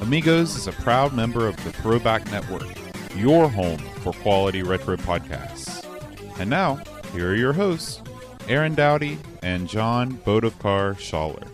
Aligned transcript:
Amigos 0.00 0.56
is 0.56 0.66
a 0.66 0.72
proud 0.72 1.12
member 1.12 1.46
of 1.46 1.62
the 1.62 1.70
Throwback 1.72 2.24
Network, 2.32 2.66
your 3.14 3.50
home 3.50 3.76
for 4.02 4.14
quality 4.14 4.62
retro 4.62 4.96
podcasts. 4.96 5.84
And 6.40 6.48
now, 6.48 6.80
here 7.12 7.32
are 7.32 7.34
your 7.34 7.52
hosts, 7.52 8.00
Aaron 8.48 8.74
Dowdy 8.74 9.18
and 9.42 9.68
John 9.68 10.12
Bodovkar 10.12 10.94
Schaller. 10.94 11.46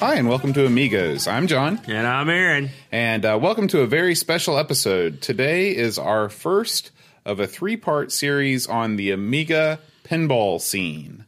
Hi, 0.00 0.16
and 0.16 0.28
welcome 0.28 0.52
to 0.54 0.66
Amigos. 0.66 1.28
I'm 1.28 1.46
John. 1.46 1.80
And 1.86 2.04
I'm 2.04 2.28
Aaron. 2.28 2.70
And 2.90 3.24
uh, 3.24 3.38
welcome 3.40 3.68
to 3.68 3.82
a 3.82 3.86
very 3.86 4.16
special 4.16 4.58
episode. 4.58 5.22
Today 5.22 5.76
is 5.76 5.96
our 5.96 6.28
first 6.28 6.90
of 7.24 7.38
a 7.38 7.46
three 7.46 7.76
part 7.76 8.10
series 8.10 8.66
on 8.66 8.96
the 8.96 9.12
Amiga 9.12 9.78
pinball 10.02 10.60
scene. 10.60 11.24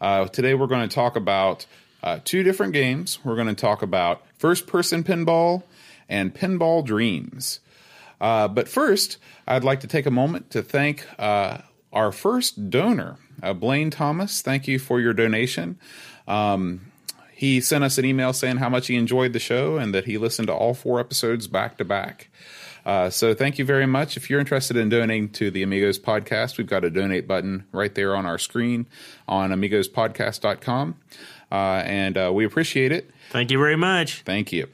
Uh, 0.00 0.26
today 0.26 0.54
we're 0.54 0.66
going 0.66 0.88
to 0.88 0.92
talk 0.92 1.14
about 1.14 1.66
uh, 2.04 2.20
two 2.22 2.42
different 2.42 2.74
games. 2.74 3.18
We're 3.24 3.34
going 3.34 3.48
to 3.48 3.54
talk 3.54 3.80
about 3.80 4.22
first 4.36 4.66
person 4.66 5.02
pinball 5.02 5.62
and 6.06 6.34
pinball 6.34 6.84
dreams. 6.84 7.60
Uh, 8.20 8.46
but 8.46 8.68
first, 8.68 9.16
I'd 9.48 9.64
like 9.64 9.80
to 9.80 9.86
take 9.86 10.04
a 10.04 10.10
moment 10.10 10.50
to 10.50 10.62
thank 10.62 11.06
uh, 11.18 11.58
our 11.94 12.12
first 12.12 12.68
donor, 12.68 13.16
uh, 13.42 13.54
Blaine 13.54 13.90
Thomas. 13.90 14.42
Thank 14.42 14.68
you 14.68 14.78
for 14.78 15.00
your 15.00 15.14
donation. 15.14 15.78
Um, 16.28 16.92
he 17.32 17.62
sent 17.62 17.82
us 17.82 17.96
an 17.96 18.04
email 18.04 18.34
saying 18.34 18.58
how 18.58 18.68
much 18.68 18.86
he 18.88 18.96
enjoyed 18.96 19.32
the 19.32 19.38
show 19.38 19.78
and 19.78 19.94
that 19.94 20.04
he 20.04 20.18
listened 20.18 20.48
to 20.48 20.54
all 20.54 20.74
four 20.74 21.00
episodes 21.00 21.48
back 21.48 21.78
to 21.78 21.84
back. 21.86 22.28
Uh, 22.84 23.08
so 23.08 23.32
thank 23.32 23.58
you 23.58 23.64
very 23.64 23.86
much. 23.86 24.16
If 24.16 24.28
you're 24.28 24.40
interested 24.40 24.76
in 24.76 24.90
donating 24.90 25.30
to 25.30 25.50
the 25.50 25.62
Amigos 25.62 25.98
podcast, 25.98 26.58
we've 26.58 26.66
got 26.66 26.84
a 26.84 26.90
donate 26.90 27.26
button 27.26 27.64
right 27.72 27.94
there 27.94 28.14
on 28.14 28.26
our 28.26 28.38
screen 28.38 28.86
on 29.26 29.50
amigospodcast.com. 29.50 30.96
Uh, 31.54 31.82
and 31.86 32.18
uh, 32.18 32.32
we 32.34 32.44
appreciate 32.44 32.90
it. 32.90 33.08
Thank 33.30 33.52
you 33.52 33.58
very 33.58 33.76
much. 33.76 34.22
Thank 34.22 34.52
you. 34.52 34.66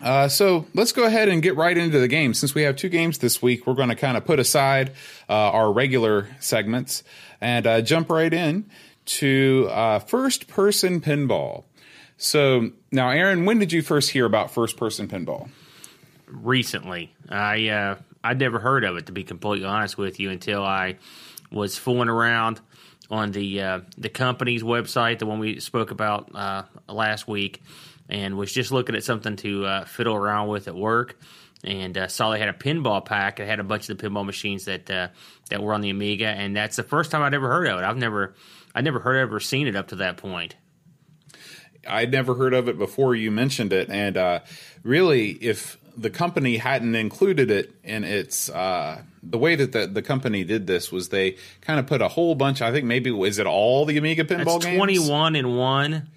Uh, 0.00 0.26
so 0.26 0.64
let's 0.72 0.92
go 0.92 1.04
ahead 1.04 1.28
and 1.28 1.42
get 1.42 1.54
right 1.54 1.76
into 1.76 1.98
the 1.98 2.08
game. 2.08 2.32
Since 2.32 2.54
we 2.54 2.62
have 2.62 2.76
two 2.76 2.88
games 2.88 3.18
this 3.18 3.42
week, 3.42 3.66
we're 3.66 3.74
going 3.74 3.90
to 3.90 3.94
kind 3.94 4.16
of 4.16 4.24
put 4.24 4.38
aside 4.38 4.92
uh, 5.28 5.32
our 5.34 5.70
regular 5.70 6.28
segments 6.40 7.02
and 7.42 7.66
uh, 7.66 7.82
jump 7.82 8.08
right 8.08 8.32
in 8.32 8.64
to 9.04 9.68
uh, 9.70 9.98
first 9.98 10.48
person 10.48 11.02
pinball. 11.02 11.64
So 12.16 12.70
now, 12.90 13.10
Aaron, 13.10 13.44
when 13.44 13.58
did 13.58 13.70
you 13.70 13.82
first 13.82 14.10
hear 14.10 14.24
about 14.24 14.50
first 14.50 14.78
person 14.78 15.08
pinball? 15.08 15.50
Recently, 16.26 17.12
I 17.28 17.68
uh, 17.68 17.96
I'd 18.24 18.38
never 18.38 18.60
heard 18.60 18.84
of 18.84 18.96
it 18.96 19.06
to 19.06 19.12
be 19.12 19.24
completely 19.24 19.66
honest 19.66 19.98
with 19.98 20.20
you 20.20 20.30
until 20.30 20.64
I 20.64 20.96
was 21.50 21.76
fooling 21.76 22.08
around 22.08 22.60
on 23.10 23.32
the 23.32 23.60
uh, 23.62 23.80
the 23.96 24.08
company's 24.08 24.62
website, 24.62 25.18
the 25.18 25.26
one 25.26 25.38
we 25.38 25.60
spoke 25.60 25.90
about 25.90 26.34
uh, 26.34 26.64
last 26.88 27.26
week, 27.26 27.62
and 28.08 28.36
was 28.36 28.52
just 28.52 28.72
looking 28.72 28.94
at 28.94 29.04
something 29.04 29.36
to 29.36 29.64
uh, 29.64 29.84
fiddle 29.84 30.14
around 30.14 30.48
with 30.48 30.68
at 30.68 30.74
work, 30.74 31.18
and 31.64 31.96
uh, 31.96 32.08
saw 32.08 32.30
they 32.30 32.38
had 32.38 32.48
a 32.48 32.54
pinball 32.54 33.04
pack. 33.04 33.40
It 33.40 33.46
had 33.46 33.60
a 33.60 33.64
bunch 33.64 33.88
of 33.88 33.96
the 33.96 34.08
pinball 34.08 34.26
machines 34.26 34.66
that 34.66 34.90
uh, 34.90 35.08
that 35.50 35.62
were 35.62 35.74
on 35.74 35.80
the 35.80 35.90
Amiga, 35.90 36.26
and 36.28 36.54
that's 36.54 36.76
the 36.76 36.82
first 36.82 37.10
time 37.10 37.22
I'd 37.22 37.34
ever 37.34 37.48
heard 37.48 37.66
of 37.66 37.78
it. 37.78 37.84
I've 37.84 37.96
never 37.96 38.34
I'd 38.74 38.84
never 38.84 39.00
heard 39.00 39.16
ever 39.16 39.40
seen 39.40 39.66
it 39.66 39.76
up 39.76 39.88
to 39.88 39.96
that 39.96 40.18
point. 40.18 40.56
I'd 41.86 42.12
never 42.12 42.34
heard 42.34 42.52
of 42.52 42.68
it 42.68 42.76
before 42.76 43.14
you 43.14 43.30
mentioned 43.30 43.72
it, 43.72 43.88
and 43.88 44.16
uh, 44.16 44.40
really, 44.82 45.30
if 45.30 45.78
the 45.98 46.10
company 46.10 46.56
hadn't 46.56 46.94
included 46.94 47.50
it 47.50 47.74
in 47.82 48.04
its 48.04 48.48
uh, 48.48 49.02
the 49.22 49.38
way 49.38 49.56
that 49.56 49.72
the, 49.72 49.86
the 49.86 50.02
company 50.02 50.44
did 50.44 50.66
this 50.66 50.92
was 50.92 51.08
they 51.08 51.36
kind 51.60 51.80
of 51.80 51.86
put 51.86 52.00
a 52.00 52.08
whole 52.08 52.34
bunch. 52.34 52.62
I 52.62 52.70
think 52.70 52.84
maybe 52.84 53.10
is 53.10 53.38
it 53.38 53.46
all 53.46 53.84
the 53.84 53.98
Amiga 53.98 54.24
pinball 54.24 54.44
That's 54.44 54.64
games? 54.66 54.76
twenty 54.76 54.98
one 54.98 55.36
in 55.36 55.56
one. 55.56 56.08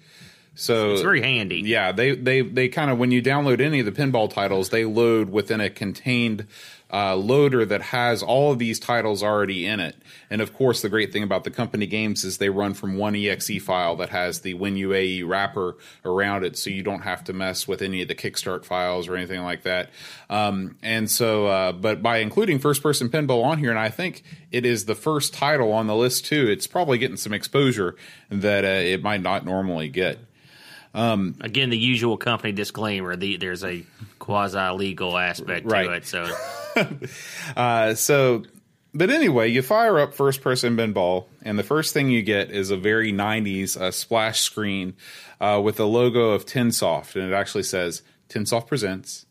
So 0.54 0.92
It's 0.92 1.02
very 1.02 1.22
handy. 1.22 1.62
Yeah, 1.64 1.92
they 1.92 2.14
they 2.14 2.42
they 2.42 2.68
kind 2.68 2.90
of 2.90 2.98
when 2.98 3.10
you 3.10 3.22
download 3.22 3.60
any 3.60 3.80
of 3.80 3.86
the 3.86 3.92
pinball 3.92 4.30
titles, 4.30 4.68
they 4.68 4.84
load 4.84 5.30
within 5.30 5.60
a 5.60 5.70
contained 5.70 6.46
uh, 6.92 7.16
loader 7.16 7.64
that 7.64 7.80
has 7.80 8.22
all 8.22 8.52
of 8.52 8.58
these 8.58 8.78
titles 8.78 9.22
already 9.22 9.66
in 9.66 9.80
it. 9.80 9.96
And 10.28 10.40
of 10.42 10.52
course, 10.52 10.82
the 10.82 10.88
great 10.88 11.12
thing 11.12 11.22
about 11.22 11.44
the 11.44 11.50
company 11.50 11.86
games 11.86 12.22
is 12.24 12.38
they 12.38 12.50
run 12.50 12.74
from 12.74 12.96
one 12.96 13.16
exe 13.16 13.62
file 13.62 13.96
that 13.96 14.10
has 14.10 14.40
the 14.40 14.54
WinUAE 14.54 15.26
wrapper 15.26 15.76
around 16.04 16.44
it, 16.44 16.58
so 16.58 16.70
you 16.70 16.82
don't 16.82 17.02
have 17.02 17.24
to 17.24 17.32
mess 17.32 17.66
with 17.66 17.80
any 17.80 18.02
of 18.02 18.08
the 18.08 18.14
Kickstart 18.14 18.64
files 18.64 19.08
or 19.08 19.16
anything 19.16 19.42
like 19.42 19.62
that. 19.62 19.90
Um, 20.28 20.76
and 20.82 21.10
so, 21.10 21.46
uh, 21.46 21.72
but 21.72 22.02
by 22.02 22.18
including 22.18 22.58
first 22.58 22.82
person 22.82 23.08
pinball 23.08 23.44
on 23.44 23.58
here, 23.58 23.70
and 23.70 23.78
I 23.78 23.88
think 23.88 24.22
it 24.50 24.66
is 24.66 24.84
the 24.84 24.94
first 24.94 25.32
title 25.32 25.72
on 25.72 25.86
the 25.86 25.96
list 25.96 26.26
too, 26.26 26.48
it's 26.48 26.66
probably 26.66 26.98
getting 26.98 27.16
some 27.16 27.32
exposure 27.32 27.96
that 28.30 28.64
uh, 28.64 28.68
it 28.68 29.02
might 29.02 29.22
not 29.22 29.44
normally 29.44 29.88
get. 29.88 30.18
Again, 31.40 31.70
the 31.70 31.78
usual 31.78 32.16
company 32.16 32.52
disclaimer: 32.52 33.16
the, 33.16 33.36
there's 33.36 33.64
a 33.64 33.84
quasi 34.18 34.70
legal 34.76 35.16
aspect 35.16 35.68
to 35.68 35.92
it. 35.92 36.06
So 36.06 36.30
Uh, 37.56 37.94
so, 37.94 38.44
but 38.94 39.10
anyway, 39.10 39.48
you 39.48 39.62
fire 39.62 39.98
up 39.98 40.14
first 40.14 40.42
person 40.42 40.76
pinball, 40.76 41.26
and 41.42 41.58
the 41.58 41.62
first 41.62 41.94
thing 41.94 42.10
you 42.10 42.22
get 42.22 42.50
is 42.50 42.70
a 42.70 42.76
very 42.76 43.12
90s 43.12 43.80
uh, 43.80 43.90
splash 43.90 44.40
screen 44.40 44.94
uh, 45.40 45.60
with 45.62 45.76
the 45.76 45.86
logo 45.86 46.30
of 46.30 46.46
Tynesoft, 46.46 47.16
and 47.16 47.32
it 47.32 47.34
actually 47.34 47.64
says 47.64 48.02
Tynesoft 48.28 48.66
Presents. 48.66 49.26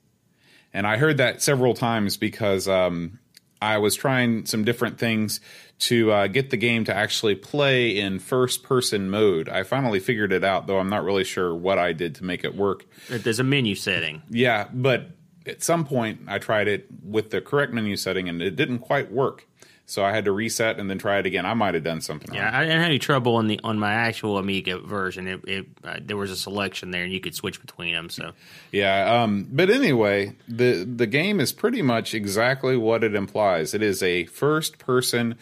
And 0.73 0.87
I 0.87 0.97
heard 0.97 1.17
that 1.17 1.41
several 1.41 1.73
times 1.73 2.17
because 2.17 2.67
um, 2.67 3.19
I 3.61 3.77
was 3.77 3.95
trying 3.95 4.45
some 4.45 4.63
different 4.63 4.97
things 4.97 5.41
to 5.81 6.11
uh, 6.11 6.27
get 6.27 6.51
the 6.51 6.57
game 6.57 6.85
to 6.85 6.95
actually 6.95 7.33
play 7.33 7.97
in 7.97 8.19
first 8.19 8.61
person 8.61 9.09
mode. 9.09 9.49
I 9.49 9.63
finally 9.63 9.99
figured 9.99 10.31
it 10.31 10.43
out, 10.43 10.67
though 10.67 10.77
I'm 10.77 10.89
not 10.89 11.03
really 11.03 11.23
sure 11.23 11.55
what 11.55 11.79
I 11.79 11.91
did 11.91 12.15
to 12.15 12.23
make 12.23 12.43
it 12.43 12.55
work. 12.55 12.85
there's 13.09 13.39
a 13.39 13.43
menu 13.43 13.73
setting. 13.73 14.21
Yeah, 14.29 14.67
but 14.71 15.09
at 15.47 15.63
some 15.63 15.85
point 15.85 16.21
I 16.27 16.37
tried 16.37 16.67
it 16.67 16.85
with 17.03 17.31
the 17.31 17.41
correct 17.41 17.73
menu 17.73 17.95
setting 17.95 18.29
and 18.29 18.43
it 18.43 18.55
didn't 18.55 18.79
quite 18.79 19.11
work. 19.11 19.47
So 19.87 20.05
I 20.05 20.13
had 20.13 20.23
to 20.23 20.31
reset 20.31 20.79
and 20.79 20.89
then 20.89 20.99
try 20.99 21.19
it 21.19 21.25
again. 21.25 21.45
I 21.45 21.53
might 21.53 21.73
have 21.73 21.83
done 21.83 21.99
something. 21.99 22.33
Yeah. 22.33 22.49
I 22.53 22.61
didn't 22.61 22.77
have 22.77 22.85
any 22.85 22.99
trouble 22.99 23.35
on 23.35 23.47
the 23.47 23.59
on 23.61 23.77
my 23.77 23.91
actual 23.91 24.37
Amiga 24.37 24.79
version. 24.79 25.27
It, 25.27 25.41
it 25.45 25.65
uh, 25.83 25.97
there 26.01 26.15
was 26.15 26.31
a 26.31 26.37
selection 26.37 26.91
there, 26.91 27.03
and 27.03 27.11
you 27.11 27.19
could 27.19 27.35
switch 27.35 27.59
between 27.59 27.93
them. 27.93 28.09
So 28.09 28.31
Yeah, 28.71 29.21
um, 29.21 29.47
but 29.51 29.69
anyway, 29.69 30.37
the 30.47 30.85
the 30.85 31.07
game 31.07 31.41
is 31.41 31.51
pretty 31.51 31.81
much 31.81 32.13
exactly 32.13 32.77
what 32.77 33.03
it 33.03 33.15
implies. 33.15 33.73
It 33.73 33.81
is 33.81 34.01
a 34.01 34.23
first 34.27 34.77
person 34.77 35.35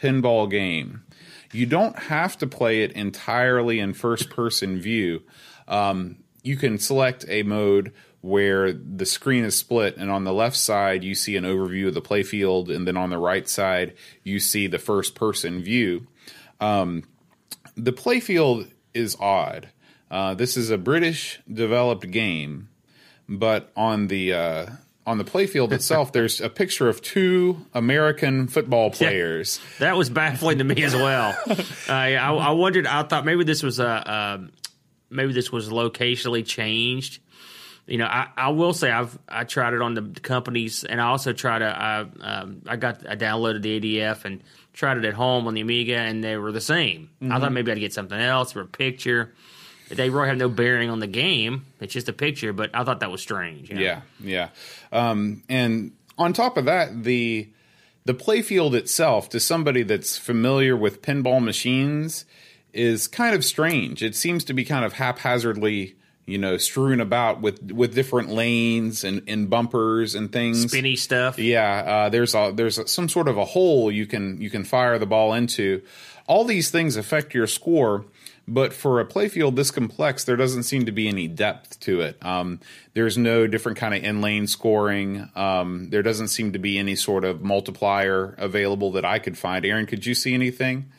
pinball 0.00 0.50
game. 0.50 1.02
You 1.52 1.66
don't 1.66 1.98
have 1.98 2.36
to 2.38 2.46
play 2.46 2.82
it 2.82 2.92
entirely 2.92 3.80
in 3.80 3.94
first 3.94 4.30
person 4.30 4.78
view. 4.78 5.22
Um, 5.66 6.18
you 6.42 6.56
can 6.56 6.78
select 6.78 7.24
a 7.28 7.42
mode 7.42 7.92
where 8.20 8.72
the 8.72 9.06
screen 9.06 9.44
is 9.44 9.56
split, 9.56 9.96
and 9.96 10.10
on 10.10 10.24
the 10.24 10.32
left 10.32 10.56
side 10.56 11.04
you 11.04 11.14
see 11.14 11.36
an 11.36 11.44
overview 11.44 11.88
of 11.88 11.94
the 11.94 12.02
playfield, 12.02 12.74
and 12.74 12.86
then 12.86 12.96
on 12.96 13.10
the 13.10 13.18
right 13.18 13.48
side 13.48 13.94
you 14.24 14.40
see 14.40 14.66
the 14.66 14.78
first 14.78 15.14
person 15.14 15.62
view. 15.62 16.06
Um, 16.60 17.04
the 17.76 17.92
playfield 17.92 18.70
is 18.92 19.16
odd. 19.20 19.68
Uh, 20.10 20.34
this 20.34 20.56
is 20.56 20.70
a 20.70 20.78
British 20.78 21.40
developed 21.52 22.10
game, 22.10 22.68
but 23.28 23.70
on 23.76 24.08
the 24.08 24.32
uh, 24.32 24.66
on 25.08 25.18
the 25.18 25.24
playfield 25.24 25.72
itself, 25.72 26.12
there's 26.12 26.40
a 26.40 26.50
picture 26.50 26.88
of 26.88 27.00
two 27.00 27.64
American 27.74 28.46
football 28.46 28.90
players. 28.92 29.58
that 29.78 29.96
was 29.96 30.10
baffling 30.10 30.58
to 30.58 30.64
me 30.64 30.82
as 30.82 30.94
well. 30.94 31.36
I, 31.88 32.16
I 32.16 32.32
I 32.34 32.50
wondered. 32.52 32.86
I 32.86 33.02
thought 33.02 33.24
maybe 33.24 33.44
this 33.44 33.62
was 33.62 33.80
a 33.80 33.88
uh, 33.88 34.38
maybe 35.10 35.32
this 35.32 35.50
was 35.50 35.70
locationally 35.70 36.44
changed. 36.44 37.20
You 37.86 37.96
know, 37.96 38.06
I, 38.06 38.28
I 38.36 38.48
will 38.50 38.74
say 38.74 38.90
I've 38.90 39.18
I 39.26 39.44
tried 39.44 39.72
it 39.72 39.80
on 39.80 39.94
the 39.94 40.20
companies, 40.20 40.84
and 40.84 41.00
I 41.00 41.06
also 41.06 41.32
tried 41.32 41.60
to 41.60 41.66
I 41.66 42.00
um, 42.20 42.62
I 42.66 42.76
got 42.76 43.08
I 43.08 43.16
downloaded 43.16 43.62
the 43.62 43.80
ADF 43.80 44.26
and 44.26 44.42
tried 44.74 44.98
it 44.98 45.04
at 45.06 45.14
home 45.14 45.46
on 45.46 45.54
the 45.54 45.62
Amiga, 45.62 45.96
and 45.96 46.22
they 46.22 46.36
were 46.36 46.52
the 46.52 46.60
same. 46.60 47.10
I 47.22 47.40
thought 47.40 47.52
maybe 47.52 47.72
I'd 47.72 47.80
get 47.80 47.94
something 47.94 48.20
else 48.20 48.54
or 48.54 48.60
a 48.60 48.66
picture. 48.66 49.32
They 49.88 50.10
really 50.10 50.28
have 50.28 50.36
no 50.36 50.48
bearing 50.48 50.90
on 50.90 50.98
the 51.00 51.06
game. 51.06 51.66
It's 51.80 51.92
just 51.92 52.08
a 52.08 52.12
picture, 52.12 52.52
but 52.52 52.70
I 52.74 52.84
thought 52.84 53.00
that 53.00 53.10
was 53.10 53.20
strange. 53.20 53.70
you 53.70 53.76
know? 53.76 53.82
Yeah, 53.82 54.00
yeah. 54.20 54.48
Um, 54.92 55.42
and 55.48 55.92
on 56.16 56.32
top 56.32 56.56
of 56.56 56.66
that, 56.66 57.04
the 57.04 57.48
the 58.04 58.14
playfield 58.14 58.74
itself, 58.74 59.28
to 59.30 59.40
somebody 59.40 59.82
that's 59.82 60.16
familiar 60.16 60.76
with 60.76 61.02
pinball 61.02 61.42
machines, 61.42 62.24
is 62.72 63.06
kind 63.06 63.34
of 63.34 63.44
strange. 63.44 64.02
It 64.02 64.14
seems 64.14 64.44
to 64.44 64.54
be 64.54 64.64
kind 64.64 64.84
of 64.84 64.94
haphazardly 64.94 65.96
you 66.28 66.36
know, 66.36 66.58
strewn 66.58 67.00
about 67.00 67.40
with 67.40 67.72
with 67.72 67.94
different 67.94 68.28
lanes 68.28 69.02
and, 69.02 69.22
and 69.26 69.48
bumpers 69.48 70.14
and 70.14 70.30
things. 70.30 70.70
Spinny 70.70 70.94
stuff. 70.94 71.38
Yeah, 71.38 71.78
uh, 71.86 72.08
there's 72.10 72.34
a 72.34 72.52
there's 72.54 72.76
a, 72.76 72.86
some 72.86 73.08
sort 73.08 73.28
of 73.28 73.38
a 73.38 73.46
hole 73.46 73.90
you 73.90 74.06
can 74.06 74.38
you 74.38 74.50
can 74.50 74.62
fire 74.62 74.98
the 74.98 75.06
ball 75.06 75.32
into. 75.32 75.82
All 76.26 76.44
these 76.44 76.70
things 76.70 76.96
affect 76.96 77.32
your 77.32 77.46
score, 77.46 78.04
but 78.48 78.72
for 78.72 78.98
a 79.00 79.04
playfield 79.04 79.54
this 79.56 79.70
complex, 79.70 80.24
there 80.24 80.36
doesn't 80.36 80.62
seem 80.64 80.86
to 80.86 80.92
be 80.92 81.06
any 81.08 81.28
depth 81.28 81.78
to 81.80 82.00
it. 82.00 82.16
Um, 82.24 82.60
there's 82.94 83.16
no 83.18 83.46
different 83.46 83.78
kind 83.78 83.94
of 83.94 84.02
in 84.02 84.20
lane 84.20 84.46
scoring. 84.46 85.30
Um, 85.36 85.90
there 85.90 86.02
doesn't 86.02 86.28
seem 86.28 86.52
to 86.54 86.58
be 86.58 86.78
any 86.78 86.96
sort 86.96 87.24
of 87.24 87.42
multiplier 87.42 88.34
available 88.38 88.92
that 88.92 89.04
I 89.04 89.18
could 89.18 89.36
find. 89.38 89.64
Aaron, 89.64 89.86
could 89.86 90.04
you 90.06 90.14
see 90.14 90.34
anything? 90.34 90.90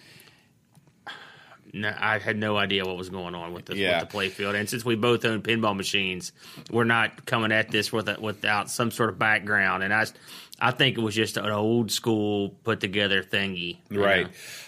No, 1.71 1.93
I 1.99 2.17
had 2.17 2.35
no 2.37 2.57
idea 2.57 2.83
what 2.83 2.97
was 2.97 3.09
going 3.09 3.35
on 3.35 3.53
with 3.53 3.65
the, 3.65 3.75
Yeah. 3.77 3.99
with 4.01 4.09
the 4.09 4.17
playfield. 4.17 4.55
And 4.55 4.67
since 4.67 4.83
we 4.83 4.95
both 4.95 5.23
own 5.23 5.41
pinball 5.43 5.75
machines, 5.75 6.31
we're 6.71 6.83
not 6.83 7.25
coming 7.25 7.51
at 7.51 7.69
this 7.69 7.91
with 7.93 8.09
a, 8.09 8.19
without 8.19 8.71
some 8.71 8.89
sort 8.89 9.09
of 9.09 9.19
background. 9.19 9.83
And 9.83 9.93
I, 9.93 10.05
I 10.59 10.71
think 10.71 10.97
it 10.97 11.01
was 11.01 11.13
just 11.13 11.37
an 11.37 11.49
old 11.49 11.91
school 11.91 12.49
put 12.63 12.79
together 12.79 13.21
thingy. 13.23 13.77
Right. 13.91 14.27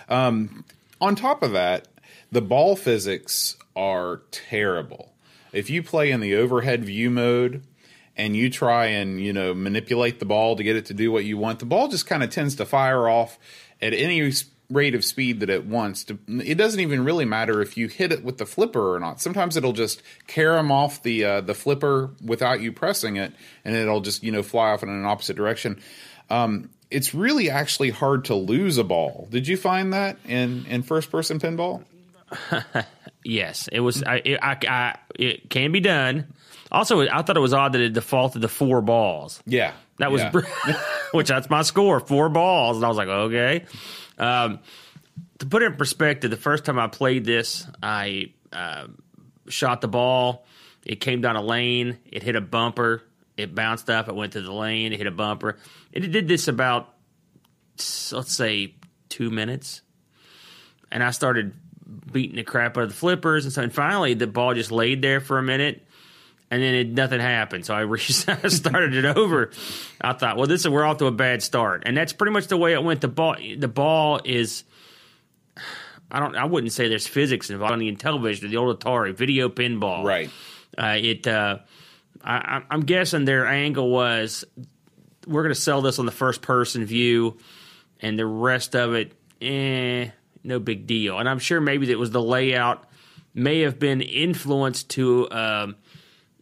Um, 0.10 0.63
on 1.00 1.16
top 1.16 1.42
of 1.42 1.54
that, 1.54 1.88
the 2.31 2.42
ball 2.42 2.75
physics 2.75 3.57
are 3.75 4.22
terrible. 4.31 5.13
If 5.51 5.69
you 5.69 5.83
play 5.83 6.12
in 6.12 6.22
the 6.22 6.36
overhead 6.36 6.86
view 6.86 7.10
mode 7.10 7.63
and 8.16 8.36
you 8.36 8.50
try 8.50 8.86
and 8.88 9.19
you 9.19 9.33
know 9.33 9.54
manipulate 9.54 10.19
the 10.19 10.25
ball 10.25 10.56
to 10.56 10.63
get 10.63 10.75
it 10.75 10.86
to 10.88 10.94
do 10.94 11.12
what 11.12 11.25
you 11.25 11.38
want, 11.38 11.60
the 11.60 11.66
ball 11.66 11.88
just 11.88 12.07
kind 12.07 12.24
of 12.24 12.30
tends 12.30 12.56
to 12.56 12.66
fire 12.66 13.10
off 13.10 13.38
at 13.81 13.94
any 13.94 14.31
rate 14.69 14.95
of 14.95 15.04
speed 15.04 15.42
that 15.42 15.50
it 15.50 15.66
wants. 15.66 16.06
To, 16.06 16.18
it 16.28 16.56
doesn't 16.56 16.80
even 16.80 17.04
really 17.04 17.25
matter 17.25 17.62
if 17.62 17.75
you 17.75 17.88
hit 17.88 18.12
it 18.12 18.24
with 18.24 18.38
the 18.38 18.45
flipper 18.45 18.95
or 18.95 19.00
not. 19.00 19.19
Sometimes 19.19 19.57
it'll 19.57 19.74
just 19.74 20.01
carom 20.27 20.72
off 20.72 21.04
the 21.04 21.25
uh, 21.25 21.42
the 21.42 21.54
flipper 21.54 22.12
without 22.24 22.62
you 22.62 22.72
pressing 22.72 23.18
it, 23.18 23.34
and 23.66 23.75
it'll 23.75 24.01
just 24.01 24.24
you 24.24 24.31
know 24.31 24.44
fly 24.44 24.72
off 24.72 24.84
in 24.84 24.89
an 24.89 25.06
opposite 25.06 25.36
direction. 25.36 25.81
Um, 26.30 26.69
it's 26.89 27.13
really 27.13 27.50
actually 27.50 27.89
hard 27.89 28.25
to 28.25 28.36
lose 28.36 28.77
a 28.77 28.84
ball. 28.84 29.27
Did 29.30 29.48
you 29.48 29.57
find 29.57 29.94
that 29.94 30.18
in 30.25 30.66
in 30.68 30.84
first 30.84 31.12
person 31.12 31.39
pinball? 31.39 31.84
Yes, 33.24 33.68
it 33.72 33.80
was. 33.81 34.04
I, 34.04 34.16
it, 34.25 34.39
I, 34.42 34.57
I, 34.68 34.95
it 35.16 35.50
can 35.50 35.72
be 35.72 35.80
done. 35.80 36.33
Also, 36.72 37.01
I 37.01 37.22
thought 37.22 37.38
it 37.38 37.42
was 37.42 37.54
odd 37.54 37.74
that 37.74 37.81
it 37.81 37.94
defaulted 37.94 38.42
to 38.42 38.48
four 38.48 38.81
balls. 38.81 39.44
Yeah, 39.45 39.74
That 40.00 40.12
was, 40.12 40.22
yeah. 40.22 40.30
br- 40.31 40.45
which 41.12 41.28
that's 41.28 41.50
my 41.50 41.62
score, 41.63 42.00
four 42.00 42.30
balls, 42.30 42.78
and 42.78 42.86
I 42.86 42.88
was 42.88 42.98
like, 42.98 43.10
okay. 43.10 43.66
Um, 44.18 44.60
to 45.39 45.45
put 45.45 45.63
it 45.63 45.66
in 45.68 45.75
perspective, 45.75 46.31
the 46.31 46.38
first 46.38 46.63
time 46.66 46.80
I 46.80 46.88
played 46.88 47.25
this, 47.25 47.68
I 47.83 48.31
uh, 48.54 48.88
shot 49.50 49.81
the 49.81 49.88
ball. 49.89 50.45
It 50.86 50.95
came 50.95 51.22
down 51.22 51.36
a 51.36 51.42
lane. 51.42 51.98
It 52.12 52.24
hit 52.24 52.36
a 52.36 52.42
bumper. 52.42 53.04
It 53.38 53.54
bounced 53.54 53.89
up. 53.89 54.07
It 54.07 54.16
went 54.16 54.34
to 54.34 54.42
the 54.42 54.51
lane. 54.54 54.94
It 54.94 54.98
hit 54.98 55.07
a 55.07 55.12
bumper. 55.12 55.57
It 55.92 56.00
did 56.12 56.27
this 56.27 56.48
about, 56.48 56.94
let's 58.12 58.34
say, 58.34 58.75
two 59.10 59.30
minutes, 59.30 59.81
and 60.92 61.04
I 61.04 61.12
started 61.12 61.54
beating 62.12 62.36
the 62.36 62.44
crap 62.44 62.78
out 62.78 62.84
of 62.84 62.90
the 62.90 62.96
flippers, 62.96 63.46
and 63.46 63.54
so 63.54 63.62
and 63.62 63.74
finally 63.74 64.13
the 64.13 64.28
ball 64.28 64.54
just 64.54 64.72
laid 64.72 65.02
there 65.02 65.19
for 65.19 65.38
a 65.38 65.44
minute 65.44 65.86
and 66.52 66.62
then 66.62 66.74
it, 66.75 66.90
nothing 66.90 67.22
happened. 67.22 67.66
So 67.66 67.74
I 67.74 67.80
re- 67.81 67.98
started 68.00 68.94
it 68.94 69.06
over. 69.06 69.52
I 70.02 70.13
thought, 70.13 70.36
well, 70.38 70.48
this 70.48 70.62
is 70.62 70.69
we're 70.69 70.84
off 70.84 70.98
to 70.98 71.06
a 71.06 71.12
bad 71.12 71.42
start, 71.42 71.84
and 71.86 71.96
that's 71.96 72.13
pretty 72.13 72.34
much 72.34 72.48
the 72.48 72.58
way 72.58 72.74
it 72.74 72.84
went. 72.84 73.02
The 73.02 73.08
ball, 73.08 73.38
the 73.58 73.69
ball 73.69 74.19
is. 74.25 74.66
I 76.12 76.19
don't. 76.19 76.36
I 76.36 76.44
wouldn't 76.46 76.74
say 76.74 76.90
there's 76.90 77.08
physics 77.08 77.50
involved 77.50 77.72
on 77.72 77.80
the 77.80 77.96
television, 77.96 78.52
the 78.52 78.58
old 78.58 78.78
Atari 78.78 79.16
video 79.16 79.48
pinball. 79.48 80.04
right. 80.04 80.30
Uh, 80.78 80.98
it. 81.00 81.25
Uh, 81.25 81.60
I- 82.24 82.63
I'm 82.69 82.81
guessing 82.81 83.24
their 83.25 83.48
angle 83.48 83.90
was 83.90 84.44
we're 85.25 85.44
going 85.44 85.56
to 85.56 85.60
sell 85.60 85.81
this 85.81 86.00
on 86.00 86.06
the 86.06 86.12
first 86.12 86.42
person 86.42 86.84
view, 86.84 87.38
and 88.02 88.19
the 88.19 88.25
rest 88.25 88.75
of 88.75 88.94
it, 88.94 89.13
eh, 89.42 90.10
no 90.44 90.60
big 90.60 90.88
deal. 90.88 91.20
And 91.20 91.28
I'm 91.28 91.40
sure 91.40 91.62
maybe 91.62 91.88
that 91.88 92.00
was 92.00 92.12
the 92.12 92.22
layout 92.22 92.84
may 93.34 93.62
have 93.62 93.80
been 93.80 94.02
influenced 94.02 94.90
to 94.92 95.32
um, 95.32 95.76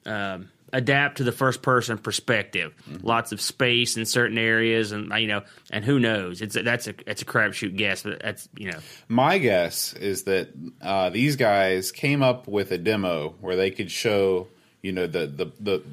um, 0.06 0.50
adapt 0.74 1.18
to 1.18 1.24
the 1.24 1.32
first 1.32 1.62
person 1.62 1.98
perspective. 1.98 2.74
Lots 3.02 3.32
of 3.32 3.42
space 3.42 3.98
in 3.98 4.06
certain 4.06 4.38
areas, 4.38 4.92
and 4.92 5.12
you 5.20 5.28
know, 5.28 5.44
and 5.72 5.84
who 5.84 6.00
knows? 6.00 6.42
It's 6.42 6.56
a, 6.56 6.64
that's 6.64 6.88
a 6.88 6.94
it's 7.08 7.22
a 7.22 7.26
crapshoot 7.26 7.76
guess, 7.76 8.04
but 8.04 8.22
that's 8.22 8.50
you 8.58 8.72
know, 8.72 8.80
My 9.08 9.38
guess 9.38 9.94
is 9.94 10.24
that 10.24 10.50
uh, 10.82 11.10
these 11.10 11.36
guys 11.36 11.92
came 11.92 12.24
up 12.24 12.48
with 12.48 12.72
a 12.72 12.78
demo 12.78 13.36
where 13.42 13.56
they 13.56 13.72
could 13.72 13.92
show, 13.92 14.48
you 14.82 14.92
know, 14.92 15.08
the 15.08 15.28
the 15.28 15.52
the 15.60 15.84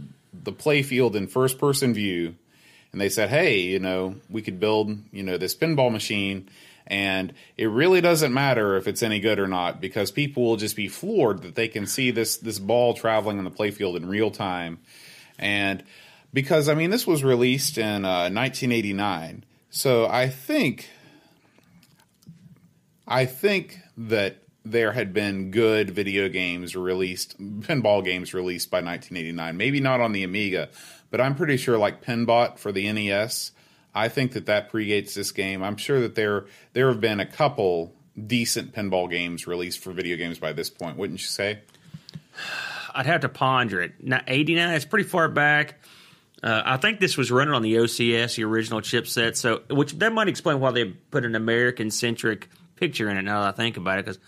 the 0.45 0.53
play 0.53 0.83
field 0.83 1.17
in 1.17 1.27
first 1.27 1.59
person 1.59 1.95
view, 1.95 2.35
and 2.93 3.01
they 3.01 3.09
said, 3.09 3.29
hey, 3.29 3.61
you 3.61 3.79
know, 3.79 4.17
we 4.31 4.43
could 4.43 4.61
build, 4.61 4.97
you 5.13 5.23
know, 5.23 5.37
this 5.37 5.55
pinball 5.55 5.91
machine, 5.91 6.49
and 6.87 7.35
it 7.57 7.67
really 7.67 8.01
doesn't 8.01 8.33
matter 8.33 8.77
if 8.77 8.87
it's 8.87 9.03
any 9.03 9.21
good 9.21 9.39
or 9.39 9.47
not 9.47 9.81
because 9.81 10.11
people 10.11 10.45
will 10.45 10.57
just 10.57 10.77
be 10.77 10.89
floored 10.89 11.43
that 11.43 11.55
they 11.55 11.69
can 11.69 11.87
see 11.87 12.11
this 12.11 12.37
this 12.37 12.59
ball 12.59 12.95
traveling 12.95 13.39
on 13.39 13.45
the 13.45 13.51
playfield 13.51 13.97
in 13.97 14.07
real 14.07 14.31
time, 14.31 14.79
and 15.39 15.83
because 16.33 16.69
I 16.69 16.75
mean 16.75 16.91
this 16.91 17.07
was 17.07 17.25
released 17.25 17.79
in 17.79 18.05
uh, 18.05 18.31
1989, 18.31 19.45
so 19.71 20.07
I 20.07 20.29
think 20.29 20.89
I 23.07 23.25
think 23.25 23.81
that 23.97 24.43
there 24.65 24.93
had 24.93 25.13
been 25.13 25.51
good 25.53 25.91
video 25.91 26.29
games 26.29 26.75
released, 26.75 27.41
pinball 27.61 28.05
games 28.05 28.35
released 28.35 28.71
by 28.71 28.79
1989. 28.79 29.57
Maybe 29.57 29.81
not 29.81 30.01
on 30.01 30.13
the 30.13 30.25
Amiga, 30.25 30.69
but 31.11 31.21
I'm 31.21 31.37
pretty 31.37 31.57
sure 31.57 31.79
like 31.79 32.03
Pinbot 32.03 32.59
for 32.59 32.73
the 32.73 32.91
NES. 32.93 33.53
I 33.97 34.11
think 34.11 34.33
that 34.33 34.45
that 34.47 34.71
predates 34.71 35.15
this 35.15 35.33
game. 35.33 35.63
I'm 35.63 35.79
sure 35.79 36.01
that 36.01 36.15
there 36.15 36.45
there 36.75 36.89
have 36.89 37.01
been 37.01 37.19
a 37.19 37.27
couple 37.27 37.95
decent 38.27 38.75
pinball 38.75 39.11
games 39.11 39.47
released 39.47 39.79
for 39.79 39.91
video 39.93 40.19
games 40.19 40.39
by 40.39 40.53
this 40.53 40.69
point. 40.69 40.99
Wouldn't 40.99 41.21
you 41.21 41.27
say? 41.27 41.61
I'd 42.95 43.07
have 43.07 43.23
to 43.23 43.29
ponder 43.29 43.83
it. 43.83 43.93
Now, 44.03 44.23
89, 44.27 44.75
it's 44.75 44.87
pretty 44.87 45.07
far 45.07 45.29
back. 45.29 45.81
Uh, 46.43 46.63
I 46.65 46.77
think 46.79 46.99
this 46.99 47.19
was 47.19 47.31
running 47.31 47.53
on 47.53 47.61
the 47.61 47.75
OCS, 47.75 48.37
the 48.37 48.45
original 48.45 48.81
chipset. 48.81 49.37
So, 49.37 49.63
which 49.71 49.93
that 49.99 50.13
might 50.13 50.29
explain 50.29 50.61
why 50.61 50.71
they 50.71 50.85
put 50.85 51.25
an 51.25 51.35
American 51.35 51.91
centric 51.91 52.49
picture 52.77 53.11
in 53.11 53.17
it. 53.17 53.23
Now 53.23 53.43
that 53.43 53.49
I 53.49 53.53
think 53.53 53.77
about 53.77 53.99
it, 53.99 54.05
because 54.07 54.19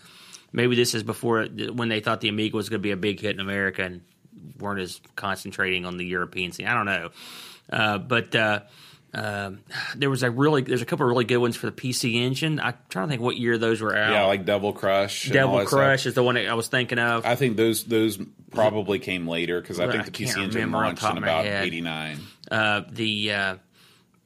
maybe 0.51 0.75
this 0.75 0.93
is 0.93 1.03
before 1.03 1.45
when 1.45 1.89
they 1.89 1.99
thought 1.99 2.21
the 2.21 2.29
Amiga 2.29 2.55
was 2.55 2.69
going 2.69 2.79
to 2.79 2.83
be 2.83 2.91
a 2.91 2.97
big 2.97 3.19
hit 3.19 3.35
in 3.35 3.39
America 3.39 3.83
and 3.83 4.01
weren't 4.59 4.81
as 4.81 4.99
concentrating 5.15 5.85
on 5.85 5.97
the 5.97 6.05
European 6.05 6.51
scene. 6.51 6.67
I 6.67 6.73
don't 6.73 6.87
know, 6.87 7.09
uh, 7.71 7.97
but. 7.99 8.35
Uh, 8.35 8.61
um, 9.13 9.59
there 9.95 10.09
was 10.09 10.23
a 10.23 10.29
really 10.31 10.61
there's 10.61 10.81
a 10.81 10.85
couple 10.85 11.05
of 11.05 11.09
really 11.09 11.25
good 11.25 11.37
ones 11.37 11.55
for 11.55 11.65
the 11.67 11.71
PC 11.71 12.15
Engine. 12.15 12.59
I'm 12.59 12.75
trying 12.89 13.07
to 13.07 13.09
think 13.11 13.21
what 13.21 13.37
year 13.37 13.57
those 13.57 13.81
were 13.81 13.95
out. 13.95 14.11
Yeah, 14.11 14.25
like 14.25 14.45
Devil 14.45 14.73
Crush. 14.73 15.27
and 15.27 15.35
all 15.37 15.41
Devil 15.45 15.57
that 15.59 15.67
stuff. 15.67 15.79
Crush 15.79 16.05
is 16.05 16.13
the 16.13 16.23
one 16.23 16.35
that 16.35 16.47
I 16.47 16.53
was 16.53 16.67
thinking 16.67 16.99
of. 16.99 17.25
I 17.25 17.35
think 17.35 17.57
those 17.57 17.83
those 17.85 18.17
probably 18.51 18.99
came 18.99 19.27
later 19.27 19.61
because 19.61 19.79
I 19.79 19.87
think 19.89 20.01
I 20.01 20.05
the 20.05 20.11
PC 20.11 20.37
Engine 20.37 20.47
remember 20.49 20.77
off 20.77 20.95
the 20.99 21.05
launched 21.05 21.17
in 21.17 21.23
about 21.23 21.45
'89. 21.45 22.19
uh, 22.51 22.81
the 22.91 23.33
uh, 23.33 23.55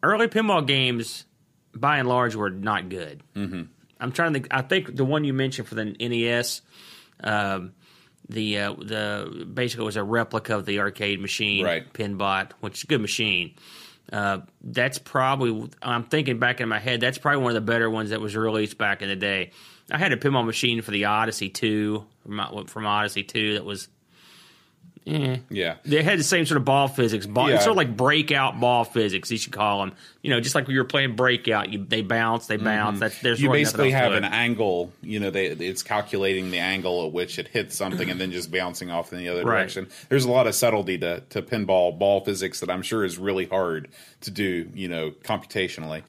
early 0.02 0.28
pinball 0.28 0.66
games, 0.66 1.26
by 1.76 1.98
and 2.00 2.08
large, 2.08 2.36
were 2.36 2.50
not 2.50 2.90
good. 2.90 3.22
Mm-hmm. 3.36 3.64
I'm 4.00 4.12
trying 4.12 4.34
to 4.34 4.40
think. 4.40 4.48
I 4.54 4.62
think 4.62 4.96
the 4.96 5.06
one 5.06 5.24
you 5.24 5.34
mentioned 5.34 5.68
for 5.68 5.76
the 5.76 5.86
NES, 5.86 6.62
um, 7.24 7.74
the 8.28 8.60
uh, 8.60 8.74
the 8.74 9.48
basically 9.54 9.86
was 9.86 9.96
a 9.96 10.04
replica 10.04 10.56
of 10.56 10.66
the 10.66 10.80
arcade 10.80 11.22
machine, 11.22 11.64
Right. 11.64 11.92
Pinbot, 11.94 12.54
which 12.60 12.80
is 12.80 12.84
a 12.84 12.88
good 12.88 13.02
machine. 13.02 13.54
Uh, 14.12 14.40
that's 14.62 15.00
probably 15.00 15.70
I'm 15.82 16.04
thinking 16.04 16.40
back 16.40 16.62
in 16.62 16.70
my 16.70 16.80
head. 16.80 17.00
That's 17.00 17.18
probably 17.18 17.42
one 17.42 17.52
of 17.52 17.56
the 17.56 17.72
better 17.72 17.90
ones 17.90 18.10
that 18.10 18.22
was 18.22 18.36
released 18.36 18.78
back 18.78 19.02
in 19.02 19.10
the 19.10 19.16
day. 19.16 19.52
I 19.92 19.98
had 19.98 20.12
a 20.12 20.18
pinball 20.18 20.46
machine 20.46 20.82
for 20.82 20.92
the 20.92 21.06
Odyssey 21.06 21.50
two 21.50 22.06
from, 22.24 22.66
from 22.68 22.86
Odyssey 22.86 23.24
two 23.24 23.54
that 23.54 23.66
was 23.66 23.88
eh, 25.06 25.38
Yeah. 25.50 25.76
they 25.86 26.02
had 26.04 26.18
the 26.20 26.24
same 26.24 26.46
sort 26.46 26.58
of 26.58 26.66
ball 26.66 26.88
physics. 26.88 27.26
Ball, 27.26 27.50
Yeah. 27.50 27.56
It's 27.56 27.64
sort 27.66 27.72
of 27.74 27.78
like 27.78 27.96
breakout 27.98 28.60
ball 28.60 28.84
physics. 28.84 29.30
You 29.32 29.38
should 29.38 29.54
call 29.54 29.80
them. 29.80 29.94
You 30.22 30.30
know, 30.30 30.40
just 30.40 30.56
like 30.56 30.68
when 30.68 30.74
you 30.76 30.80
were 30.82 30.88
playing 30.88 31.16
breakout, 31.16 31.70
you, 31.70 31.84
they 31.86 32.02
bounce, 32.02 32.48
they 32.48 32.56
bounce. 32.58 33.00
That's 33.00 33.20
there's 33.22 33.38
Mm-hmm. 33.38 33.44
you 33.46 33.52
really 33.52 33.62
basically 33.64 33.92
have 33.92 34.14
an 34.14 34.24
angle 34.24 34.92
you 35.02 35.20
know 35.20 35.30
they, 35.30 35.48
it's 35.48 35.84
calculating 35.84 36.52
the 36.52 36.60
angle 36.60 37.06
at 37.06 37.12
which 37.14 37.38
it 37.40 37.48
hits 37.50 37.76
something 37.76 38.10
and 38.10 38.20
then 38.22 38.32
just 38.32 38.52
bouncing 38.52 38.90
off 38.92 39.12
in 39.12 39.20
the 39.20 39.28
other 39.30 39.44
Right. 39.44 39.58
direction 39.58 39.88
there's 40.10 40.26
a 40.26 40.32
lot 40.32 40.48
of 40.48 40.56
subtlety 40.56 40.98
to, 41.00 41.22
to 41.32 41.42
pinball 41.42 41.98
ball 41.98 42.22
physics 42.22 42.60
that 42.62 42.70
i'm 42.70 42.82
sure 42.82 43.04
is 43.04 43.18
really 43.18 43.46
hard 43.46 43.90
to 44.22 44.32
do 44.32 44.70
you 44.74 44.88
know 44.88 45.12
computationally 45.24 46.04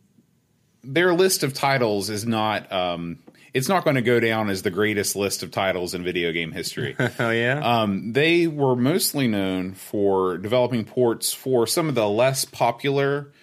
their 0.86 1.14
list 1.14 1.44
of 1.44 1.54
titles 1.54 2.10
is 2.10 2.26
not 2.26 2.72
um, 2.72 3.20
it's 3.54 3.68
not 3.68 3.84
going 3.84 3.98
to 3.98 4.02
go 4.02 4.22
down 4.22 4.50
as 4.50 4.62
the 4.62 4.72
greatest 4.72 5.18
list 5.18 5.44
of 5.44 5.52
titles 5.52 5.94
in 5.94 6.06
video 6.06 6.32
game 6.32 6.54
history. 6.54 6.96
Oh 7.20 7.30
yeah. 7.30 7.60
Um, 7.60 8.14
they 8.14 8.48
were 8.48 8.78
mostly 8.78 9.28
known 9.28 9.74
for 9.74 10.38
developing 10.38 10.86
ports 10.86 11.34
for 11.34 11.68
some 11.68 11.90
of 11.90 11.96
the 11.96 12.08
less 12.08 12.46
popular 12.46 13.34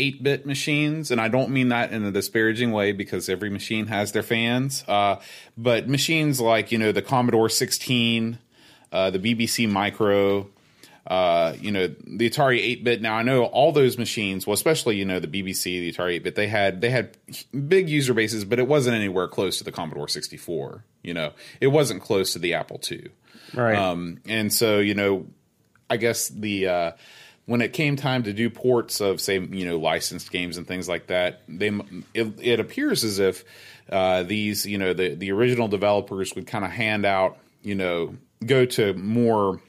8 0.00 0.22
bit 0.22 0.46
machines. 0.46 1.10
And 1.10 1.20
I 1.20 1.28
don't 1.28 1.50
mean 1.50 1.68
that 1.68 1.92
in 1.92 2.04
a 2.04 2.10
disparaging 2.10 2.72
way 2.72 2.92
because 2.92 3.28
every 3.28 3.50
machine 3.50 3.86
has 3.86 4.12
their 4.12 4.22
fans. 4.22 4.82
Uh, 4.88 5.16
but 5.58 5.88
machines 5.88 6.40
like, 6.40 6.72
you 6.72 6.78
know, 6.78 6.90
the 6.90 7.02
Commodore 7.02 7.50
16, 7.50 8.38
uh, 8.92 9.10
the 9.10 9.18
BBC 9.18 9.70
Micro, 9.70 10.48
uh, 11.06 11.54
you 11.60 11.70
know, 11.70 11.88
the 11.88 12.30
Atari 12.30 12.58
8 12.60 12.84
bit. 12.84 13.02
Now 13.02 13.14
I 13.14 13.22
know 13.22 13.44
all 13.44 13.72
those 13.72 13.98
machines, 13.98 14.46
well, 14.46 14.54
especially, 14.54 14.96
you 14.96 15.04
know, 15.04 15.20
the 15.20 15.28
BBC, 15.28 15.64
the 15.64 15.92
Atari 15.92 16.14
8 16.14 16.24
bit, 16.24 16.34
they 16.34 16.48
had, 16.48 16.80
they 16.80 16.90
had 16.90 17.16
big 17.68 17.90
user 17.90 18.14
bases, 18.14 18.44
but 18.46 18.58
it 18.58 18.66
wasn't 18.66 18.96
anywhere 18.96 19.28
close 19.28 19.58
to 19.58 19.64
the 19.64 19.72
Commodore 19.72 20.08
64. 20.08 20.84
You 21.02 21.14
know, 21.14 21.32
it 21.60 21.68
wasn't 21.68 22.02
close 22.02 22.32
to 22.32 22.38
the 22.38 22.54
Apple 22.54 22.80
II. 22.90 23.08
right. 23.54 23.76
Um, 23.76 24.20
and 24.26 24.52
so, 24.52 24.78
you 24.78 24.94
know, 24.94 25.26
I 25.90 25.96
guess 25.96 26.28
the 26.28 26.68
uh, 26.68 26.92
when 27.46 27.60
it 27.60 27.72
came 27.72 27.96
time 27.96 28.22
to 28.24 28.32
do 28.32 28.48
ports 28.50 29.00
of, 29.00 29.20
say, 29.20 29.38
you 29.38 29.66
know, 29.66 29.78
licensed 29.78 30.30
games 30.30 30.56
and 30.56 30.66
things 30.66 30.88
like 30.88 31.08
that, 31.08 31.42
they 31.48 31.68
it, 32.14 32.32
it 32.40 32.60
appears 32.60 33.02
as 33.04 33.18
if 33.18 33.44
uh, 33.90 34.22
these, 34.22 34.66
you 34.66 34.78
know, 34.78 34.92
the 34.92 35.14
the 35.14 35.32
original 35.32 35.68
developers 35.68 36.34
would 36.34 36.46
kind 36.46 36.64
of 36.64 36.70
hand 36.70 37.04
out, 37.04 37.38
you 37.62 37.74
know, 37.74 38.14
go 38.44 38.64
to 38.64 38.94
more 38.94 39.60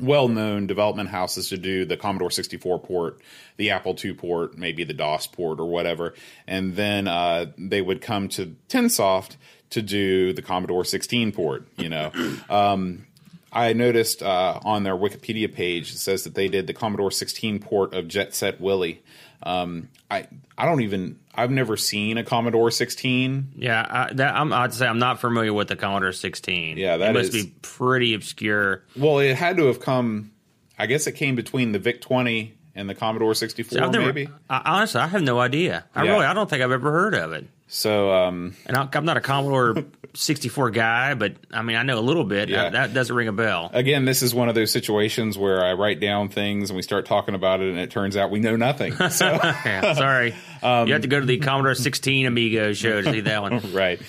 well-known 0.00 0.66
development 0.66 1.10
houses 1.10 1.50
to 1.50 1.58
do 1.58 1.84
the 1.84 1.96
Commodore 1.96 2.30
64 2.30 2.80
port, 2.80 3.20
the 3.56 3.70
Apple 3.70 3.96
II 4.02 4.14
port, 4.14 4.56
maybe 4.56 4.84
the 4.84 4.94
DOS 4.94 5.26
port 5.26 5.60
or 5.60 5.66
whatever, 5.66 6.14
and 6.46 6.74
then 6.74 7.06
uh, 7.06 7.46
they 7.58 7.82
would 7.82 8.00
come 8.00 8.28
to 8.28 8.56
Tynesoft 8.68 9.36
to 9.70 9.82
do 9.82 10.32
the 10.32 10.42
Commodore 10.42 10.84
16 10.84 11.32
port. 11.32 11.66
You 11.76 11.88
know, 11.88 12.10
um, 12.50 13.06
I 13.52 13.72
noticed 13.74 14.22
uh, 14.22 14.58
on 14.64 14.82
their 14.82 14.96
Wikipedia 14.96 15.52
page 15.52 15.90
it 15.92 15.98
says 15.98 16.24
that 16.24 16.34
they 16.34 16.48
did 16.48 16.66
the 16.66 16.72
Commodore 16.72 17.10
16 17.10 17.58
port 17.60 17.92
of 17.94 18.08
Jet 18.08 18.34
Set 18.34 18.60
Willy. 18.60 19.02
Um, 19.42 19.88
I 20.10 20.26
I 20.56 20.64
don't 20.64 20.80
even 20.82 21.18
I've 21.34 21.50
never 21.50 21.76
seen 21.76 22.16
a 22.18 22.24
Commodore 22.24 22.70
16. 22.70 23.52
yeah, 23.56 23.86
I, 23.88 24.12
that, 24.14 24.34
I'm, 24.36 24.52
I'd 24.52 24.72
say 24.74 24.86
I'm 24.86 24.98
not 24.98 25.20
familiar 25.20 25.52
with 25.52 25.68
the 25.68 25.76
Commodore 25.76 26.12
16. 26.12 26.76
Yeah, 26.76 26.96
that 26.98 27.10
it 27.10 27.12
must 27.18 27.34
is- 27.34 27.46
be 27.46 27.52
pretty 27.62 28.14
obscure. 28.14 28.84
Well, 28.96 29.18
it 29.18 29.34
had 29.36 29.56
to 29.56 29.66
have 29.66 29.80
come. 29.80 30.30
I 30.78 30.86
guess 30.86 31.06
it 31.06 31.12
came 31.12 31.34
between 31.36 31.72
the 31.72 31.78
VIC 31.78 32.00
20 32.00 32.54
and 32.74 32.88
the 32.88 32.94
Commodore 32.94 33.34
64, 33.34 33.82
I've 33.82 33.92
never, 33.92 34.06
maybe. 34.06 34.28
I, 34.48 34.62
honestly, 34.64 35.00
I 35.00 35.06
have 35.06 35.22
no 35.22 35.38
idea. 35.38 35.84
I 35.94 36.04
Yeah. 36.04 36.12
really, 36.12 36.24
I 36.26 36.32
don't 36.34 36.48
think 36.48 36.62
I've 36.62 36.70
ever 36.72 36.90
heard 36.90 37.14
of 37.14 37.32
it. 37.32 37.46
So 37.74 38.12
um, 38.12 38.54
And 38.66 38.76
I'm 38.76 39.04
not 39.06 39.16
a 39.16 39.22
Commodore 39.22 39.84
64 40.12 40.72
guy, 40.72 41.14
but 41.14 41.36
I 41.50 41.62
mean, 41.62 41.76
I 41.76 41.82
know 41.84 41.98
a 41.98 42.00
little 42.00 42.24
bit. 42.24 42.50
Yeah. 42.50 42.68
That 42.68 42.92
doesn't 42.92 43.16
ring 43.16 43.28
a 43.28 43.32
bell. 43.32 43.70
again, 43.72 44.04
this 44.04 44.20
is 44.20 44.34
one 44.34 44.50
of 44.50 44.54
those 44.54 44.70
situations 44.70 45.38
where 45.38 45.64
I 45.64 45.72
write 45.72 45.98
down 45.98 46.28
things 46.28 46.68
and 46.68 46.76
we 46.76 46.82
start 46.82 47.06
talking 47.06 47.34
about 47.34 47.62
it, 47.62 47.70
and 47.70 47.78
it 47.78 47.90
turns 47.90 48.14
out 48.14 48.30
we 48.30 48.40
know 48.40 48.56
nothing. 48.56 48.92
So 49.12 49.26
Yeah, 49.26 49.94
sorry. 49.94 50.34
Um, 50.62 50.86
you 50.86 50.92
have 50.92 51.02
to 51.02 51.08
go 51.08 51.18
to 51.18 51.26
the 51.26 51.38
Commodore 51.38 51.74
16 51.74 52.24
Amigo 52.24 52.72
show 52.72 53.02
to 53.02 53.10
see 53.10 53.22
that 53.22 53.42
one. 53.42 53.58
right. 53.72 54.00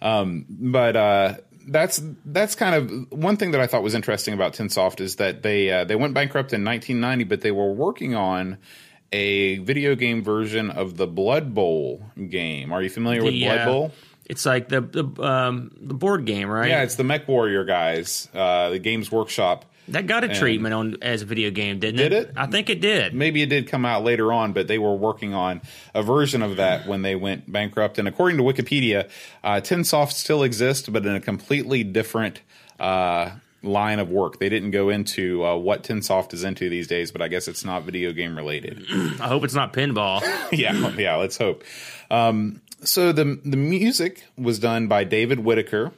Um, 0.00 0.46
but 0.48 0.96
uh, 0.96 1.34
that's 1.66 2.00
that's 2.24 2.54
kind 2.54 2.74
of 2.74 3.12
one 3.12 3.36
thing 3.36 3.50
that 3.50 3.60
I 3.60 3.66
thought 3.66 3.82
was 3.82 3.94
interesting 3.94 4.32
about 4.32 4.54
Tynesoft 4.54 5.00
is 5.02 5.16
that 5.16 5.42
they 5.42 5.70
uh, 5.70 5.84
they 5.84 5.96
went 5.96 6.14
bankrupt 6.14 6.54
in 6.54 6.64
1990, 6.64 7.24
but 7.24 7.42
they 7.42 7.50
were 7.50 7.70
working 7.70 8.14
on 8.14 8.56
a 9.12 9.58
video 9.58 9.94
game 9.94 10.22
version 10.22 10.70
of 10.70 10.96
the 10.96 11.06
Blood 11.06 11.54
Bowl 11.54 12.02
game. 12.28 12.72
Are 12.72 12.82
you 12.82 12.90
familiar 12.90 13.22
with 13.22 13.32
The, 13.32 13.44
Blood 13.44 13.58
uh, 13.58 13.66
Bowl? 13.66 13.92
It's 14.26 14.44
like 14.44 14.68
the 14.68 14.82
the 14.82 15.22
um, 15.22 15.70
the 15.80 15.94
board 15.94 16.26
game, 16.26 16.48
right? 16.48 16.68
Yeah, 16.68 16.82
it's 16.82 16.96
the 16.96 17.04
Mech 17.04 17.26
Warrior 17.26 17.64
guys, 17.64 18.28
uh, 18.34 18.68
the 18.70 18.78
Games 18.78 19.10
Workshop. 19.10 19.64
that 19.88 20.06
got 20.06 20.22
a 20.22 20.28
treatment 20.34 20.74
on 20.74 20.96
as 21.00 21.22
a 21.22 21.24
video 21.24 21.50
game, 21.50 21.78
didn't 21.78 21.96
Did 21.96 22.12
it? 22.12 22.28
it? 22.28 22.34
I 22.36 22.46
think 22.46 22.68
it 22.68 22.82
did. 22.82 23.14
Maybe 23.14 23.40
it 23.40 23.46
did 23.46 23.68
come 23.68 23.86
out 23.86 24.04
later 24.04 24.30
on, 24.30 24.52
but 24.52 24.68
they 24.68 24.76
were 24.76 24.94
working 24.94 25.32
on 25.32 25.62
a 25.94 26.02
version 26.02 26.42
of 26.42 26.56
that 26.56 26.86
when 26.86 27.00
they 27.00 27.16
went 27.16 27.50
bankrupt. 27.50 27.98
And 27.98 28.06
according 28.06 28.36
to 28.36 28.42
Wikipedia, 28.42 29.08
uh, 29.42 29.62
Tynesoft 29.62 30.12
still 30.12 30.42
exists, 30.42 30.90
but 30.90 31.06
in 31.06 31.14
a 31.14 31.20
completely 31.20 31.82
different 31.82 32.42
uh, 32.78 33.30
line 33.62 33.98
of 33.98 34.10
work. 34.10 34.38
They 34.38 34.48
didn't 34.48 34.70
go 34.70 34.88
into 34.88 35.44
uh, 35.44 35.56
what 35.56 35.82
Tynesoft 35.82 36.32
is 36.32 36.44
into 36.44 36.68
these 36.68 36.86
days, 36.86 37.10
but 37.10 37.22
I 37.22 37.28
guess 37.28 37.48
it's 37.48 37.64
not 37.64 37.84
video 37.84 38.12
game 38.12 38.36
related. 38.36 38.84
I 39.20 39.28
hope 39.28 39.44
it's 39.44 39.54
not 39.54 39.72
pinball. 39.72 40.22
yeah, 40.52 40.90
yeah. 40.96 41.16
Let's 41.16 41.36
hope. 41.36 41.64
Um, 42.10 42.62
so 42.82 43.12
the 43.12 43.40
the 43.44 43.56
music 43.56 44.24
was 44.36 44.58
done 44.58 44.86
by 44.86 45.04
David 45.04 45.40
Whitaker. 45.40 45.92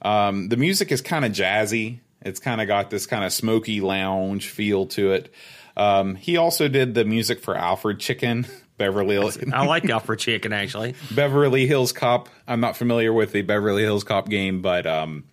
Um, 0.00 0.48
the 0.48 0.56
music 0.56 0.90
is 0.90 1.00
kind 1.00 1.24
of 1.24 1.32
jazzy. 1.32 2.00
It's 2.22 2.40
kind 2.40 2.60
of 2.60 2.66
got 2.66 2.90
this 2.90 3.06
kind 3.06 3.24
of 3.24 3.32
smoky 3.32 3.80
lounge 3.80 4.48
feel 4.48 4.86
to 4.86 5.12
it. 5.12 5.32
Um, 5.76 6.16
he 6.16 6.36
also 6.36 6.68
did 6.68 6.94
the 6.94 7.04
music 7.04 7.40
for 7.40 7.56
Alfred 7.56 7.98
Chicken, 7.98 8.46
Beverly 8.78 9.16
I 9.52 9.64
like 9.64 9.88
Alfred 9.88 10.18
Chicken 10.18 10.52
actually. 10.52 10.94
Beverly 11.12 11.66
Hills 11.66 11.92
Cop. 11.92 12.28
I'm 12.48 12.60
not 12.60 12.76
familiar 12.76 13.12
with 13.12 13.32
the 13.32 13.42
Beverly 13.42 13.82
Hills 13.82 14.02
Cop 14.02 14.28
game, 14.28 14.60
but 14.60 14.86
um, 14.86 15.24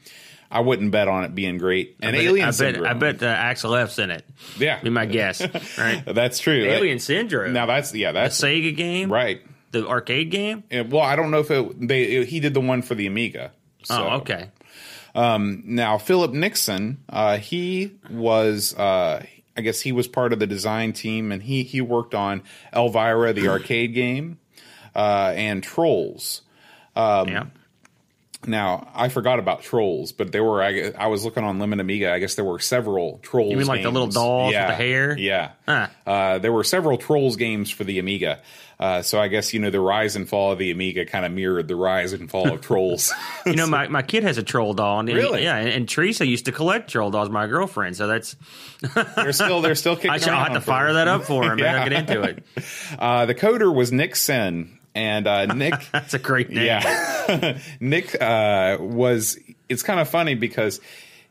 I 0.52 0.62
wouldn't 0.62 0.92
bet 0.92 1.08
on 1.08 1.24
it 1.26 1.36
being 1.36 1.58
great. 1.58 1.98
And 2.02 2.16
But 2.16 2.22
Alien 2.22 2.46
I 2.46 2.48
bet 2.50 2.56
Syndrome. 2.56 2.88
I 2.88 2.94
bet 2.94 3.22
uh, 3.24 3.28
Axel 3.28 3.76
F's 3.76 4.00
in 4.00 4.10
it. 4.12 4.26
yeah, 4.58 4.82
Be 4.82 4.90
my 4.90 5.06
guess. 5.06 5.42
Right. 5.78 6.04
that's 6.06 6.40
true. 6.40 6.64
Alien 6.66 7.00
Syndrome. 7.00 7.54
Now 7.54 7.66
that's 7.66 7.94
yeah, 7.94 8.12
the 8.12 8.20
that's 8.22 8.40
Sega 8.40 8.76
game, 8.76 9.12
right. 9.12 9.42
The 9.72 9.88
arcade 9.88 10.32
game. 10.32 10.64
Well, 10.72 11.04
I 11.04 11.16
don't 11.16 11.30
know 11.30 11.40
if 11.40 11.52
it, 11.52 11.88
they 11.88 12.26
he 12.26 12.40
did 12.40 12.54
the 12.56 12.62
one 12.62 12.82
for 12.82 12.96
the 12.96 13.06
Amiga. 13.06 13.52
So. 13.84 13.96
Oh, 14.04 14.10
okay. 14.18 14.50
Now, 15.16 15.98
Philip 15.98 16.32
Nixon, 16.32 17.04
uh, 17.10 17.38
he 17.38 17.98
was, 18.10 18.74
uh, 18.76 19.24
I 19.56 19.62
guess 19.62 19.82
he 19.82 19.92
was 19.92 20.08
part 20.08 20.34
of 20.34 20.40
the 20.40 20.48
design 20.48 20.94
team, 20.94 21.32
and 21.32 21.44
he 21.44 21.64
he 21.64 21.82
worked 21.82 22.16
on 22.16 22.44
Elvira, 22.74 23.34
the 23.34 23.48
arcade 23.50 23.94
game, 23.94 24.40
uh, 24.96 25.34
and 25.36 25.62
Trolls. 25.64 26.42
Um, 26.96 27.28
yeah. 27.28 27.46
Now, 28.48 28.90
I 28.96 29.10
forgot 29.10 29.38
about 29.40 29.64
Trolls, 29.64 30.14
but 30.14 30.32
there 30.32 30.44
were. 30.44 30.64
I, 30.64 30.92
I 30.98 31.08
was 31.08 31.26
looking 31.26 31.44
on 31.44 31.60
Lemon 31.60 31.80
Amiga. 31.82 32.14
I 32.14 32.20
guess 32.20 32.36
there 32.36 32.46
were 32.46 32.60
several 32.60 33.20
Trolls. 33.22 33.52
You 33.52 33.58
mean 33.58 33.68
like 33.68 33.84
the 33.84 33.92
little 33.92 34.08
games. 34.08 34.16
dolls 34.16 34.54
with 34.54 34.68
the 34.68 34.76
hair? 34.76 35.18
Yeah. 35.18 35.52
Huh. 35.68 35.88
Uh, 36.08 36.38
there 36.40 36.54
were 36.54 36.64
several 36.64 36.98
Trolls 36.98 37.36
games 37.36 37.70
for 37.70 37.84
the 37.84 38.00
Amiga. 38.00 38.40
Uh, 38.80 39.02
so 39.02 39.20
I 39.20 39.28
guess 39.28 39.54
you 39.54 39.60
know 39.60 39.72
the 39.72 39.82
rise 39.82 40.16
and 40.16 40.28
fall 40.28 40.54
of 40.54 40.58
the 40.58 40.72
Amiga 40.72 41.06
kind 41.06 41.26
of 41.26 41.34
mirrored 41.34 41.68
the 41.68 41.76
rise 41.76 42.14
and 42.14 42.32
fall 42.32 42.50
of 42.54 42.62
Trolls. 42.62 43.12
You 43.46 43.56
know, 43.58 43.68
my, 43.68 43.88
my 43.90 44.04
kid 44.04 44.24
has 44.24 44.38
a 44.38 44.44
troll 44.44 44.74
doll. 44.74 45.00
And 45.02 45.10
Really? 45.10 45.44
Yeah, 45.44 45.58
and, 45.58 45.68
and 45.68 45.90
Teresa 45.90 46.26
used 46.26 46.46
to 46.46 46.54
collect 46.54 46.90
troll 46.90 47.12
dolls, 47.12 47.30
my 47.30 47.46
girlfriend. 47.48 47.98
So 47.98 48.08
that's 48.08 48.38
they're 49.18 49.34
still 49.34 49.62
they're 49.62 49.76
still 49.76 49.96
kicking. 49.98 50.12
I 50.12 50.18
shall 50.18 50.30
around 50.34 50.52
have 50.52 50.54
to 50.54 50.62
fire 50.62 50.94
that 50.94 51.10
up 51.10 51.24
for 51.26 51.44
him. 51.44 51.60
Yeah. 51.60 51.66
and 51.66 51.78
I'll 51.78 51.90
get 51.90 52.10
into 52.10 52.22
it. 52.24 52.44
Uh, 52.98 53.26
the 53.26 53.36
coder 53.36 53.74
was 53.74 53.92
Nick 53.92 54.16
Sen, 54.16 54.79
and 54.96 55.28
uh, 55.28 55.46
Nick, 55.54 55.76
That's 55.92 56.14
a 56.14 56.20
great 56.20 56.50
name. 56.50 56.66
yeah, 56.66 57.60
Nick 57.80 58.20
uh, 58.22 58.78
was. 58.80 59.38
It's 59.68 59.84
kind 59.84 60.00
of 60.00 60.10
funny 60.10 60.36
because 60.36 60.82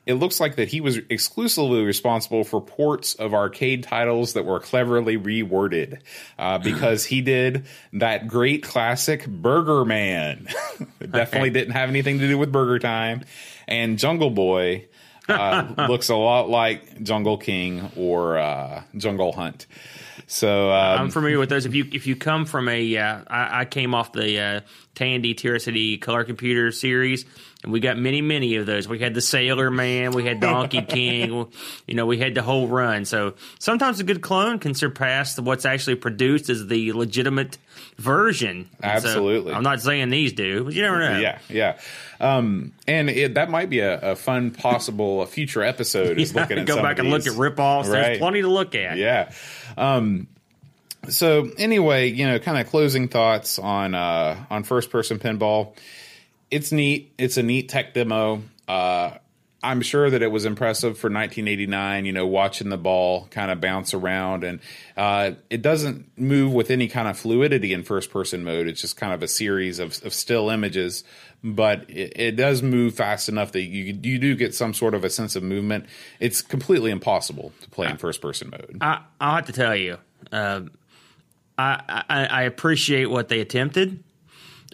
it 0.07 0.15
looks 0.15 0.41
like 0.41 0.57
that 0.57 0.69
he 0.69 0.81
was 0.81 0.97
exclusively 1.11 1.83
responsible 1.83 2.43
for 2.45 2.63
ports 2.63 3.15
of 3.15 3.35
arcade 3.35 3.83
titles 3.83 4.33
that 4.33 4.45
were 4.47 4.59
cleverly 4.61 5.19
reworded, 5.19 6.01
uh, 6.39 6.59
because 6.59 7.05
he 7.05 7.21
did 7.21 7.67
that 7.93 8.27
great 8.29 8.63
classic 8.63 9.27
Burger 9.27 9.85
Man. 9.85 10.47
It 11.01 11.11
Definitely 11.13 11.51
didn't 11.51 11.73
have 11.73 11.89
anything 11.89 12.19
to 12.21 12.29
do 12.29 12.39
with 12.39 12.53
Burger 12.53 12.79
Time, 12.79 13.25
and 13.67 13.99
Jungle 13.99 14.31
Boy. 14.31 14.87
uh, 15.29 15.87
looks 15.89 16.09
a 16.09 16.15
lot 16.17 16.49
like 16.49 17.03
Jungle 17.03 17.37
King 17.37 17.91
or 17.97 18.39
uh, 18.39 18.83
Jungle 18.97 19.33
Hunt. 19.33 19.67
So 20.27 20.71
um, 20.73 21.01
I'm 21.01 21.11
familiar 21.11 21.39
with 21.39 21.49
those. 21.49 21.67
If 21.67 21.75
you 21.75 21.89
if 21.93 22.07
you 22.07 22.17
come 22.17 22.45
from 22.45 22.69
a, 22.69 22.97
uh, 22.97 23.21
I, 23.29 23.61
I 23.61 23.65
came 23.65 23.95
off 23.95 24.13
the 24.13 24.41
uh, 24.41 24.61
Tandy 24.99 25.33
TRS-80 25.33 26.01
Color 26.01 26.25
Computer 26.25 26.73
series, 26.73 27.25
and 27.63 27.71
we 27.71 27.79
got 27.79 27.97
many 27.97 28.21
many 28.21 28.57
of 28.57 28.67
those. 28.67 28.89
We 28.89 28.99
had 28.99 29.15
the 29.15 29.21
Sailor 29.21 29.71
Man, 29.71 30.11
we 30.11 30.25
had 30.25 30.41
Donkey 30.41 30.83
King, 30.89 31.47
you 31.87 31.95
know, 31.95 32.05
we 32.05 32.19
had 32.19 32.35
the 32.35 32.43
whole 32.43 32.67
run. 32.67 33.05
So 33.05 33.35
sometimes 33.61 34.01
a 34.01 34.05
good 34.05 34.23
clone 34.23 34.59
can 34.59 34.75
surpass 34.75 35.39
what's 35.39 35.65
actually 35.65 35.95
produced 35.95 36.51
as 36.51 36.67
the 36.67 36.93
legitimate 36.95 37.59
version. 37.97 38.69
And 38.83 39.01
so, 39.01 39.09
Absolutely. 39.09 39.53
I'm 39.53 39.63
not 39.63 39.81
saying 39.81 40.11
these 40.11 40.33
do, 40.33 40.65
but 40.65 40.75
you 40.75 40.83
never 40.83 40.99
know. 40.99 41.21
Yeah, 41.21 41.39
yeah. 41.49 41.79
Um, 42.19 42.73
and 42.89 43.09
it, 43.09 43.35
that 43.35 43.51
might 43.51 43.71
be 43.71 43.79
a, 43.79 44.01
a 44.01 44.17
fun 44.17 44.51
possible 44.51 45.25
future 45.27 45.63
episode 45.63 46.19
is 46.19 46.35
looking 46.35 46.59
at 46.59 46.67
go 46.67 46.83
back 46.83 46.99
and 46.99 47.09
look 47.09 47.25
at 47.25 47.35
rip-offs. 47.35 47.89
Right. 47.89 48.03
There's 48.03 48.19
plenty 48.19 48.43
to 48.43 48.49
look 48.49 48.75
at. 48.75 48.97
Yeah. 48.97 49.31
Um, 49.77 50.27
so 51.09 51.51
anyway, 51.57 52.11
you 52.11 52.27
know, 52.27 52.39
kind 52.39 52.59
of 52.59 52.69
closing 52.69 53.09
thoughts 53.09 53.59
on 53.59 53.95
uh, 53.95 54.45
on 54.51 54.65
first 54.65 54.91
person 54.91 55.19
pinball. 55.19 55.75
It's 56.51 56.73
neat. 56.73 57.13
It's 57.19 57.37
a 57.37 57.43
neat 57.43 57.69
tech 57.69 57.95
demo. 57.95 58.43
Uh, 58.67 59.13
I'm 59.63 59.81
sure 59.81 60.09
that 60.09 60.23
it 60.23 60.31
was 60.31 60.45
impressive 60.45 60.99
for 60.99 61.09
1989. 61.09 62.05
You 62.05 62.13
know, 62.13 62.27
watching 62.27 62.69
the 62.69 62.79
ball 62.79 63.27
kind 63.31 63.51
of 63.51 63.61
bounce 63.61 63.93
around, 63.93 64.45
and 64.45 64.61
uh, 64.97 65.33
it 65.51 65.63
doesn't 65.63 66.17
move 66.17 66.53
with 66.53 66.71
any 66.71 66.89
kind 66.89 67.09
of 67.09 67.19
fluidity 67.19 67.73
in 67.73 67.83
first 67.83 68.11
person 68.11 68.45
mode. 68.45 68.69
It's 68.69 68.81
just 68.81 68.97
kind 68.97 69.13
of 69.13 69.23
a 69.23 69.29
series 69.29 69.79
of, 69.79 70.01
of 70.05 70.13
still 70.13 70.49
images, 70.51 71.05
but 71.43 71.89
it, 71.91 72.13
it, 72.17 72.37
does 72.37 72.63
move 72.63 72.95
fast 72.95 73.29
enough 73.29 73.53
that 73.53 73.63
you 73.63 73.99
you 74.03 74.19
do 74.19 74.37
get 74.37 74.55
some 74.55 74.75
sort 74.75 74.95
of 74.95 75.05
a 75.05 75.11
sense 75.11 75.35
of 75.35 75.43
movement. 75.43 75.87
It's 76.21 76.41
completely 76.41 76.91
impossible 76.91 77.53
to 77.63 77.71
play 77.71 77.89
in 77.89 77.97
first 77.97 78.21
person 78.21 78.51
mode. 78.51 78.79
I, 78.81 79.03
I'll 79.21 79.37
have 79.37 79.47
to 79.47 79.53
tell 79.53 79.75
you, 79.75 79.99
uh, 80.31 80.63
I, 81.59 82.05
I, 82.09 82.27
I 82.27 82.43
appreciate 82.43 83.07
what 83.07 83.29
they 83.29 83.41
attempted. 83.41 84.03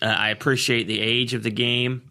Uh, 0.03 0.07
I 0.07 0.31
appreciate 0.31 0.87
the 0.87 1.01
age 1.01 1.35
of 1.35 1.43
the 1.43 1.51
game 1.51 2.03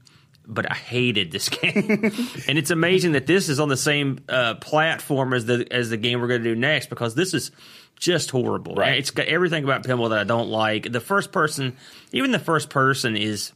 but 0.46 0.70
I 0.70 0.76
hated 0.76 1.32
this 1.32 1.50
game. 1.62 2.12
and 2.48 2.58
it's 2.58 2.72
amazing 2.72 3.14
that 3.14 3.28
this 3.28 3.50
is 3.50 3.60
on 3.60 3.70
the 3.70 3.78
same 3.78 4.20
uh, 4.30 4.56
platform 4.56 5.34
as 5.34 5.46
the 5.46 5.68
as 5.72 5.90
the 5.90 5.98
game 5.98 6.22
we're 6.22 6.28
going 6.28 6.44
to 6.44 6.54
do 6.54 6.60
next 6.60 6.90
because 6.90 7.16
this 7.16 7.34
is 7.34 7.52
just 7.98 8.32
horrible. 8.32 8.76
Right. 8.76 8.98
It's 8.98 9.12
got 9.12 9.28
everything 9.28 9.64
about 9.64 9.84
pinball 9.84 10.10
that 10.10 10.20
I 10.20 10.24
don't 10.24 10.50
like. 10.50 10.92
The 10.92 11.00
first 11.00 11.32
person, 11.32 11.78
even 12.12 12.32
the 12.32 12.40
first 12.40 12.70
person, 12.70 13.16
is. 13.16 13.54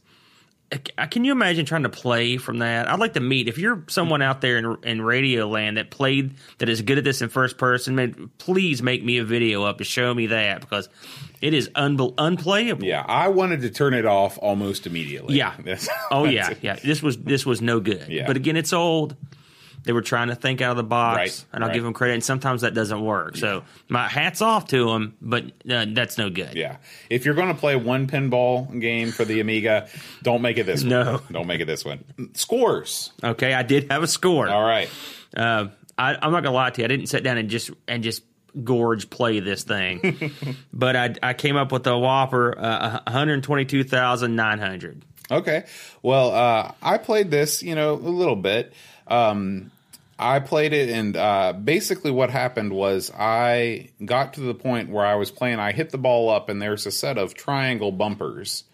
Can 1.10 1.24
you 1.24 1.32
imagine 1.32 1.64
trying 1.64 1.84
to 1.84 1.88
play 1.88 2.36
from 2.36 2.58
that? 2.58 2.88
I'd 2.88 2.98
like 2.98 3.14
to 3.14 3.20
meet 3.20 3.48
if 3.48 3.56
you're 3.56 3.84
someone 3.88 4.20
out 4.20 4.42
there 4.42 4.58
in, 4.58 4.76
in 4.82 5.00
radio 5.02 5.48
land 5.48 5.78
that 5.78 5.90
played 5.90 6.34
that 6.58 6.68
is 6.68 6.82
good 6.82 6.98
at 6.98 7.04
this 7.04 7.22
in 7.22 7.30
first 7.30 7.56
person. 7.56 7.94
Man, 7.94 8.30
please 8.36 8.82
make 8.82 9.02
me 9.02 9.16
a 9.16 9.24
video 9.24 9.62
up 9.62 9.78
to 9.78 9.84
show 9.84 10.12
me 10.12 10.26
that 10.26 10.60
because 10.60 10.90
it 11.40 11.54
is 11.54 11.70
unbe- 11.70 12.12
unplayable. 12.18 12.84
Yeah, 12.84 13.02
I 13.06 13.28
wanted 13.28 13.62
to 13.62 13.70
turn 13.70 13.94
it 13.94 14.04
off 14.04 14.36
almost 14.42 14.86
immediately. 14.86 15.36
Yeah. 15.36 15.54
That's- 15.58 15.88
oh 16.10 16.24
that's 16.24 16.34
yeah, 16.34 16.50
it. 16.50 16.58
yeah. 16.60 16.74
This 16.76 17.02
was 17.02 17.16
this 17.16 17.46
was 17.46 17.62
no 17.62 17.80
good. 17.80 18.06
Yeah. 18.08 18.26
But 18.26 18.36
again, 18.36 18.56
it's 18.56 18.74
old. 18.74 19.16
They 19.84 19.92
were 19.92 20.02
trying 20.02 20.28
to 20.28 20.34
think 20.34 20.60
out 20.60 20.72
of 20.72 20.76
the 20.76 20.82
box, 20.82 21.16
Right, 21.16 21.44
and 21.52 21.62
I'll 21.64 21.68
right. 21.68 21.74
give 21.74 21.84
them 21.84 21.94
credit. 21.94 22.14
And 22.14 22.24
sometimes 22.24 22.60
that 22.62 22.74
doesn't 22.74 23.00
work. 23.02 23.36
So 23.36 23.64
my 23.88 24.06
hats 24.08 24.42
off 24.42 24.66
to 24.68 24.86
them, 24.86 25.16
but 25.22 25.44
uh, 25.70 25.86
that's 25.88 26.18
no 26.18 26.28
good. 26.30 26.54
Yeah. 26.54 26.76
If 27.08 27.24
you're 27.24 27.34
going 27.34 27.48
to 27.48 27.54
play 27.58 27.76
one 27.76 28.06
pinball 28.06 28.78
game 28.80 29.12
for 29.12 29.24
the 29.24 29.40
Amiga, 29.40 29.88
don't 30.22 30.42
make 30.42 30.58
it 30.58 30.64
this 30.66 30.82
one. 30.82 30.90
No. 30.90 31.20
Don't 31.30 31.46
make 31.46 31.60
it 31.60 31.66
this 31.66 31.84
one. 31.84 32.04
Scores. 32.34 33.12
Okay, 33.24 33.54
I 33.54 33.62
did 33.62 33.90
have 33.90 34.02
a 34.02 34.06
score. 34.08 34.48
All 34.48 34.62
right. 34.64 34.90
Uh, 35.36 35.68
I, 35.96 36.16
I'm 36.20 36.32
not 36.32 36.42
gonna 36.42 36.54
lie 36.54 36.70
to 36.70 36.80
you. 36.80 36.84
I 36.84 36.88
didn't 36.88 37.06
sit 37.06 37.24
down 37.24 37.38
and 37.38 37.48
just 37.50 37.70
and 37.88 38.02
just 38.02 38.22
gorge 38.64 39.10
play 39.10 39.40
this 39.40 39.62
thing, 39.64 40.32
but 40.72 40.94
I 40.96 41.14
I 41.22 41.34
came 41.34 41.56
up 41.56 41.72
with 41.72 41.86
a 41.86 41.98
whopper 41.98 42.56
uh, 42.58 43.00
122,900. 43.08 45.04
Okay. 45.30 45.64
Well, 46.02 46.30
uh, 46.32 46.72
I 46.82 46.98
played 46.98 47.30
this, 47.30 47.62
you 47.62 47.74
know, 47.74 47.92
a 47.92 47.96
little 47.96 48.36
bit. 48.36 48.72
Um, 49.08 49.70
I 50.18 50.40
played 50.40 50.72
it, 50.72 50.88
and 50.90 51.16
uh, 51.16 51.52
basically 51.52 52.10
what 52.10 52.30
happened 52.30 52.72
was 52.72 53.10
I 53.16 53.90
got 54.04 54.34
to 54.34 54.40
the 54.40 54.54
point 54.54 54.90
where 54.90 55.06
I 55.06 55.14
was 55.14 55.30
playing. 55.30 55.60
I 55.60 55.72
hit 55.72 55.90
the 55.90 55.98
ball 55.98 56.28
up, 56.28 56.48
and 56.48 56.60
there's 56.60 56.86
a 56.86 56.90
set 56.90 57.18
of 57.18 57.34
triangle 57.34 57.92
bumpers, 57.92 58.64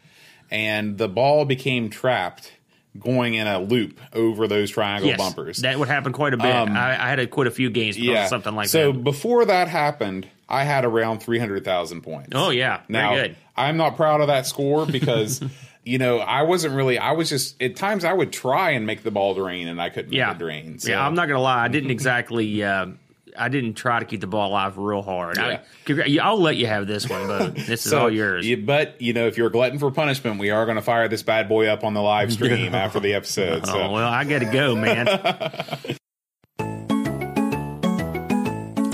and 0.51 0.97
the 0.97 1.09
ball 1.09 1.45
became 1.45 1.91
trapped 1.91 2.51
going 2.99 3.35
in 3.35 3.47
a 3.47 3.59
loop 3.59 3.99
over 4.13 4.47
those 4.47 4.71
triangle 4.71 5.09
Yes, 5.11 5.19
bumpers. 5.19 5.59
that 5.59 5.79
would 5.79 5.89
happen 5.89 6.13
quite 6.13 6.33
a 6.33 6.37
bit. 6.37 6.47
I, 6.47 6.93
I 6.93 7.09
had 7.09 7.17
to 7.17 7.27
quit 7.27 7.49
a 7.49 7.51
few 7.51 7.69
games 7.69 7.97
because 7.97 8.25
of 8.25 8.29
something 8.29 8.55
like 8.55 8.69
so 8.69 8.93
that. 8.93 8.99
So 8.99 9.03
before 9.03 9.45
that 9.47 9.69
happened, 9.69 10.29
I 10.49 10.63
had 10.65 10.85
around 10.85 11.19
300,000 11.19 12.03
points. 12.03 12.31
Oh 12.35 12.51
yeah, 12.51 12.83
Now. 12.89 13.27
I'm 13.57 13.77
not 13.77 13.97
proud 13.97 14.21
of 14.21 14.27
that 14.29 14.47
score 14.47 14.85
because, 14.87 15.41
you 15.85 15.99
know, 15.99 16.19
I 16.19 16.43
wasn't 16.43 16.75
really, 16.75 16.99
I 16.99 17.13
was 17.13 17.29
just, 17.29 17.61
at 17.63 17.77
times 17.77 18.05
I 18.05 18.13
would 18.13 18.33
try 18.33 18.71
and 18.71 18.87
make 18.87 19.03
the 19.03 19.11
ball 19.11 19.35
drain 19.35 19.69
and 19.69 19.81
I 19.81 19.91
couldn't 19.91 20.13
yeah. 20.13 20.29
make 20.29 20.37
it 20.37 20.39
drain. 20.39 20.79
So. 20.79 20.91
Yeah, 20.91 21.07
I'm 21.07 21.15
not 21.15 21.29
gonna 21.29 21.41
lie. 21.41 21.65
I 21.65 21.69
didn't 21.69 21.91
exactly. 21.91 22.63
Uh, 22.63 22.87
I 23.37 23.49
didn't 23.49 23.75
try 23.75 23.99
to 23.99 24.05
keep 24.05 24.21
the 24.21 24.29
ball 24.29 24.51
alive 24.51 24.79
real 24.79 25.03
hard. 25.03 25.37
Yeah. 25.37 25.61
I, 25.89 26.19
I'll 26.23 26.41
let 26.41 26.57
you 26.57 26.69
have 26.69 26.87
this 26.87 27.09
one, 27.09 27.27
but 27.27 27.57
this 27.57 27.85
is 27.85 27.93
all 27.93 28.09
yours. 28.09 28.47
you- 28.47 28.59
but, 28.59 29.01
you 29.01 29.13
know, 29.13 29.27
if 29.27 29.37
you're 29.37 29.49
a 29.49 29.51
glutton 29.51 29.79
for 29.81 29.91
punishment, 29.91 30.39
we 30.39 30.51
are 30.51 30.65
going 30.67 30.77
to 30.77 30.83
fire 30.83 31.09
this 31.09 31.25
bad 31.25 31.49
boy 31.49 31.67
up 31.67 31.83
on 31.83 31.95
the 31.95 32.03
live 32.03 32.33
stream 32.33 32.75
after 32.77 33.01
the 33.01 33.15
episode. 33.15 33.67
So. 33.67 33.73
Oh 33.81 33.91
well, 33.93 34.09
I 34.09 34.23
got 34.25 34.39
to 34.39 34.47
go, 34.47 34.77
man. 34.77 35.09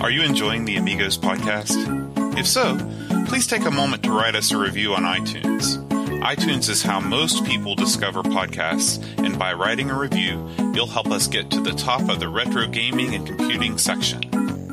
Are 0.00 0.11
you 0.11 0.22
enjoying 0.22 0.64
the 0.64 0.76
Amigos 0.76 1.18
podcast? 1.18 2.38
If 2.38 2.46
so, 2.46 2.79
please 3.26 3.46
take 3.46 3.66
a 3.66 3.70
moment 3.70 4.03
to 4.05 4.11
write 4.11 4.35
us 4.35 4.50
a 4.50 4.57
review 4.57 4.94
on 4.94 5.03
iTunes. 5.03 5.89
iTunes 6.20 6.68
is 6.68 6.83
how 6.83 7.00
most 7.00 7.44
people 7.46 7.74
discover 7.74 8.22
podcasts, 8.22 9.02
and 9.18 9.38
by 9.38 9.54
writing 9.54 9.90
a 9.90 9.98
review, 9.98 10.46
you'll 10.74 10.87
help 10.87 11.11
us 11.11 11.26
get 11.26 11.50
to 11.50 11.61
the 11.61 11.72
top 11.72 12.09
of 12.11 12.20
the 12.20 12.28
retro 12.28 12.66
gaming 12.66 13.14
and 13.14 13.26
computing 13.26 13.78
section. 13.78 14.20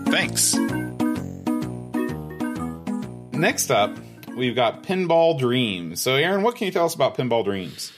Thanks. 0.05 0.55
Next 3.33 3.71
up, 3.71 3.97
we've 4.35 4.55
got 4.55 4.83
Pinball 4.83 5.39
Dreams. 5.39 6.01
So, 6.01 6.15
Aaron, 6.15 6.41
what 6.41 6.55
can 6.55 6.65
you 6.65 6.71
tell 6.71 6.85
us 6.85 6.95
about 6.95 7.15
Pinball 7.15 7.45
Dreams? 7.45 7.93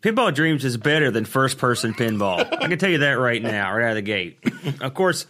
Pinball 0.00 0.34
Dreams 0.34 0.64
is 0.64 0.76
better 0.76 1.10
than 1.10 1.24
first 1.24 1.58
person 1.58 1.94
pinball. 1.94 2.40
I 2.60 2.68
can 2.68 2.78
tell 2.78 2.90
you 2.90 2.98
that 2.98 3.12
right 3.12 3.42
now, 3.42 3.72
right 3.74 3.84
out 3.84 3.90
of 3.90 3.96
the 3.96 4.02
gate. 4.02 4.38
Of 4.80 4.94
course, 4.94 5.26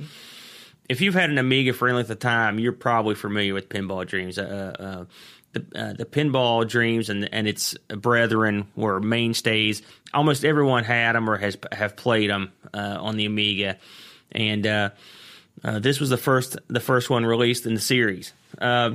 if 0.88 1.00
you've 1.00 1.14
had 1.14 1.30
an 1.30 1.38
Amiga 1.38 1.72
for 1.72 1.88
any 1.88 1.96
length 1.96 2.10
of 2.10 2.18
time, 2.18 2.58
you're 2.58 2.72
probably 2.72 3.14
familiar 3.14 3.54
with 3.54 3.68
Pinball 3.68 4.06
Dreams. 4.06 4.38
Uh, 4.38 4.74
uh, 4.78 5.04
the, 5.52 5.66
uh, 5.74 5.92
the 5.92 6.04
Pinball 6.04 6.66
Dreams 6.66 7.10
and 7.10 7.28
and 7.32 7.46
its 7.46 7.74
brethren 7.88 8.68
were 8.74 9.00
mainstays. 9.00 9.82
Almost 10.14 10.44
everyone 10.44 10.84
had 10.84 11.14
them 11.14 11.28
or 11.28 11.36
has 11.38 11.56
have 11.72 11.96
played 11.96 12.30
them 12.30 12.52
uh, 12.72 12.98
on 13.00 13.16
the 13.16 13.26
Amiga, 13.26 13.76
and 14.30 14.66
uh, 14.66 14.90
uh, 15.62 15.78
this 15.78 16.00
was 16.00 16.10
the 16.10 16.16
first 16.16 16.56
the 16.68 16.80
first 16.80 17.10
one 17.10 17.26
released 17.26 17.66
in 17.66 17.74
the 17.74 17.80
series. 17.80 18.32
Uh, 18.58 18.92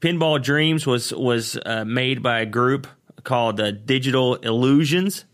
Pinball 0.00 0.42
Dreams 0.42 0.86
was 0.86 1.12
was 1.12 1.58
uh, 1.64 1.84
made 1.84 2.22
by 2.22 2.40
a 2.40 2.46
group 2.46 2.86
called 3.22 3.56
Digital 3.86 4.36
Illusions. 4.36 5.24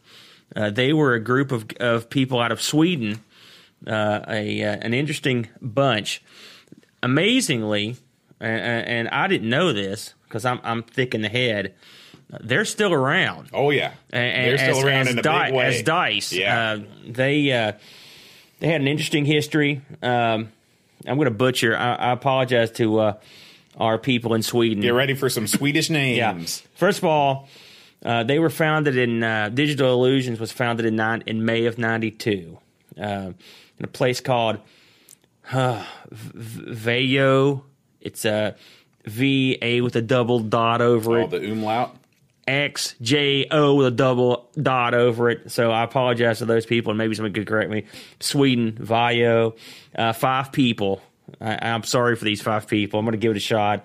They 0.55 0.93
were 0.93 1.15
a 1.15 1.21
group 1.21 1.53
of 1.53 1.67
of 1.79 2.11
people 2.11 2.41
out 2.41 2.51
of 2.51 2.61
Sweden, 2.61 3.23
a 3.87 4.61
an 4.63 4.95
interesting 4.95 5.49
bunch. 5.61 6.23
Amazingly, 7.03 7.97
and 8.41 9.09
I 9.09 9.27
didn't 9.27 9.49
know 9.49 9.73
this 9.73 10.15
because 10.31 10.45
I'm 10.45 10.61
I'm 10.63 10.83
thick 10.85 11.15
in 11.15 11.23
the 11.23 11.29
head. 11.29 11.75
They're 12.41 12.65
still 12.65 12.93
around. 12.93 13.51
Oh, 13.53 13.71
yeah. 13.71 13.93
And- 14.13 14.47
They're 14.47 14.59
still 14.59 14.79
as- 14.79 14.85
around 14.85 15.01
as 15.09 15.13
in 15.15 15.19
a 15.19 15.23
Di- 15.23 15.47
big 15.47 15.55
way. 15.55 15.67
As 15.67 15.83
dice, 15.83 16.33
Yeah. 16.33 16.73
uh, 16.73 16.81
they 17.09 17.51
uh, 17.53 17.73
they 18.61 18.69
had 18.69 18.81
an 18.81 18.87
interesting 18.87 19.25
history. 19.25 19.81
Um, 20.03 20.53
I'm 21.07 21.17
going 21.17 21.25
to 21.25 21.31
butcher. 21.33 21.77
I, 21.77 21.95
I 21.97 22.13
apologize 22.13 22.71
to 22.73 22.99
uh, 23.01 23.13
our 23.77 23.99
people 23.99 24.35
in 24.35 24.43
Sweden. 24.43 24.81
Get 24.81 24.91
ready 24.95 25.15
for 25.15 25.29
some 25.29 25.49
Swedish 25.49 25.91
Yeah. 25.91 26.33
names. 26.33 26.63
First 26.77 26.99
of 26.99 27.05
all, 27.05 27.49
uh, 28.05 28.23
they 28.23 28.39
were 28.39 28.51
founded 28.51 28.97
in 28.97 29.25
uh, 29.25 29.49
Digital 29.49 29.93
Illusions 29.93 30.39
was 30.39 30.53
founded 30.53 30.87
in 30.87 30.95
nine, 30.97 31.25
in 31.27 31.45
May 31.45 31.67
of 31.67 31.79
'92 31.79 32.59
uh, 32.97 33.03
in 33.03 33.35
a 33.85 33.89
place 33.89 34.21
called 34.21 34.59
uh, 35.53 35.85
V- 36.13 36.75
Vayo. 36.75 37.63
It's 38.01 38.25
a 38.25 38.55
V 39.05 39.59
A 39.63 39.81
with 39.81 39.97
a 39.97 40.03
double 40.03 40.41
dot 40.41 40.81
over 40.81 41.19
Oh, 41.21 41.25
it. 41.25 41.31
the 41.31 41.51
umlaut. 41.51 41.97
X 42.47 42.97
J 43.01 43.47
O 43.51 43.77
with 43.77 43.87
a 43.87 43.91
double 43.93 44.51
dot 44.61 44.93
over 44.95 45.31
it. 45.31 45.51
So 45.53 45.71
I 45.71 45.85
apologize 45.85 46.39
to 46.39 46.47
those 46.47 46.67
people, 46.67 46.91
and 46.91 46.99
maybe 46.99 47.15
someone 47.15 47.33
could 47.33 47.47
correct 47.47 47.71
me. 47.71 47.85
Sweden, 48.19 48.73
Vajo, 48.73 49.57
uh, 49.97 50.13
five 50.13 50.51
people. 50.51 51.01
I, 51.41 51.59
I'm 51.71 51.85
sorry 51.85 52.17
for 52.17 52.25
these 52.25 52.43
five 52.43 52.67
people. 52.67 52.99
I'm 52.99 53.05
going 53.07 53.13
to 53.13 53.19
give 53.19 53.31
it 53.33 53.37
a 53.37 53.41
shot. 53.41 53.85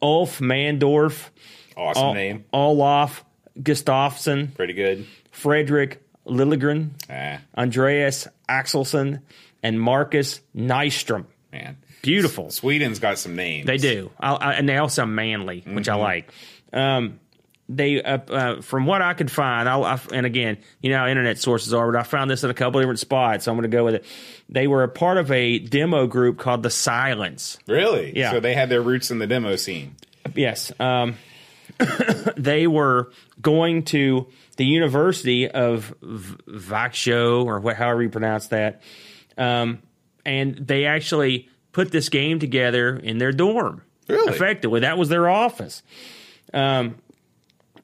Ulf 0.00 0.38
Mandorff, 0.38 1.30
Awesome 1.76 2.04
Ol- 2.04 2.14
name. 2.14 2.44
Olaf 2.52 3.24
Gustafsson, 3.58 4.54
Pretty 4.54 4.74
good. 4.74 5.06
Frederick 5.32 6.00
Liliegren, 6.26 6.90
Ah, 7.10 7.40
Andreas 7.56 8.28
Axelsson, 8.48 9.22
and 9.62 9.80
Marcus 9.80 10.40
Nystrom. 10.56 11.24
man. 11.52 11.78
Beautiful. 12.04 12.50
Sweden's 12.50 12.98
got 12.98 13.18
some 13.18 13.34
names. 13.34 13.66
They 13.66 13.78
do, 13.78 14.10
I, 14.20 14.34
I, 14.34 14.52
and 14.54 14.68
they 14.68 14.76
all 14.76 14.90
sound 14.90 15.16
manly, 15.16 15.64
which 15.66 15.88
I 15.88 15.94
like. 15.94 16.30
Um, 16.72 17.18
they, 17.66 18.02
uh, 18.02 18.18
uh, 18.18 18.60
from 18.60 18.84
what 18.84 19.00
I 19.00 19.14
could 19.14 19.30
find, 19.30 19.66
I'll, 19.66 19.84
I, 19.84 19.98
and 20.12 20.26
again, 20.26 20.58
you 20.82 20.90
know 20.90 20.98
how 20.98 21.06
internet 21.06 21.38
sources 21.38 21.72
are, 21.72 21.90
but 21.90 21.98
I 21.98 22.02
found 22.02 22.30
this 22.30 22.44
in 22.44 22.50
a 22.50 22.54
couple 22.54 22.78
different 22.80 22.98
spots, 22.98 23.46
so 23.46 23.50
I'm 23.52 23.56
going 23.56 23.70
to 23.70 23.74
go 23.74 23.84
with 23.84 23.94
it. 23.94 24.04
They 24.50 24.66
were 24.66 24.82
a 24.82 24.88
part 24.88 25.16
of 25.16 25.30
a 25.30 25.58
demo 25.60 26.06
group 26.06 26.38
called 26.38 26.62
the 26.62 26.68
Silents. 26.68 27.56
Really? 27.66 28.14
Yeah. 28.14 28.32
So 28.32 28.40
they 28.40 28.52
had 28.52 28.68
their 28.68 28.82
roots 28.82 29.10
in 29.10 29.18
the 29.18 29.26
demo 29.26 29.56
scene. 29.56 29.96
Yes, 30.34 30.72
um, 30.78 31.16
they 32.36 32.66
were 32.66 33.10
going 33.40 33.84
to 33.84 34.26
the 34.58 34.66
University 34.66 35.48
of 35.48 35.94
V- 36.02 36.36
Vaxio, 36.46 37.46
or 37.46 37.60
wh- 37.60 37.76
however 37.76 38.02
you 38.02 38.10
pronounce 38.10 38.48
that, 38.48 38.82
um, 39.38 39.80
and 40.26 40.54
they 40.56 40.84
actually 40.84 41.48
put 41.74 41.90
this 41.90 42.08
game 42.08 42.38
together 42.38 42.96
in 42.96 43.18
their 43.18 43.32
dorm. 43.32 43.82
Really? 44.08 44.32
Effectively, 44.32 44.80
that 44.80 44.96
was 44.96 45.10
their 45.10 45.28
office. 45.28 45.82
Um, 46.54 46.96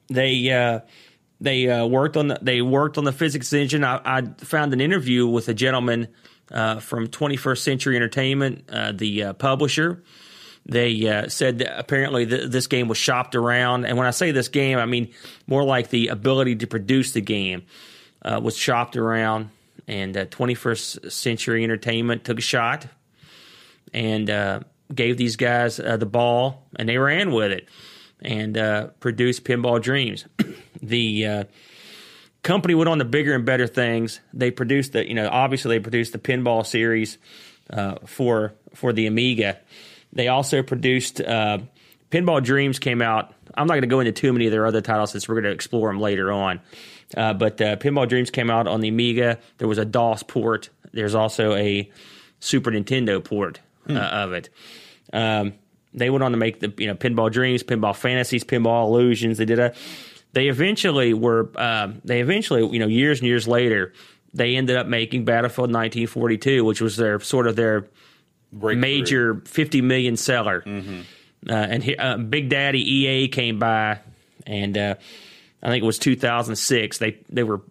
they 0.07 0.49
uh, 0.51 0.79
they 1.39 1.69
uh, 1.69 1.85
worked 1.85 2.17
on 2.17 2.29
the, 2.29 2.39
they 2.41 2.61
worked 2.61 2.97
on 2.97 3.03
the 3.03 3.11
physics 3.11 3.53
engine. 3.53 3.83
I, 3.83 4.01
I 4.03 4.21
found 4.39 4.73
an 4.73 4.81
interview 4.81 5.27
with 5.27 5.47
a 5.49 5.53
gentleman 5.53 6.07
uh, 6.51 6.79
from 6.79 7.07
21st 7.07 7.57
Century 7.59 7.95
Entertainment, 7.95 8.69
uh, 8.69 8.91
the 8.91 9.23
uh, 9.23 9.33
publisher. 9.33 10.03
They 10.65 11.07
uh, 11.07 11.27
said 11.27 11.59
that 11.59 11.79
apparently 11.79 12.27
th- 12.27 12.51
this 12.51 12.67
game 12.67 12.87
was 12.87 12.99
shopped 12.99 13.35
around, 13.35 13.85
and 13.85 13.97
when 13.97 14.05
I 14.05 14.11
say 14.11 14.31
this 14.31 14.47
game, 14.47 14.77
I 14.77 14.85
mean 14.85 15.11
more 15.47 15.63
like 15.63 15.89
the 15.89 16.09
ability 16.09 16.57
to 16.57 16.67
produce 16.67 17.13
the 17.13 17.21
game 17.21 17.63
uh, 18.21 18.39
was 18.41 18.55
shopped 18.55 18.95
around. 18.95 19.49
And 19.87 20.13
21st 20.13 21.11
Century 21.11 21.63
Entertainment 21.63 22.23
took 22.23 22.37
a 22.37 22.41
shot 22.41 22.85
and 23.93 24.63
gave 24.93 25.17
these 25.17 25.35
guys 25.35 25.77
the 25.77 26.05
ball, 26.05 26.67
and 26.75 26.87
they 26.87 26.97
ran 26.97 27.31
with 27.31 27.51
it 27.51 27.67
and 28.21 28.55
produced 28.99 29.43
Pinball 29.43 29.81
Dreams. 29.81 30.25
the 30.81 31.25
uh, 31.25 31.43
company 32.43 32.75
went 32.75 32.89
on 32.89 32.99
to 32.99 33.05
bigger 33.05 33.33
and 33.33 33.45
better 33.45 33.67
things. 33.67 34.19
They 34.33 34.51
produced 34.51 34.93
the, 34.93 35.07
you 35.07 35.13
know, 35.13 35.29
obviously 35.29 35.77
they 35.77 35.81
produced 35.81 36.13
the 36.13 36.19
pinball 36.19 36.65
series 36.65 37.17
uh, 37.69 37.95
for 38.05 38.53
for 38.73 38.93
the 38.93 39.07
Amiga. 39.07 39.59
They 40.13 40.27
also 40.27 40.61
produced 40.63 41.21
uh, 41.21 41.59
Pinball 42.09 42.43
Dreams 42.43 42.79
came 42.79 43.01
out. 43.01 43.33
I'm 43.55 43.67
not 43.67 43.73
going 43.73 43.81
to 43.83 43.87
go 43.87 43.99
into 43.99 44.11
too 44.11 44.33
many 44.33 44.45
of 44.47 44.51
their 44.51 44.65
other 44.65 44.81
titles 44.81 45.11
since 45.11 45.27
we're 45.27 45.35
going 45.35 45.45
to 45.45 45.51
explore 45.51 45.89
them 45.89 45.99
later 45.99 46.31
on. 46.31 46.59
Uh, 47.15 47.33
but 47.33 47.61
uh, 47.61 47.75
Pinball 47.77 48.07
Dreams 48.07 48.29
came 48.29 48.49
out 48.49 48.67
on 48.67 48.81
the 48.81 48.87
Amiga. 48.87 49.37
There 49.57 49.67
was 49.67 49.77
a 49.77 49.85
DOS 49.85 50.23
port. 50.23 50.69
There's 50.93 51.15
also 51.15 51.53
a 51.53 51.89
Super 52.39 52.71
Nintendo 52.71 53.23
port 53.23 53.59
uh, 53.97 54.09
hmm. 54.09 54.15
of 54.15 54.33
it. 54.33 54.49
Um, 55.13 55.53
they 55.93 56.09
went 56.09 56.23
on 56.23 56.31
to 56.31 56.37
make 56.37 56.59
the 56.59 56.73
you 56.77 56.87
know 56.87 56.95
Pinball 56.95 57.31
Dreams, 57.31 57.63
Pinball 57.63 57.95
Fantasies, 57.95 58.43
Pinball 58.43 58.87
Illusions. 58.87 59.37
They 59.37 59.45
did 59.45 59.59
a 59.59 59.73
they 60.33 60.47
eventually 60.47 61.13
were 61.13 61.49
uh, 61.55 61.91
they 62.03 62.21
eventually 62.21 62.65
you 62.67 62.79
know 62.79 62.87
years 62.87 63.19
and 63.19 63.27
years 63.27 63.47
later 63.47 63.93
they 64.33 64.55
ended 64.55 64.77
up 64.77 64.87
making 64.87 65.25
Battlefield 65.25 65.67
1942, 65.67 66.63
which 66.63 66.81
was 66.81 66.95
their 66.95 67.19
sort 67.19 67.47
of 67.47 67.55
their 67.55 67.87
major 68.51 69.41
50 69.45 69.81
million 69.81 70.15
seller. 70.15 70.61
Mm-hmm. 70.65 71.01
Uh, 71.49 71.53
and 71.53 71.83
he, 71.83 71.97
uh, 71.97 72.17
Big 72.17 72.49
Daddy 72.49 72.79
EA 72.79 73.27
came 73.27 73.59
by, 73.59 73.99
and 74.45 74.77
uh, 74.77 74.95
I 75.61 75.67
think 75.67 75.83
it 75.83 75.85
was 75.85 75.99
2006. 75.99 76.97
They 76.99 77.17
they 77.29 77.43
were 77.43 77.61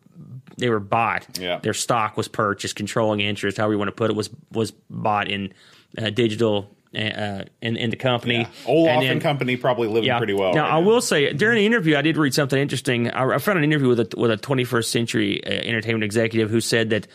they 0.58 0.68
were 0.68 0.80
bought. 0.80 1.38
Yeah. 1.38 1.58
Their 1.58 1.72
stock 1.72 2.16
was 2.16 2.28
purchased, 2.28 2.76
controlling 2.76 3.20
interest, 3.20 3.56
however 3.56 3.74
you 3.74 3.78
want 3.78 3.88
to 3.88 3.92
put 3.92 4.10
it, 4.10 4.16
was 4.16 4.28
was 4.52 4.72
bought 4.90 5.28
in 5.28 5.54
uh, 5.98 6.10
digital 6.10 6.70
uh, 6.94 7.44
in, 7.62 7.76
in 7.76 7.90
the 7.90 7.96
company. 7.96 8.38
Yeah. 8.38 8.48
Olaf 8.66 8.90
and, 8.90 9.02
then, 9.02 9.12
and, 9.12 9.20
company 9.20 9.56
probably 9.56 9.88
living 9.88 10.04
yeah. 10.04 10.18
pretty 10.18 10.34
well. 10.34 10.54
Now, 10.54 10.62
right 10.62 10.72
I 10.74 10.80
now. 10.80 10.86
will 10.86 11.00
say 11.00 11.32
during 11.32 11.58
the 11.58 11.66
interview, 11.66 11.96
I 11.96 12.02
did 12.02 12.16
read 12.16 12.34
something 12.34 12.58
interesting. 12.58 13.10
I, 13.10 13.34
I 13.34 13.38
found 13.38 13.58
an 13.58 13.64
interview 13.64 13.88
with 13.88 14.00
a 14.00 14.08
with 14.16 14.30
a 14.30 14.36
21st 14.36 14.84
century 14.86 15.44
uh, 15.44 15.50
entertainment 15.50 16.04
executive 16.04 16.50
who 16.50 16.60
said 16.60 16.90
that 16.90 17.06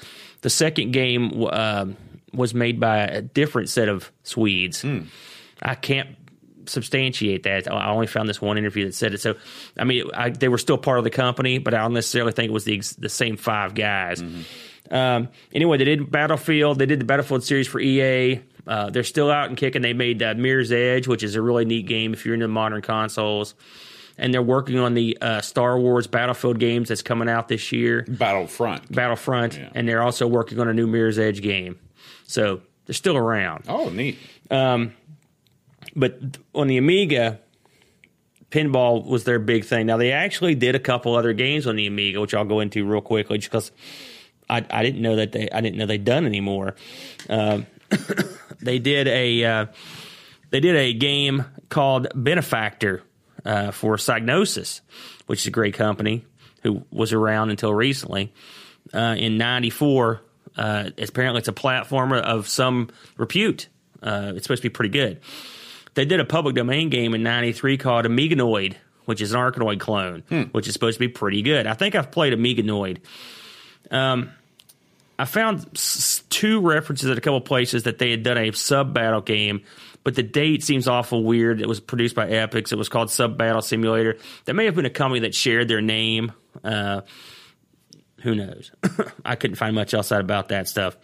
the 0.41 0.49
second 0.49 0.91
game 0.91 1.45
uh, 1.49 1.88
was 2.33 2.53
made 2.53 2.79
by 2.79 2.99
a 2.99 3.21
different 3.21 3.69
set 3.69 3.89
of 3.89 4.11
Swedes. 4.23 4.83
Mm. 4.83 5.07
I 5.61 5.75
can't 5.75 6.09
substantiate 6.67 7.43
that. 7.43 7.71
I 7.71 7.89
only 7.89 8.07
found 8.07 8.27
this 8.29 8.41
one 8.41 8.57
interview 8.57 8.85
that 8.85 8.95
said 8.95 9.13
it. 9.13 9.21
So, 9.21 9.35
I 9.77 9.83
mean, 9.83 10.05
I, 10.13 10.29
they 10.29 10.47
were 10.47 10.57
still 10.57 10.77
part 10.77 10.97
of 10.97 11.03
the 11.03 11.09
company, 11.09 11.57
but 11.57 11.73
I 11.73 11.79
don't 11.79 11.93
necessarily 11.93 12.31
think 12.31 12.49
it 12.49 12.53
was 12.53 12.65
the 12.65 12.81
the 12.97 13.09
same 13.09 13.38
five 13.38 13.75
guys. 13.75 14.21
Mm-hmm. 14.21 14.93
Um, 14.93 15.29
anyway, 15.51 15.77
they 15.77 15.85
did 15.85 16.11
Battlefield. 16.11 16.79
They 16.79 16.85
did 16.85 16.99
the 16.99 17.05
Battlefield 17.05 17.43
series 17.43 17.67
for 17.67 17.79
EA. 17.79 18.41
Uh, 18.67 18.89
they're 18.89 19.04
still 19.04 19.30
out 19.30 19.49
and 19.49 19.58
kicking. 19.58 19.82
They 19.82 19.93
made 19.93 20.21
uh, 20.23 20.34
Mirror's 20.36 20.71
Edge, 20.71 21.08
which 21.08 21.23
is 21.23 21.36
a 21.36 21.41
really 21.41 21.65
neat 21.65 21.86
game 21.86 22.13
if 22.13 22.25
you're 22.25 22.34
into 22.34 22.47
modern 22.47 22.82
consoles. 22.82 23.56
And 24.17 24.34
they're 24.34 24.41
working 24.41 24.80
on 24.80 24.93
the 24.93 25.17
uh, 25.19 25.41
Star 25.41 25.78
Wars 25.78 26.08
Battlefield 26.08 26.58
games 26.58 26.88
that's 26.89 27.01
coming 27.01 27.28
out 27.28 27.47
this 27.47 27.71
year. 27.71 28.06
Battlefront. 28.08 28.91
Battlefront. 28.91 29.58
Yeah. 29.58 29.69
And 29.75 29.88
they're 29.88 30.01
also 30.01 30.25
working 30.25 30.60
on 30.60 30.67
a 30.69 30.73
new 30.73 30.88
Mirror's 30.88 31.19
Edge 31.19 31.41
game. 31.41 31.78
So 32.25 32.62
they're 32.86 32.93
still 32.93 33.17
around. 33.17 33.65
Oh, 33.67 33.89
neat. 33.89 34.17
Um, 34.49 34.93
but 35.95 36.17
on 36.54 36.67
the 36.67 36.78
Amiga, 36.78 37.39
pinball 38.51 39.06
was 39.06 39.25
their 39.25 39.39
big 39.39 39.65
thing. 39.65 39.86
Now, 39.86 39.97
they 39.97 40.12
actually 40.13 40.56
did 40.56 40.75
a 40.75 40.80
couple 40.80 41.15
other 41.15 41.34
games 41.34 41.67
on 41.67 41.75
the 41.75 41.86
Amiga, 41.88 42.21
which 42.21 42.34
I'll 42.34 42.45
go 42.45 42.62
into 42.62 42.86
real 42.86 43.01
quickly 43.01 43.38
just 43.38 43.51
because 43.51 43.71
I, 44.49 44.65
I 44.69 44.84
didn't 44.84 45.01
know 45.01 45.17
that 45.17 45.32
they 45.32 45.49
I 45.49 45.62
didn't 45.62 45.78
know 45.78 45.86
they'd 45.86 46.06
done 46.06 46.25
anymore. 46.25 46.75
Um, 47.30 47.65
they 48.62 48.79
did 48.79 49.08
a 49.08 49.43
uh, 49.43 49.65
they 50.51 50.60
did 50.60 50.75
a 50.75 50.93
game 50.93 51.45
called 51.69 52.08
Benefactor 52.15 53.03
uh, 53.43 53.71
for 53.71 53.97
Psygnosis, 53.97 54.81
which 55.27 55.41
is 55.41 55.47
a 55.47 55.51
great 55.51 55.73
company 55.73 56.25
who 56.63 56.86
was 56.91 57.13
around 57.13 57.49
until 57.49 57.73
recently. 57.73 58.34
Uh, 58.93 59.15
in 59.17 59.38
'94, 59.38 60.21
uh, 60.58 60.89
apparently 60.97 61.39
it's 61.39 61.47
a 61.47 61.53
platformer 61.53 62.21
of 62.21 62.47
some 62.47 62.89
repute. 63.17 63.67
Uh, 64.01 64.34
it's 64.36 64.45
supposed 64.45 64.62
to 64.62 64.69
be 64.69 64.73
pretty 64.73 64.91
good. 64.91 65.19
They 65.95 66.05
did 66.05 66.19
a 66.19 66.25
public 66.25 66.55
domain 66.55 66.89
game 66.89 67.13
in 67.13 67.23
'93 67.23 67.77
called 67.77 68.05
Amiganoid, 68.05 68.75
which 69.05 69.21
is 69.21 69.34
an 69.34 69.39
Arkanoid 69.39 69.79
clone, 69.79 70.23
hmm. 70.29 70.43
which 70.51 70.67
is 70.67 70.73
supposed 70.73 70.95
to 70.95 70.99
be 70.99 71.08
pretty 71.08 71.41
good. 71.41 71.67
I 71.67 71.73
think 71.73 71.95
I've 71.95 72.12
played 72.12 72.34
Amiganoid. 72.34 72.99
Um, 73.91 74.31
I 75.17 75.25
found 75.25 75.65
two 76.30 76.62
references 76.62 77.10
at 77.10 77.17
a 77.17 77.21
couple 77.21 77.39
places 77.41 77.84
that 77.84 77.99
they 77.99 78.12
had 78.12 78.23
done 78.23 78.38
a 78.38 78.51
sub 78.51 78.93
battle 78.93 79.21
game, 79.21 79.63
but 80.04 80.15
the 80.15 80.23
date 80.23 80.63
seems 80.63 80.88
awful 80.88 81.23
weird. 81.23 81.62
It 81.62 81.67
was 81.67 81.80
produced 81.80 82.15
by 82.15 82.28
Epyx. 82.28 82.71
It 82.71 82.78
was 82.78 82.89
called 82.89 83.10
Sub 83.10 83.38
Battle 83.38 83.62
Simulator. 83.62 84.17
That 84.45 84.54
may 84.56 84.65
have 84.65 84.75
been 84.75 84.86
a 84.86 84.89
company 84.89 85.21
that 85.21 85.34
shared 85.34 85.67
their 85.67 85.82
name. 85.82 86.34
Uh, 86.63 87.01
who 88.21 88.36
knows? 88.36 88.71
I 89.25 89.36
couldn't 89.36 89.56
find 89.56 89.73
much 89.73 89.93
else 89.93 90.12
out 90.12 90.21
about 90.21 90.49
that 90.49 90.67
stuff. 90.67 90.97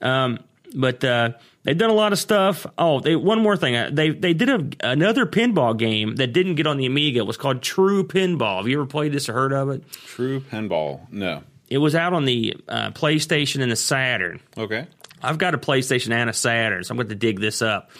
Um, 0.00 0.38
but 0.74 1.04
uh, 1.04 1.32
they've 1.64 1.76
done 1.76 1.90
a 1.90 1.94
lot 1.94 2.12
of 2.12 2.18
stuff. 2.18 2.66
Oh, 2.78 3.00
they, 3.00 3.14
one 3.14 3.40
more 3.40 3.56
thing. 3.56 3.76
Uh, 3.76 3.90
they 3.92 4.10
they 4.10 4.34
did 4.34 4.48
a, 4.48 4.90
another 4.90 5.26
pinball 5.26 5.76
game 5.76 6.16
that 6.16 6.32
didn't 6.32 6.54
get 6.54 6.66
on 6.66 6.76
the 6.76 6.86
Amiga. 6.86 7.20
It 7.20 7.26
was 7.26 7.36
called 7.36 7.62
True 7.62 8.06
Pinball. 8.06 8.58
Have 8.58 8.68
you 8.68 8.78
ever 8.80 8.86
played 8.86 9.12
this 9.12 9.28
or 9.28 9.32
heard 9.34 9.52
of 9.52 9.68
it? 9.70 9.90
True 9.92 10.40
Pinball. 10.40 11.00
No. 11.10 11.42
It 11.68 11.78
was 11.78 11.94
out 11.94 12.12
on 12.12 12.24
the 12.24 12.56
uh, 12.68 12.90
PlayStation 12.90 13.62
and 13.62 13.72
the 13.72 13.76
Saturn. 13.76 14.40
Okay. 14.56 14.86
I've 15.22 15.38
got 15.38 15.54
a 15.54 15.58
PlayStation 15.58 16.12
and 16.12 16.28
a 16.28 16.34
Saturn, 16.34 16.84
so 16.84 16.92
I'm 16.92 16.96
going 16.96 17.08
to 17.08 17.14
dig 17.14 17.40
this 17.40 17.62
up. 17.62 17.90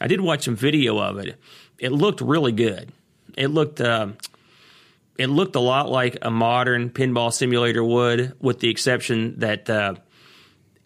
I 0.00 0.06
did 0.06 0.20
watch 0.20 0.44
some 0.44 0.56
video 0.56 0.98
of 0.98 1.18
it. 1.18 1.38
It 1.78 1.90
looked 1.90 2.20
really 2.20 2.52
good. 2.52 2.92
It 3.36 3.48
looked 3.48 3.80
uh, 3.80 4.08
it 5.18 5.26
looked 5.26 5.56
a 5.56 5.60
lot 5.60 5.90
like 5.90 6.18
a 6.22 6.30
modern 6.30 6.90
pinball 6.90 7.32
simulator 7.32 7.82
would, 7.82 8.34
with 8.40 8.60
the 8.60 8.70
exception 8.70 9.40
that 9.40 9.68
uh, 9.68 9.94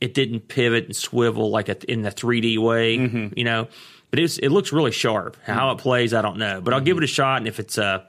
it 0.01 0.14
didn't 0.14 0.49
pivot 0.49 0.87
and 0.87 0.97
swivel 0.97 1.51
like 1.51 1.68
a, 1.68 1.90
in 1.90 2.03
the 2.03 2.11
3D 2.11 2.59
way, 2.59 2.97
mm-hmm. 2.97 3.38
you 3.38 3.45
know. 3.45 3.68
But 4.11 4.21
it's, 4.21 4.38
it 4.38 4.49
looks 4.49 4.73
really 4.73 4.90
sharp. 4.90 5.37
How 5.45 5.68
mm-hmm. 5.68 5.79
it 5.79 5.83
plays, 5.83 6.14
I 6.14 6.23
don't 6.23 6.38
know, 6.38 6.61
but 6.62 6.73
I'll 6.73 6.81
give 6.81 6.97
it 6.97 7.05
a 7.05 7.09
shot, 7.09 7.38
and 7.38 7.47
if 7.47 7.61
it's 7.61 7.77
uh, 7.77 8.05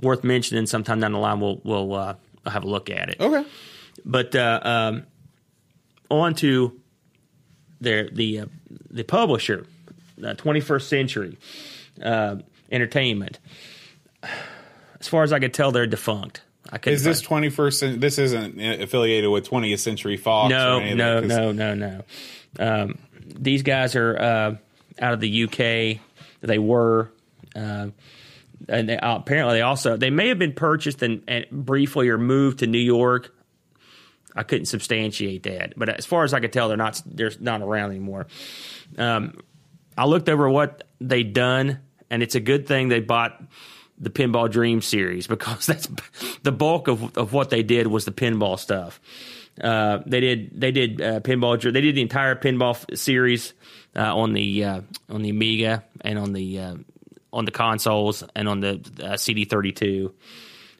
worth 0.00 0.24
mentioning 0.24 0.66
sometime 0.66 1.00
down 1.00 1.12
the 1.12 1.18
line, 1.18 1.40
we'll 1.40 1.60
we'll 1.62 1.94
uh, 1.94 2.14
have 2.46 2.64
a 2.64 2.68
look 2.68 2.90
at 2.90 3.10
it. 3.10 3.20
Okay. 3.20 3.44
But 4.04 4.34
uh, 4.34 4.60
um, 4.62 5.06
on 6.10 6.34
to 6.36 6.80
their 7.80 8.08
the 8.08 8.40
uh, 8.40 8.46
the 8.90 9.02
publisher, 9.02 9.66
uh, 10.18 10.34
21st 10.34 10.82
Century 10.82 11.38
uh, 12.02 12.36
Entertainment. 12.70 13.38
As 15.00 15.08
far 15.08 15.22
as 15.22 15.32
I 15.32 15.38
could 15.38 15.54
tell, 15.54 15.72
they're 15.72 15.86
defunct. 15.86 16.42
I 16.70 16.78
Is 16.86 17.02
this 17.02 17.20
twenty 17.20 17.48
first? 17.48 17.80
This 17.80 18.18
isn't 18.18 18.60
affiliated 18.60 19.30
with 19.30 19.48
20th 19.48 19.80
Century 19.80 20.16
Fox. 20.16 20.50
No, 20.50 20.78
no, 20.94 21.20
no, 21.20 21.52
no, 21.52 21.74
no. 21.74 22.02
Um, 22.58 22.98
these 23.24 23.62
guys 23.62 23.96
are 23.96 24.16
uh, 24.16 24.56
out 25.00 25.14
of 25.14 25.20
the 25.20 25.44
UK. 25.44 26.00
They 26.42 26.58
were. 26.58 27.10
And 28.68 28.88
they, 28.88 28.98
uh, 28.98 29.16
apparently 29.16 29.56
they 29.56 29.62
also 29.62 29.96
they 29.96 30.10
may 30.10 30.28
have 30.28 30.38
been 30.38 30.52
purchased 30.52 31.02
and, 31.02 31.22
and, 31.26 31.46
briefly 31.50 32.08
or 32.08 32.18
moved 32.18 32.60
to 32.60 32.66
New 32.66 32.78
York. 32.78 33.34
I 34.34 34.42
couldn't 34.42 34.66
substantiate 34.66 35.42
that, 35.44 35.74
but 35.76 35.88
as 35.88 36.06
far 36.06 36.24
as 36.24 36.32
I 36.32 36.40
could 36.40 36.52
tell, 36.52 36.68
they're 36.68 36.76
not 36.76 37.02
they're 37.06 37.32
not 37.40 37.62
around 37.62 37.90
anymore. 37.90 38.26
Um, 38.96 39.38
I 39.96 40.06
looked 40.06 40.28
over 40.28 40.48
what 40.48 40.84
they'd 41.00 41.32
done, 41.32 41.80
and 42.10 42.22
it's 42.22 42.34
a 42.34 42.40
good 42.40 42.66
thing 42.68 42.88
they 42.88 43.00
bought 43.00 43.42
the 43.98 44.10
Pinball 44.10 44.50
Dream 44.50 44.80
series 44.80 45.26
because 45.26 45.66
that's 45.66 45.88
the 46.42 46.52
bulk 46.52 46.88
of 46.88 47.16
of 47.16 47.32
what 47.32 47.50
they 47.50 47.62
did 47.62 47.86
was 47.86 48.04
the 48.04 48.12
pinball 48.12 48.58
stuff. 48.58 49.00
Uh, 49.60 49.98
they 50.06 50.20
did 50.20 50.60
they 50.60 50.70
did 50.70 51.00
uh, 51.00 51.20
pinball 51.20 51.60
they 51.60 51.80
did 51.80 51.94
the 51.94 52.02
entire 52.02 52.34
pinball 52.34 52.96
series 52.96 53.52
uh, 53.96 54.16
on 54.16 54.32
the 54.32 54.64
uh, 54.64 54.80
on 55.08 55.22
the 55.22 55.30
Amiga 55.30 55.84
and 56.02 56.18
on 56.18 56.32
the 56.32 56.58
uh, 56.58 56.74
on 57.32 57.44
the 57.44 57.50
consoles 57.50 58.24
and 58.34 58.48
on 58.48 58.60
the 58.60 58.74
uh, 59.02 59.14
CD32. 59.14 60.12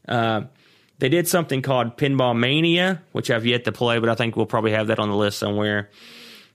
Uh, 0.09 0.43
they 0.99 1.09
did 1.09 1.27
something 1.29 1.63
called 1.63 1.97
Pinball 1.97 2.39
Mania, 2.39 3.03
which 3.13 3.31
I've 3.31 3.47
yet 3.47 3.65
to 3.65 3.73
play, 3.73 3.99
but 3.99 4.09
I 4.09 4.15
think 4.15 4.37
we'll 4.37 4.47
probably 4.47 4.73
have 4.73 4.89
that 4.89 4.99
on 4.99 5.09
the 5.09 5.17
list 5.17 5.39
somewhere. 5.39 5.89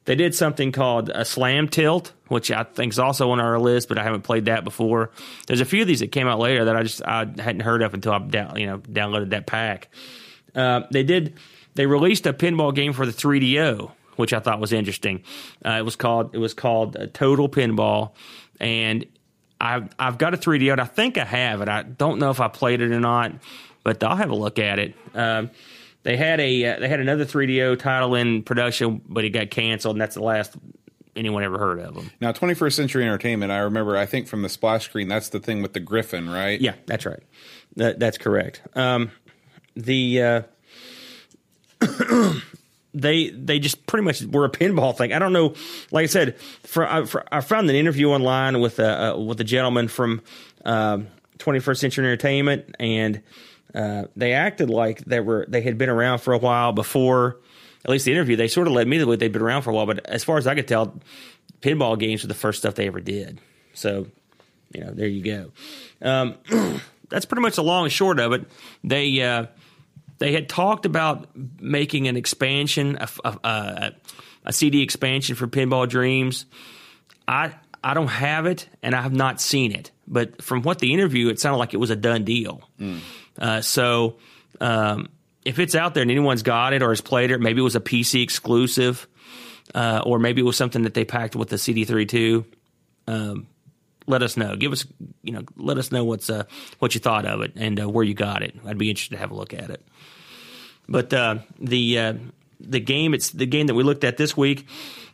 they 0.06 0.16
did 0.16 0.36
something 0.36 0.72
called 0.72 1.10
a 1.10 1.26
slam 1.26 1.68
tilt, 1.68 2.14
which 2.28 2.52
I 2.52 2.64
think 2.64 2.94
is 2.94 3.00
also 3.00 3.32
on 3.32 3.40
our 3.40 3.58
list, 3.58 3.90
but 3.90 3.98
I 3.98 4.04
haven't 4.04 4.22
played 4.22 4.46
that 4.46 4.64
before. 4.64 5.10
There's 5.48 5.62
a 5.62 5.66
few 5.66 5.82
of 5.82 5.88
these 5.88 6.02
that 6.02 6.12
came 6.12 6.28
out 6.28 6.38
later 6.40 6.66
that 6.66 6.76
I 6.76 6.84
just 6.84 7.02
I 7.04 7.20
hadn't 7.22 7.62
heard 7.62 7.82
of 7.82 7.96
until 7.96 8.14
I 8.14 8.20
down, 8.20 8.60
you 8.60 8.68
know 8.68 8.78
downloaded 8.78 9.32
that 9.32 9.48
pack. 9.48 9.90
Uh, 10.54 10.82
they 10.92 11.04
did 11.04 11.34
they 11.74 11.88
released 11.88 12.28
a 12.28 12.34
pinball 12.34 12.74
game 12.74 12.94
for 12.94 13.06
the 13.06 13.12
3DO, 13.12 13.92
which 14.16 14.32
I 14.32 14.40
thought 14.40 14.60
was 14.60 14.74
interesting. 14.74 15.24
Uh, 15.66 15.78
it 15.80 15.86
was 15.86 15.96
called 15.96 16.36
it 16.36 16.40
was 16.40 16.54
called 16.54 16.98
uh, 16.98 17.08
Total 17.14 17.50
Pinball, 17.50 18.12
and 18.60 19.06
I've 19.66 19.90
I've 19.98 20.18
got 20.18 20.34
a 20.34 20.38
3DO. 20.38 20.72
And 20.72 20.82
I 20.82 20.86
think 20.86 21.18
I 21.18 21.26
have 21.26 21.62
it. 21.62 21.70
I 21.70 21.84
don't 21.84 22.20
know 22.20 22.30
if 22.30 22.40
I 22.40 22.48
played 22.48 22.82
it 22.82 22.92
or 22.92 23.00
not, 23.00 23.32
but 23.84 24.04
I'll 24.04 24.16
have 24.16 24.30
a 24.30 24.36
look 24.36 24.60
at 24.60 24.80
it. 24.80 24.96
Um, 25.14 25.50
they 26.04 26.18
had 26.18 26.40
a 26.40 26.66
uh, 26.66 26.80
they 26.80 26.88
had 26.88 27.00
another 27.00 27.26
3DO 27.26 27.80
title 27.80 28.16
in 28.16 28.44
production, 28.44 29.02
but 29.08 29.26
it 29.26 29.32
got 29.32 29.50
canceled, 29.50 29.96
and 29.96 30.02
that's 30.02 30.16
the 30.16 30.24
last 30.24 30.56
anyone 31.16 31.44
ever 31.44 31.58
heard 31.58 31.80
of 31.80 31.96
them. 31.96 32.12
Now, 32.20 32.32
21st 32.32 32.74
Century 32.74 33.04
Entertainment, 33.04 33.52
I 33.52 33.60
remember, 33.60 33.98
I 33.98 34.06
think 34.06 34.28
from 34.28 34.42
the 34.42 34.50
splash 34.50 34.86
screen, 34.86 35.08
that's 35.08 35.30
the 35.30 35.40
thing 35.40 35.62
with 35.62 35.74
the 35.74 35.80
Griffin, 35.80 36.30
right? 36.30 36.60
Yeah, 36.60 36.76
that's 36.86 37.06
right. 37.06 37.24
That, 37.78 38.00
that's 38.00 38.18
correct. 38.18 38.62
Um, 38.76 39.12
the 39.76 40.22
uh, 40.22 40.42
they 42.96 43.30
they 43.30 43.60
just 43.60 43.86
pretty 43.86 44.06
much 44.06 44.24
were 44.24 44.46
a 44.46 44.50
pinball 44.50 44.96
thing. 44.98 45.14
I 45.14 45.20
don't 45.20 45.34
know. 45.34 45.54
Like 45.92 46.04
I 46.04 46.08
said, 46.08 46.40
for, 46.64 46.88
I, 46.88 47.06
for, 47.06 47.24
I 47.32 47.42
found 47.42 47.70
an 47.70 47.76
interview 47.76 48.10
online 48.10 48.62
with 48.62 48.80
a 48.80 49.14
uh, 49.14 49.18
with 49.18 49.40
a 49.42 49.44
gentleman 49.44 49.90
from 49.90 50.22
um, 50.64 51.08
21st 51.38 51.78
Century 51.78 52.06
Entertainment, 52.06 52.76
and 52.80 53.22
uh, 53.76 54.06
they 54.16 54.34
acted 54.34 54.70
like 54.70 55.04
they 55.06 55.20
were 55.20 55.46
they 55.50 55.62
had 55.62 55.78
been 55.78 55.90
around 55.90 56.20
for 56.20 56.34
a 56.34 56.38
while 56.38 56.72
before. 56.72 57.38
At 57.84 57.92
least 57.92 58.06
the 58.06 58.14
interview, 58.14 58.36
they 58.36 58.48
sort 58.48 58.66
of 58.66 58.74
led 58.74 58.88
me 58.88 58.98
to 58.98 59.06
believe 59.06 59.20
they'd 59.20 59.32
been 59.32 59.44
around 59.44 59.62
for 59.62 59.70
a 59.70 59.74
while. 59.74 59.86
But 59.86 60.06
as 60.08 60.24
far 60.24 60.38
as 60.38 60.48
I 60.48 60.56
could 60.56 60.68
tell, 60.68 61.00
pinball 61.62 62.00
games 62.00 62.24
were 62.24 62.28
the 62.28 62.34
first 62.34 62.58
stuff 62.60 62.74
they 62.74 62.88
ever 62.88 63.00
did. 63.00 63.40
So, 63.76 64.08
you 64.74 64.84
know, 64.84 64.92
there 64.92 65.08
you 65.08 65.22
go. 65.22 65.52
Um, 66.02 66.36
that's 67.10 67.26
pretty 67.26 67.44
much 67.44 67.58
the 67.58 67.64
long 67.64 67.84
and 67.84 67.94
short 67.94 68.20
of 68.20 68.34
it. 68.34 68.46
They 68.84 69.22
uh, 69.22 69.46
they 70.18 70.34
had 70.34 70.50
talked 70.50 70.86
about 70.86 71.30
making 71.60 72.08
an 72.08 72.16
expansion, 72.18 72.98
a, 73.00 73.10
a, 73.44 73.92
a, 74.46 74.54
CD 74.54 74.82
expansion 74.82 75.36
for 75.36 75.48
Pinball 75.48 75.88
Dreams. 75.90 76.46
I 77.28 77.54
I 77.84 77.94
don't 77.94 78.08
have 78.08 78.46
it, 78.46 78.68
and 78.82 78.96
I 78.96 79.02
have 79.02 79.14
not 79.14 79.42
seen 79.42 79.72
it. 79.72 79.92
But 80.08 80.42
from 80.42 80.64
what 80.64 80.80
the 80.80 80.94
interview, 80.94 81.30
it 81.30 81.40
sounded 81.40 81.58
like 81.58 81.74
it 81.74 81.78
was 81.78 81.90
a 81.90 81.96
done 81.96 82.24
deal. 82.24 82.62
Mm. 82.80 83.00
Uh, 83.38 83.62
so 83.62 84.18
um, 84.62 85.10
if 85.44 85.60
it's 85.60 85.76
out 85.76 85.94
there 85.94 86.02
and 86.02 86.12
anyone's 86.12 86.44
got 86.44 86.74
it 86.74 86.82
or 86.82 86.90
has 86.90 87.02
played 87.02 87.32
it, 87.32 87.40
maybe 87.40 87.60
it 87.60 87.64
was 87.64 87.76
a 87.76 87.82
PC 87.82 88.24
exclusive, 88.24 89.08
uh, 89.74 90.02
or 90.06 90.20
maybe 90.20 90.42
it 90.42 90.46
was 90.46 90.58
something 90.58 90.84
that 90.84 90.94
they 90.94 91.06
packed 91.06 91.36
with 91.36 91.50
the 91.50 91.58
CD32. 91.58 92.46
Um, 93.08 93.48
let 94.08 94.22
us 94.24 94.38
know. 94.38 94.56
Give 94.56 94.72
us, 94.72 94.86
you 95.24 95.34
know, 95.34 95.44
let 95.56 95.78
us 95.78 95.92
know 95.92 96.04
what's 96.04 96.30
uh, 96.30 96.44
what 96.80 96.96
you 96.96 97.02
thought 97.02 97.26
of 97.26 97.42
it 97.42 97.54
and 97.56 97.80
uh, 97.80 97.90
where 97.90 98.04
you 98.04 98.14
got 98.14 98.44
it. 98.44 98.56
I'd 98.66 98.78
be 98.78 98.90
interested 98.90 99.16
to 99.16 99.20
have 99.20 99.32
a 99.32 99.36
look 99.36 99.54
at 99.54 99.70
it. 99.70 99.86
But 100.88 101.14
uh, 101.14 101.40
the 101.60 102.00
uh, 102.00 102.14
the 102.60 102.80
game, 102.80 103.14
it's 103.14 103.32
the 103.32 103.46
game 103.46 103.68
that 103.68 103.76
we 103.76 103.84
looked 103.84 104.04
at 104.04 104.18
this 104.18 104.36
week. 104.36 104.68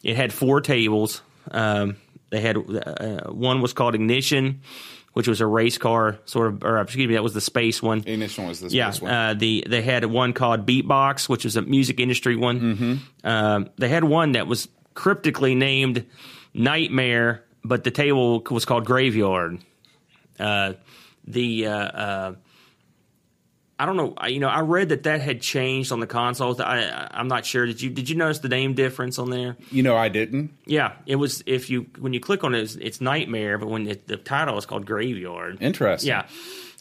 It 0.03 0.15
had 0.15 0.33
four 0.33 0.61
tables. 0.61 1.21
Um, 1.49 1.97
they 2.29 2.41
had 2.41 2.57
uh, 2.57 3.31
one 3.31 3.61
was 3.61 3.73
called 3.73 3.95
Ignition, 3.95 4.61
which 5.13 5.27
was 5.27 5.41
a 5.41 5.45
race 5.45 5.77
car 5.77 6.19
sort 6.25 6.47
of, 6.47 6.63
or 6.63 6.79
excuse 6.79 7.07
me, 7.07 7.15
that 7.15 7.23
was 7.23 7.33
the 7.33 7.41
space 7.41 7.81
one. 7.81 7.99
Ignition 8.05 8.47
was 8.47 8.59
the 8.59 8.69
space 8.69 8.75
yeah, 8.77 8.91
one. 8.99 9.11
Uh, 9.11 9.33
the 9.33 9.65
they 9.67 9.81
had 9.81 10.05
one 10.05 10.33
called 10.33 10.65
Beatbox, 10.65 11.27
which 11.29 11.43
was 11.43 11.55
a 11.57 11.61
music 11.61 11.99
industry 11.99 12.35
one. 12.35 12.59
Mm-hmm. 12.59 12.95
Uh, 13.23 13.63
they 13.77 13.89
had 13.89 14.03
one 14.03 14.33
that 14.33 14.47
was 14.47 14.67
cryptically 14.93 15.55
named 15.55 16.05
Nightmare, 16.53 17.43
but 17.63 17.83
the 17.83 17.91
table 17.91 18.41
was 18.49 18.65
called 18.65 18.85
Graveyard. 18.85 19.59
Uh, 20.39 20.73
the 21.25 21.67
uh, 21.67 21.71
uh, 21.73 22.35
I 23.81 23.87
don't 23.87 23.97
know. 23.97 24.13
You 24.27 24.39
know, 24.39 24.47
I 24.47 24.59
read 24.59 24.89
that 24.89 25.01
that 25.03 25.21
had 25.21 25.41
changed 25.41 25.91
on 25.91 25.99
the 25.99 26.05
consoles. 26.05 26.59
I, 26.59 27.07
I'm 27.09 27.27
not 27.27 27.47
sure. 27.47 27.65
Did 27.65 27.81
you 27.81 27.89
Did 27.89 28.11
you 28.11 28.15
notice 28.15 28.37
the 28.37 28.47
name 28.47 28.75
difference 28.75 29.17
on 29.17 29.31
there? 29.31 29.57
You 29.71 29.81
know, 29.81 29.97
I 29.97 30.07
didn't. 30.07 30.53
Yeah, 30.67 30.93
it 31.07 31.15
was. 31.15 31.41
If 31.47 31.71
you 31.71 31.87
when 31.97 32.13
you 32.13 32.19
click 32.19 32.43
on 32.43 32.53
it, 32.53 32.61
it's, 32.61 32.75
it's 32.75 33.01
Nightmare, 33.01 33.57
but 33.57 33.69
when 33.69 33.87
it, 33.87 34.05
the 34.05 34.17
title 34.17 34.55
is 34.59 34.67
called 34.67 34.85
Graveyard. 34.85 35.57
Interesting. 35.61 36.09
Yeah, 36.09 36.27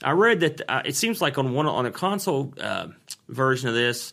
I 0.04 0.10
read 0.10 0.40
that. 0.40 0.60
Uh, 0.68 0.82
it 0.84 0.94
seems 0.94 1.22
like 1.22 1.38
on 1.38 1.54
one 1.54 1.64
on 1.64 1.86
a 1.86 1.90
console 1.90 2.52
uh, 2.60 2.88
version 3.30 3.70
of 3.70 3.74
this, 3.74 4.12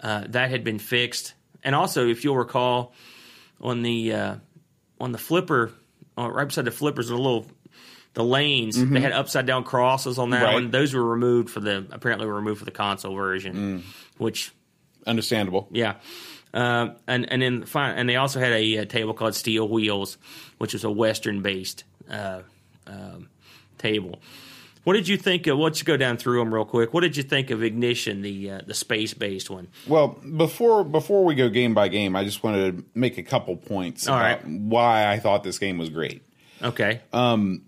uh, 0.00 0.24
that 0.30 0.50
had 0.50 0.64
been 0.64 0.80
fixed, 0.80 1.34
and 1.62 1.72
also 1.72 2.08
if 2.08 2.24
you'll 2.24 2.36
recall, 2.36 2.94
on 3.60 3.82
the 3.82 4.12
uh, 4.12 4.34
on 5.00 5.12
the 5.12 5.18
flipper, 5.18 5.70
uh, 6.18 6.28
right 6.28 6.48
beside 6.48 6.64
the 6.64 6.72
flippers, 6.72 7.10
a 7.10 7.14
little 7.14 7.46
the 8.14 8.24
lanes. 8.24 8.76
Mm-hmm. 8.76 8.94
They 8.94 9.00
had 9.00 9.12
upside 9.12 9.46
down 9.46 9.64
crosses 9.64 10.18
on 10.18 10.30
that 10.30 10.42
right. 10.42 10.54
one. 10.54 10.70
Those 10.70 10.94
were 10.94 11.04
removed 11.04 11.50
for 11.50 11.60
the 11.60 11.86
apparently 11.90 12.26
were 12.26 12.34
removed 12.34 12.58
for 12.58 12.64
the 12.64 12.70
console 12.70 13.14
version, 13.14 13.54
mm. 13.54 13.82
which 14.18 14.52
understandable. 15.06 15.68
Yeah. 15.70 15.94
Uh, 16.52 16.94
and 17.06 17.30
and 17.30 17.42
then 17.42 17.64
fine, 17.64 17.96
and 17.98 18.08
they 18.08 18.16
also 18.16 18.40
had 18.40 18.52
a, 18.52 18.76
a, 18.76 18.86
table 18.86 19.12
called 19.12 19.34
Steel 19.34 19.68
Wheels, 19.68 20.16
which 20.56 20.72
was 20.72 20.82
a 20.82 20.90
Western 20.90 21.42
based 21.42 21.84
uh, 22.10 22.40
um, 22.86 23.28
table. 23.76 24.20
What 24.84 24.94
did 24.94 25.06
you 25.06 25.18
think 25.18 25.46
of? 25.46 25.58
Let's 25.58 25.82
go 25.82 25.98
down 25.98 26.16
through 26.16 26.38
them 26.38 26.54
real 26.54 26.64
quick. 26.64 26.94
What 26.94 27.02
did 27.02 27.18
you 27.18 27.22
think 27.22 27.50
of 27.50 27.62
Ignition, 27.62 28.22
the 28.22 28.50
uh, 28.50 28.60
the 28.66 28.72
space 28.72 29.12
based 29.12 29.50
one? 29.50 29.68
Well, 29.86 30.18
before 30.36 30.84
before 30.84 31.26
we 31.26 31.34
go 31.34 31.50
game 31.50 31.74
by 31.74 31.88
game, 31.88 32.16
I 32.16 32.24
just 32.24 32.42
wanted 32.42 32.78
to 32.78 32.84
make 32.94 33.18
a 33.18 33.22
couple 33.22 33.54
points 33.56 34.08
All 34.08 34.16
about 34.16 34.42
right. 34.42 34.46
why 34.46 35.12
I 35.12 35.18
thought 35.18 35.44
this 35.44 35.58
game 35.58 35.76
was 35.76 35.90
great. 35.90 36.22
Okay. 36.62 37.02
Um, 37.12 37.66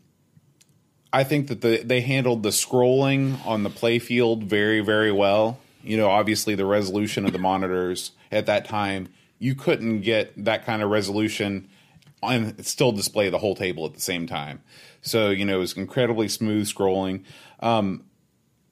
I 1.12 1.24
think 1.24 1.48
that 1.48 1.60
the, 1.60 1.82
they 1.84 2.00
handled 2.00 2.42
the 2.42 2.50
scrolling 2.50 3.44
on 3.46 3.62
the 3.62 3.70
playfield 3.70 4.44
very, 4.44 4.80
very 4.80 5.10
well. 5.10 5.58
You 5.82 5.96
know, 5.96 6.08
obviously 6.08 6.54
the 6.54 6.66
resolution 6.66 7.24
of 7.26 7.32
the 7.32 7.38
monitors 7.38 8.12
at 8.30 8.46
that 8.46 8.64
time, 8.64 9.08
you 9.38 9.54
couldn't 9.54 10.02
get 10.02 10.32
that 10.44 10.64
kind 10.64 10.82
of 10.82 10.90
resolution 10.90 11.68
and 12.22 12.64
still 12.64 12.92
display 12.92 13.30
the 13.30 13.38
whole 13.38 13.54
table 13.54 13.86
at 13.86 13.94
the 13.94 14.00
same 14.00 14.26
time. 14.26 14.62
So, 15.02 15.30
you 15.30 15.44
know, 15.44 15.56
it 15.56 15.60
was 15.60 15.72
incredibly 15.72 16.28
smooth 16.28 16.68
scrolling. 16.68 17.24
Um, 17.60 18.04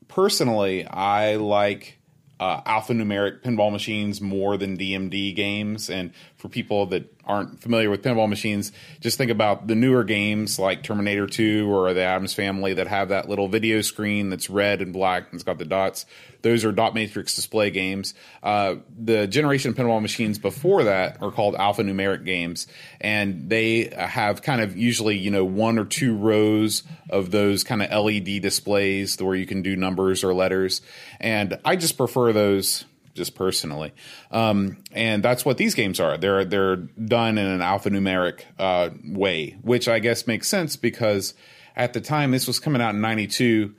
personally, 0.06 0.86
I 0.86 1.36
like 1.36 1.98
uh, 2.40 2.60
alphanumeric 2.62 3.42
pinball 3.42 3.72
machines 3.72 4.20
more 4.20 4.56
than 4.56 4.76
DMD 4.76 5.34
games. 5.34 5.90
And 5.90 6.12
for 6.38 6.48
people 6.48 6.86
that 6.86 7.12
aren't 7.24 7.60
familiar 7.60 7.90
with 7.90 8.02
pinball 8.02 8.28
machines, 8.28 8.72
just 9.00 9.18
think 9.18 9.30
about 9.30 9.66
the 9.66 9.74
newer 9.74 10.04
games 10.04 10.58
like 10.58 10.82
Terminator 10.82 11.26
2 11.26 11.70
or 11.70 11.92
the 11.92 12.00
Addams 12.00 12.32
Family 12.32 12.74
that 12.74 12.86
have 12.86 13.10
that 13.10 13.28
little 13.28 13.48
video 13.48 13.82
screen 13.82 14.30
that's 14.30 14.48
red 14.48 14.80
and 14.80 14.92
black 14.92 15.24
and 15.24 15.34
it's 15.34 15.42
got 15.42 15.58
the 15.58 15.64
dots. 15.64 16.06
Those 16.42 16.64
are 16.64 16.70
dot 16.70 16.94
matrix 16.94 17.34
display 17.34 17.70
games. 17.70 18.14
Uh, 18.42 18.76
the 18.96 19.26
generation 19.26 19.72
of 19.72 19.76
pinball 19.76 20.00
machines 20.00 20.38
before 20.38 20.84
that 20.84 21.20
are 21.20 21.32
called 21.32 21.56
alphanumeric 21.56 22.24
games, 22.24 22.68
and 23.00 23.50
they 23.50 23.92
have 23.96 24.42
kind 24.42 24.60
of 24.60 24.76
usually 24.76 25.18
you 25.18 25.32
know 25.32 25.44
one 25.44 25.78
or 25.78 25.84
two 25.84 26.16
rows 26.16 26.84
of 27.10 27.32
those 27.32 27.64
kind 27.64 27.82
of 27.82 27.90
LED 27.90 28.40
displays 28.40 29.20
where 29.20 29.34
you 29.34 29.46
can 29.46 29.62
do 29.62 29.74
numbers 29.74 30.22
or 30.22 30.32
letters. 30.32 30.80
And 31.18 31.58
I 31.64 31.74
just 31.74 31.96
prefer 31.96 32.32
those 32.32 32.84
just 33.18 33.34
personally. 33.34 33.92
Um, 34.30 34.78
and 34.92 35.22
that's 35.22 35.44
what 35.44 35.58
these 35.58 35.74
games 35.74 36.00
are. 36.00 36.16
They're 36.16 36.46
they're 36.46 36.76
done 36.76 37.36
in 37.36 37.46
an 37.46 37.60
alphanumeric 37.60 38.40
uh, 38.58 38.90
way, 39.04 39.58
which 39.60 39.88
I 39.88 39.98
guess 39.98 40.26
makes 40.26 40.48
sense 40.48 40.76
because 40.76 41.34
at 41.76 41.92
the 41.92 42.00
time 42.00 42.30
this 42.30 42.46
was 42.46 42.58
coming 42.58 42.80
out 42.80 42.94
in 42.94 43.02
'92. 43.02 43.74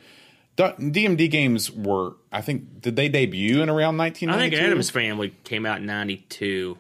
DMD 0.58 1.32
games 1.32 1.72
were, 1.72 2.18
I 2.34 2.42
think, 2.42 2.82
did 2.82 2.98
they 2.98 3.08
debut 3.08 3.62
in 3.62 3.70
around 3.70 3.98
1992? 3.98 4.34
I 4.34 4.60
think 4.60 4.62
Addams 4.62 4.90
Family 4.90 5.34
came 5.46 5.66
out 5.66 5.78
in 5.78 5.86
92. 5.86 6.78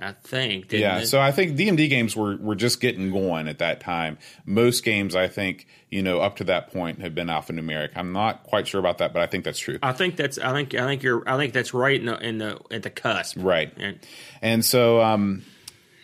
I 0.00 0.12
think. 0.12 0.72
yeah, 0.72 0.98
it? 0.98 1.06
so 1.06 1.20
I 1.20 1.32
think 1.32 1.56
DMD 1.56 1.88
games 1.88 2.16
were 2.16 2.36
were 2.36 2.54
just 2.54 2.80
getting 2.80 3.10
going 3.10 3.48
at 3.48 3.58
that 3.58 3.80
time. 3.80 4.18
Most 4.46 4.84
games, 4.84 5.16
I 5.16 5.28
think, 5.28 5.66
you 5.90 6.02
know, 6.02 6.20
up 6.20 6.36
to 6.36 6.44
that 6.44 6.72
point 6.72 7.00
have 7.00 7.14
been 7.14 7.28
alphanumeric. 7.28 7.90
I'm 7.96 8.12
not 8.12 8.44
quite 8.44 8.68
sure 8.68 8.78
about 8.78 8.98
that, 8.98 9.12
but 9.12 9.22
I 9.22 9.26
think 9.26 9.44
that's 9.44 9.58
true. 9.58 9.78
I 9.82 9.92
think 9.92 10.16
that's. 10.16 10.38
I 10.38 10.52
think. 10.52 10.74
I 10.74 10.86
think 10.86 11.02
you're. 11.02 11.28
I 11.28 11.36
think 11.36 11.52
that's 11.52 11.74
right 11.74 11.98
in 11.98 12.06
the, 12.06 12.18
in 12.18 12.38
the 12.38 12.60
at 12.70 12.82
the 12.82 12.90
cusp. 12.90 13.36
Right. 13.38 13.72
And, 13.76 13.98
and 14.40 14.64
so, 14.64 15.00
um, 15.00 15.44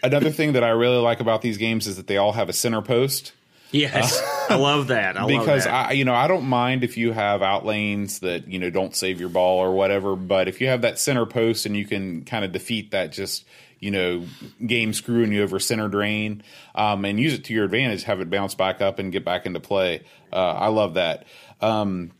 another 0.03 0.31
thing 0.31 0.55
that 0.55 0.65
I 0.65 0.71
really 0.71 0.99
like 0.99 1.21
about 1.21 1.43
these 1.43 1.59
games 1.59 1.87
is 1.87 1.97
that 1.97 2.07
they 2.07 2.17
all 2.17 2.33
have 2.33 2.49
a 2.49 2.53
center 2.53 2.83
post. 2.83 3.33
Yes, 3.75 4.21
uh, 4.21 4.47
I 4.51 4.55
love 4.55 4.89
that. 4.89 5.17
I 5.17 5.27
because 5.27 5.65
that. 5.65 5.89
I, 5.89 5.93
you 5.93 6.05
know, 6.05 6.15
I 6.15 6.29
don't 6.29 6.45
mind 6.45 6.85
if 6.85 6.97
you 6.97 7.13
have 7.13 7.43
outlanes 7.43 8.21
that 8.21 8.47
you 8.47 8.61
know 8.61 8.71
don't 8.71 8.95
save 8.95 9.19
your 9.19 9.29
ball 9.29 9.59
or 9.59 9.75
whatever, 9.75 10.15
but 10.15 10.47
if 10.47 10.61
you 10.61 10.69
have 10.69 10.83
that 10.83 10.99
center 10.99 11.27
post 11.27 11.67
and 11.67 11.77
you 11.77 11.85
can 11.85 12.25
kind 12.25 12.45
of 12.45 12.53
defeat 12.53 12.93
that 12.93 13.11
just 13.11 13.45
you 13.85 13.91
know, 13.91 14.25
game 14.67 14.95
screwing 14.95 15.31
you 15.31 15.43
over 15.43 15.61
center 15.61 15.89
drain, 15.89 16.43
um, 16.75 17.05
and 17.05 17.21
use 17.21 17.35
it 17.35 17.45
to 17.45 17.53
your 17.53 17.67
advantage. 17.67 18.05
Have 18.05 18.23
it 18.23 18.31
bounce 18.31 18.55
back 18.55 18.81
up 18.81 18.99
and 18.99 19.13
get 19.13 19.27
back 19.27 19.45
into 19.45 19.61
play. 19.61 20.01
Uh, 20.33 20.53
I 20.53 20.69
love 20.69 20.95
that. 20.95 21.27
Um, 21.61 22.11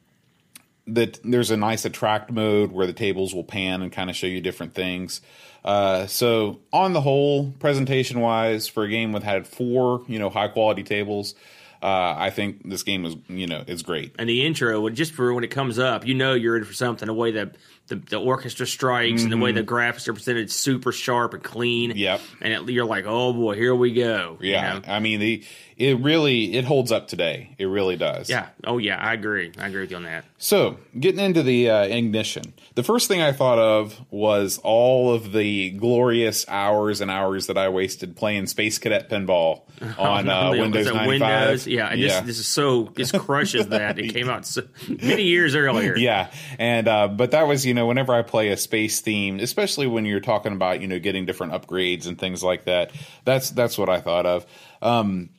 that 0.87 1.19
there's 1.25 1.51
a 1.51 1.57
nice 1.57 1.87
attract 1.87 2.31
mode 2.31 2.71
where 2.71 2.87
the 2.87 2.93
tables 2.93 3.35
will 3.35 3.45
pan 3.45 3.81
and 3.81 3.91
kind 3.91 4.11
of 4.11 4.17
show 4.17 4.27
you 4.27 4.43
different 4.43 4.75
things. 4.75 5.23
Uh, 5.65 6.07
so 6.07 6.61
on 6.71 6.93
the 6.93 7.01
whole, 7.01 7.51
presentation 7.59 8.21
wise, 8.21 8.69
for 8.69 8.85
a 8.85 8.89
game 8.89 9.13
with 9.13 9.23
had 9.23 9.47
four, 9.47 10.05
you 10.07 10.19
know, 10.19 10.29
high 10.29 10.49
quality 10.49 10.83
tables, 10.83 11.35
uh, 11.83 12.15
I 12.19 12.29
think 12.29 12.69
this 12.69 12.83
game 12.83 13.07
is, 13.07 13.17
you 13.29 13.47
know, 13.47 13.65
is 13.67 13.83
great. 13.83 14.15
And 14.19 14.29
the 14.29 14.45
intro, 14.45 14.91
just 14.91 15.13
for 15.15 15.33
when 15.33 15.45
it 15.45 15.51
comes 15.51 15.79
up, 15.79 16.07
you 16.07 16.15
know 16.15 16.35
you're 16.35 16.59
in 16.59 16.65
for 16.65 16.75
something. 16.75 17.07
The 17.07 17.15
way 17.15 17.31
that 17.33 17.57
the, 17.89 17.97
the 17.97 18.19
orchestra 18.19 18.67
strikes 18.67 19.23
and 19.23 19.33
the 19.33 19.37
way 19.37 19.53
the 19.53 19.63
graphics 19.63 20.09
are 20.09 20.15
presented, 20.15 20.51
super 20.51 20.91
sharp 20.93 21.35
and 21.35 21.43
clean. 21.43 21.91
Mm-hmm. 21.91 21.99
Yep. 21.99 22.21
And 22.41 22.53
it, 22.53 22.73
you're 22.73 22.87
like, 22.87 23.05
oh 23.07 23.33
boy, 23.33 23.55
here 23.55 23.75
we 23.75 23.93
go. 23.93 24.39
you 24.41 24.53
Yeah, 24.53 24.79
know? 24.79 24.83
I 24.87 25.01
mean, 25.01 25.21
the 25.21 25.45
it 25.77 25.99
really 26.01 26.55
it 26.55 26.65
holds 26.65 26.93
up 26.93 27.09
today. 27.09 27.55
It 27.59 27.67
really 27.67 27.97
does. 27.97 28.31
Yeah. 28.31 28.49
Oh 28.65 28.79
yeah, 28.79 28.97
I 28.99 29.13
agree. 29.13 29.53
I 29.59 29.67
agree 29.67 29.83
with 29.83 29.91
you 29.91 29.97
on 29.97 30.05
that. 30.05 30.25
So, 30.39 30.79
getting 30.99 31.21
into 31.21 31.43
the 31.43 31.71
uh, 31.71 31.83
ignition, 31.85 32.55
the 32.75 32.83
first 32.83 33.09
thing 33.09 33.21
I 33.21 33.33
thought 33.33 33.59
of 33.59 34.01
was 34.11 34.59
all 34.63 35.13
of 35.13 35.33
the 35.33 35.71
glorious 35.71 36.45
hours 36.49 37.01
and 37.01 37.11
hours 37.11 37.47
that 37.49 37.59
I 37.59 37.69
wasted 37.71 38.15
playing 38.17 38.47
Space 38.47 38.79
Cadet 38.79 39.11
Pinball 39.11 39.63
on 39.99 40.29
uh, 40.29 40.51
Windows 40.57 40.93
95. 40.93 41.67
Yeah. 41.67 41.89
And 41.89 42.03
This, 42.03 42.21
this 42.21 42.39
is 42.39 42.47
so 42.47 42.85
this 42.95 43.11
crushes 43.11 43.69
that. 43.69 43.99
It 43.99 44.13
came 44.13 44.29
out 44.29 44.47
so, 44.47 44.63
many 44.89 45.25
years 45.25 45.55
earlier. 45.55 45.97
yeah, 45.97 46.31
and 46.59 46.87
uh, 46.87 47.09
but 47.09 47.33
that 47.33 47.49
was 47.49 47.67
you 47.67 47.75
know 47.75 47.87
whenever 47.87 48.13
I 48.13 48.23
play 48.23 48.51
a 48.51 48.57
space 48.57 49.01
theme, 49.01 49.41
especially 49.41 49.87
when 49.87 50.05
you're 50.05 50.21
talking 50.21 50.53
about 50.53 50.81
you 50.81 50.87
know 50.87 50.99
getting 50.99 51.27
different 51.27 51.53
upgrades 51.53 52.07
and 52.07 52.19
things 52.19 52.45
like 52.45 52.65
that. 52.65 52.93
That's 53.25 53.51
that's 53.51 53.77
what 53.77 53.89
I 53.89 54.01
thought 54.01 54.27
of. 54.27 54.47
Um, 54.83 55.31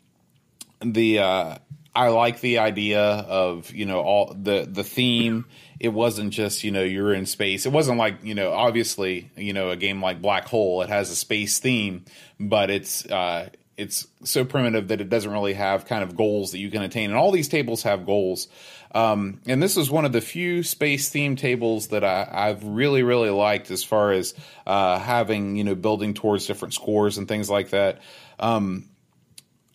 the 0.81 1.19
uh, 1.19 1.57
I 1.95 2.09
like 2.09 2.41
the 2.41 2.59
idea 2.59 3.01
of 3.01 3.73
you 3.73 3.85
know 3.85 4.01
all 4.01 4.33
the 4.33 4.67
the 4.69 4.83
theme. 4.83 5.45
It 5.79 5.89
wasn't 5.89 6.31
just 6.31 6.63
you 6.63 6.71
know 6.71 6.83
you're 6.83 7.13
in 7.13 7.25
space. 7.25 7.65
It 7.65 7.71
wasn't 7.71 7.97
like 7.97 8.23
you 8.23 8.35
know 8.35 8.51
obviously 8.51 9.31
you 9.37 9.53
know 9.53 9.69
a 9.69 9.75
game 9.75 10.01
like 10.01 10.21
Black 10.21 10.45
Hole. 10.45 10.81
It 10.81 10.89
has 10.89 11.09
a 11.09 11.15
space 11.15 11.59
theme, 11.59 12.05
but 12.39 12.69
it's 12.69 13.05
uh, 13.05 13.49
it's 13.77 14.07
so 14.23 14.45
primitive 14.45 14.89
that 14.89 15.01
it 15.01 15.09
doesn't 15.09 15.31
really 15.31 15.53
have 15.53 15.85
kind 15.85 16.03
of 16.03 16.15
goals 16.15 16.51
that 16.51 16.59
you 16.59 16.69
can 16.69 16.81
attain. 16.81 17.09
And 17.09 17.17
all 17.17 17.31
these 17.31 17.47
tables 17.47 17.83
have 17.83 18.05
goals. 18.05 18.47
Um, 18.93 19.41
and 19.45 19.61
this 19.61 19.75
is 19.75 19.91
one 19.91 20.05
of 20.05 20.13
the 20.13 20.21
few 20.21 20.63
space 20.63 21.09
theme 21.09 21.35
tables 21.35 21.89
that 21.89 22.03
I, 22.03 22.27
I've 22.31 22.63
really, 22.63 23.03
really 23.03 23.29
liked 23.29 23.69
as 23.71 23.83
far 23.83 24.11
as 24.11 24.33
uh, 24.65 24.97
having, 24.99 25.57
you 25.57 25.65
know, 25.65 25.75
building 25.75 26.13
towards 26.13 26.45
different 26.45 26.73
scores 26.73 27.17
and 27.17 27.27
things 27.27 27.49
like 27.49 27.71
that. 27.71 28.01
Um, 28.39 28.89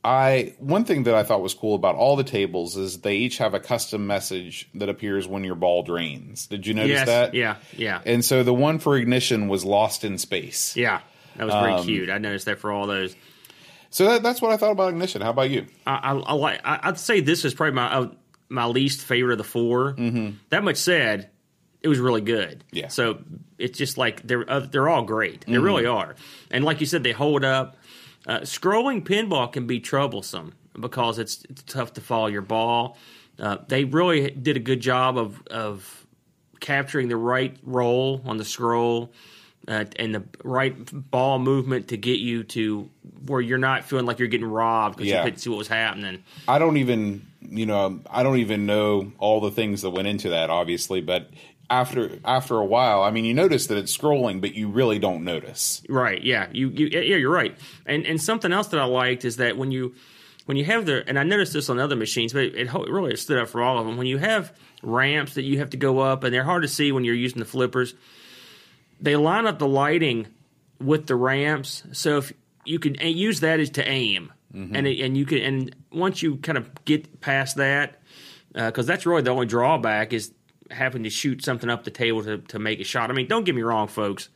I 0.02 0.54
one 0.58 0.84
thing 0.86 1.02
that 1.04 1.14
I 1.14 1.22
thought 1.24 1.42
was 1.42 1.52
cool 1.52 1.74
about 1.74 1.94
all 1.94 2.16
the 2.16 2.24
tables 2.24 2.76
is 2.76 3.00
they 3.02 3.16
each 3.16 3.36
have 3.38 3.52
a 3.52 3.60
custom 3.60 4.06
message 4.06 4.68
that 4.74 4.88
appears 4.88 5.28
when 5.28 5.44
your 5.44 5.54
ball 5.56 5.82
drains. 5.82 6.46
Did 6.46 6.66
you 6.66 6.72
notice 6.74 6.90
Yes. 6.92 7.06
that? 7.06 7.34
Yeah. 7.34 7.56
Yeah. 7.76 8.00
And 8.06 8.24
so 8.24 8.42
the 8.42 8.54
one 8.54 8.78
for 8.78 8.96
ignition 8.96 9.48
was 9.48 9.64
lost 9.64 10.02
in 10.04 10.16
space. 10.18 10.74
yeah. 10.76 11.00
That 11.36 11.44
was 11.46 11.54
pretty 11.54 11.74
Um, 11.76 11.84
cute. 11.84 12.10
I 12.10 12.18
noticed 12.18 12.46
that 12.46 12.58
for 12.58 12.72
all 12.72 12.86
those. 12.86 13.14
So 13.90 14.04
that, 14.06 14.22
that's 14.22 14.40
what 14.42 14.50
I 14.52 14.56
thought 14.56 14.72
about 14.72 14.88
ignition. 14.90 15.20
How 15.22 15.30
about 15.30 15.48
you? 15.50 15.66
I, 15.86 15.94
I, 15.94 16.12
I 16.16 16.32
like. 16.34 16.60
I'd 16.64 16.98
say 16.98 17.20
this 17.20 17.44
is 17.44 17.54
probably 17.54 17.74
my 17.74 17.86
uh, 17.94 18.08
my 18.48 18.64
least 18.66 19.02
favorite 19.02 19.32
of 19.32 19.38
the 19.38 19.44
4 19.44 19.94
Mm-hmm. 19.94 20.36
That 20.48 20.64
much 20.64 20.76
said, 20.76 21.30
it 21.82 21.88
was 21.88 21.98
really 21.98 22.20
good. 22.20 22.64
Yeah. 22.72 22.88
So 22.88 23.18
it's 23.58 23.78
just 23.78 23.96
like 23.98 24.22
they're 24.26 24.48
uh, 24.50 24.60
they're 24.60 24.88
all 24.88 25.02
great. 25.04 25.44
They 25.46 25.58
really 25.58 25.86
are. 25.86 26.14
And 26.50 26.64
like 26.64 26.80
you 26.80 26.86
said, 26.86 27.02
they 27.04 27.12
hold 27.12 27.44
up. 27.44 27.76
Uh, 28.26 28.40
scrolling 28.40 29.02
pinball 29.02 29.50
can 29.52 29.66
be 29.66 29.80
troublesome 29.80 30.52
because 30.78 31.18
it's, 31.18 31.44
it's 31.48 31.62
tough 31.62 31.92
to 31.94 32.00
follow 32.00 32.26
your 32.26 32.42
ball. 32.42 32.96
Uh, 33.38 33.56
they 33.68 33.84
really 33.84 34.30
did 34.30 34.56
a 34.56 34.60
good 34.60 34.80
job 34.80 35.16
of 35.16 35.42
of 35.48 36.06
capturing 36.60 37.08
the 37.08 37.16
right 37.16 37.56
roll 37.62 38.20
on 38.26 38.36
the 38.36 38.44
scroll. 38.44 39.12
Uh, 39.68 39.84
and 39.96 40.14
the 40.14 40.22
right 40.42 40.74
ball 41.10 41.38
movement 41.38 41.88
to 41.88 41.96
get 41.96 42.18
you 42.18 42.42
to 42.42 42.88
where 43.26 43.42
you're 43.42 43.58
not 43.58 43.84
feeling 43.84 44.06
like 44.06 44.18
you're 44.18 44.26
getting 44.26 44.46
robbed 44.46 44.96
because 44.96 45.10
Yeah. 45.10 45.18
you 45.18 45.24
couldn't 45.24 45.38
see 45.38 45.50
what 45.50 45.58
was 45.58 45.68
happening. 45.68 46.24
I 46.48 46.58
don't 46.58 46.78
even, 46.78 47.26
you 47.42 47.66
know, 47.66 48.00
I 48.10 48.22
don't 48.22 48.38
even 48.38 48.64
know 48.64 49.12
all 49.18 49.40
the 49.40 49.50
things 49.50 49.82
that 49.82 49.90
went 49.90 50.08
into 50.08 50.30
that, 50.30 50.48
obviously. 50.48 51.02
But 51.02 51.30
after 51.70 52.18
after 52.24 52.56
a 52.56 52.64
while, 52.64 53.02
I 53.02 53.10
mean, 53.10 53.24
you 53.24 53.32
notice 53.32 53.68
that 53.68 53.78
it's 53.78 53.96
scrolling, 53.96 54.40
but 54.40 54.54
you 54.54 54.68
really 54.68 54.98
don't 54.98 55.24
notice. 55.24 55.82
Right. 55.88 56.22
Yeah. 56.22 56.48
You. 56.52 56.68
You. 56.68 56.88
Yeah. 56.88 57.16
You're 57.16 57.30
right. 57.30 57.56
And 57.86 58.04
and 58.04 58.20
something 58.20 58.52
else 58.52 58.68
that 58.68 58.80
I 58.80 58.84
liked 58.84 59.24
is 59.24 59.36
that 59.36 59.56
when 59.56 59.70
you 59.70 59.94
when 60.46 60.56
you 60.56 60.64
have 60.64 60.84
the 60.84 61.04
and 61.08 61.18
I 61.18 61.22
noticed 61.22 61.52
this 61.52 61.70
on 61.70 61.78
other 61.78 61.96
machines, 61.96 62.32
but 62.32 62.42
it, 62.42 62.54
it 62.56 62.72
really 62.74 63.16
stood 63.16 63.38
out 63.38 63.48
for 63.48 63.62
all 63.62 63.78
of 63.78 63.86
them. 63.86 63.96
When 63.96 64.08
you 64.08 64.18
have 64.18 64.52
ramps 64.82 65.34
that 65.34 65.42
you 65.42 65.58
have 65.58 65.70
to 65.70 65.76
go 65.76 66.00
up 66.00 66.24
and 66.24 66.34
they're 66.34 66.44
hard 66.44 66.62
to 66.62 66.68
see 66.68 66.90
when 66.90 67.04
you're 67.04 67.14
using 67.14 67.38
the 67.38 67.44
flippers, 67.44 67.94
they 69.00 69.14
line 69.14 69.46
up 69.46 69.58
the 69.58 69.68
lighting 69.68 70.26
with 70.80 71.06
the 71.06 71.14
ramps, 71.14 71.84
so 71.92 72.18
if 72.18 72.32
you 72.64 72.78
can 72.78 72.94
use 72.94 73.40
that 73.40 73.60
as 73.60 73.70
to 73.70 73.86
aim, 73.86 74.32
mm-hmm. 74.52 74.74
and 74.74 74.86
it, 74.86 75.00
and 75.00 75.16
you 75.16 75.26
can 75.26 75.38
and 75.38 75.76
once 75.92 76.22
you 76.22 76.36
kind 76.38 76.58
of 76.58 76.84
get 76.84 77.20
past 77.20 77.56
that, 77.56 78.00
uh, 78.54 78.66
because 78.66 78.86
that's 78.86 79.06
really 79.06 79.22
the 79.22 79.30
only 79.30 79.46
drawback 79.46 80.12
is 80.12 80.32
having 80.70 81.04
to 81.04 81.10
shoot 81.10 81.44
something 81.44 81.68
up 81.68 81.84
the 81.84 81.90
table 81.90 82.22
to, 82.24 82.38
to 82.38 82.58
make 82.58 82.80
a 82.80 82.84
shot. 82.84 83.10
I 83.10 83.14
mean, 83.14 83.26
don't 83.26 83.44
get 83.44 83.54
me 83.54 83.62
wrong, 83.62 83.88
folks. 83.88 84.28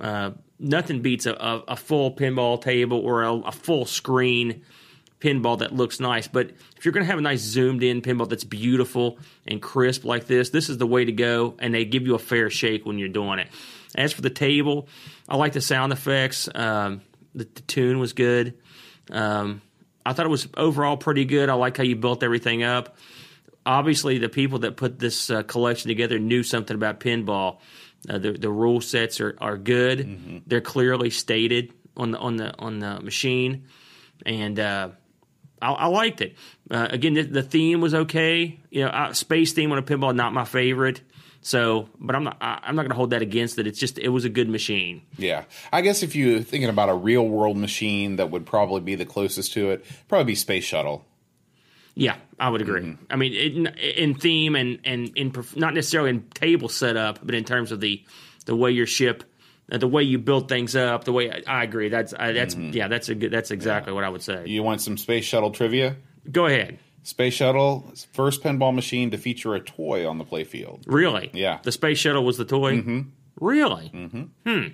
Uh, 0.00 0.32
nothing 0.58 1.02
beats 1.02 1.26
a, 1.26 1.32
a, 1.32 1.64
a 1.68 1.76
full 1.76 2.14
pinball 2.14 2.60
table 2.60 2.98
or 2.98 3.22
a, 3.22 3.32
a 3.32 3.52
full 3.52 3.84
screen 3.84 4.62
pinball 5.20 5.58
that 5.60 5.74
looks 5.74 6.00
nice. 6.00 6.26
But 6.26 6.50
if 6.76 6.84
you're 6.84 6.92
going 6.92 7.04
to 7.04 7.10
have 7.10 7.18
a 7.18 7.22
nice 7.22 7.40
zoomed 7.40 7.82
in 7.82 8.02
pinball 8.02 8.28
that's 8.28 8.44
beautiful 8.44 9.18
and 9.46 9.62
crisp 9.62 10.04
like 10.04 10.26
this, 10.26 10.50
this 10.50 10.68
is 10.68 10.78
the 10.78 10.86
way 10.86 11.04
to 11.04 11.12
go. 11.12 11.54
And 11.58 11.74
they 11.74 11.84
give 11.84 12.06
you 12.06 12.14
a 12.14 12.18
fair 12.18 12.50
shake 12.50 12.84
when 12.84 12.98
you're 12.98 13.08
doing 13.08 13.38
it. 13.38 13.48
As 13.94 14.12
for 14.12 14.22
the 14.22 14.30
table, 14.30 14.88
I 15.28 15.36
like 15.36 15.52
the 15.52 15.60
sound 15.60 15.92
effects. 15.92 16.48
Um, 16.54 17.02
the, 17.34 17.44
the 17.44 17.62
tune 17.62 17.98
was 17.98 18.12
good. 18.14 18.54
Um, 19.10 19.62
I 20.04 20.12
thought 20.12 20.26
it 20.26 20.30
was 20.30 20.48
overall 20.56 20.96
pretty 20.96 21.24
good. 21.24 21.48
I 21.48 21.54
like 21.54 21.76
how 21.76 21.84
you 21.84 21.96
built 21.96 22.22
everything 22.22 22.62
up. 22.62 22.96
Obviously, 23.64 24.18
the 24.18 24.28
people 24.28 24.60
that 24.60 24.76
put 24.76 24.98
this 24.98 25.30
uh, 25.30 25.42
collection 25.42 25.88
together 25.88 26.18
knew 26.18 26.42
something 26.42 26.74
about 26.74 27.00
pinball. 27.00 27.58
Uh, 28.08 28.18
the 28.18 28.32
the 28.32 28.50
rule 28.50 28.80
sets 28.80 29.20
are, 29.20 29.36
are 29.40 29.56
good. 29.56 30.42
They're 30.46 30.60
clearly 30.60 31.10
stated 31.10 31.72
on 31.96 32.10
the 32.10 32.18
on 32.18 32.36
the 32.36 32.58
on 32.58 32.80
the 32.80 33.00
machine, 33.00 33.66
and 34.26 34.58
uh, 34.58 34.88
I, 35.60 35.72
I 35.72 35.86
liked 35.86 36.20
it. 36.20 36.36
Uh, 36.70 36.88
again, 36.90 37.14
the, 37.14 37.22
the 37.22 37.42
theme 37.42 37.80
was 37.80 37.94
okay. 37.94 38.58
You 38.70 38.84
know, 38.84 38.88
uh, 38.88 39.12
space 39.12 39.52
theme 39.52 39.70
on 39.72 39.78
a 39.78 39.82
pinball 39.82 40.14
not 40.14 40.32
my 40.32 40.44
favorite. 40.44 41.00
So, 41.42 41.88
but 41.98 42.14
I'm 42.14 42.24
not 42.24 42.38
I, 42.40 42.60
I'm 42.62 42.76
not 42.76 42.82
going 42.82 42.90
to 42.90 42.96
hold 42.96 43.10
that 43.10 43.22
against 43.22 43.58
it. 43.58 43.66
It's 43.66 43.78
just 43.78 43.98
it 43.98 44.08
was 44.08 44.24
a 44.24 44.28
good 44.28 44.48
machine. 44.48 45.02
Yeah, 45.18 45.44
I 45.72 45.80
guess 45.80 46.02
if 46.02 46.14
you're 46.14 46.40
thinking 46.40 46.70
about 46.70 46.88
a 46.88 46.94
real 46.94 47.26
world 47.26 47.56
machine 47.56 48.16
that 48.16 48.30
would 48.30 48.46
probably 48.46 48.80
be 48.80 48.94
the 48.94 49.06
closest 49.06 49.52
to 49.54 49.70
it, 49.70 49.84
probably 50.08 50.24
be 50.24 50.34
Space 50.34 50.64
Shuttle. 50.64 51.04
Yeah, 51.94 52.16
I 52.38 52.48
would 52.48 52.62
agree. 52.62 52.96
I 53.10 53.16
mean, 53.16 53.34
in, 53.34 53.66
in 53.66 54.14
theme 54.14 54.56
and 54.56 54.78
and 54.84 55.12
in 55.16 55.32
not 55.56 55.74
necessarily 55.74 56.10
in 56.10 56.22
table 56.30 56.68
setup, 56.68 57.18
but 57.24 57.34
in 57.34 57.44
terms 57.44 57.72
of 57.72 57.80
the 57.80 58.02
the 58.46 58.56
way 58.56 58.70
your 58.70 58.86
ship, 58.86 59.24
uh, 59.70 59.78
the 59.78 59.88
way 59.88 60.02
you 60.02 60.18
build 60.18 60.48
things 60.48 60.74
up, 60.74 61.04
the 61.04 61.12
way 61.12 61.30
I, 61.30 61.60
I 61.60 61.64
agree. 61.64 61.88
That's 61.88 62.14
I, 62.14 62.32
that's 62.32 62.54
yeah, 62.54 62.88
that's 62.88 63.08
a 63.08 63.14
good. 63.14 63.30
That's 63.30 63.50
exactly 63.50 63.92
what 63.92 64.04
I 64.04 64.08
would 64.08 64.22
say. 64.22 64.44
You 64.46 64.62
want 64.62 64.80
some 64.80 64.96
Space 64.96 65.24
Shuttle 65.24 65.50
trivia? 65.50 65.96
Go 66.30 66.46
ahead. 66.46 66.78
Space 67.02 67.34
Shuttle 67.34 67.92
first 68.12 68.42
pinball 68.42 68.74
machine 68.74 69.10
to 69.10 69.18
feature 69.18 69.54
a 69.54 69.60
toy 69.60 70.08
on 70.08 70.18
the 70.18 70.24
playfield. 70.24 70.84
Really? 70.86 71.30
Yeah. 71.32 71.58
The 71.62 71.72
space 71.72 71.98
shuttle 71.98 72.24
was 72.24 72.38
the 72.38 72.44
toy. 72.44 72.78
Mm-hmm. 72.78 73.00
Really? 73.40 73.90
Mm-hmm. 73.92 74.22
Hmm. 74.48 74.68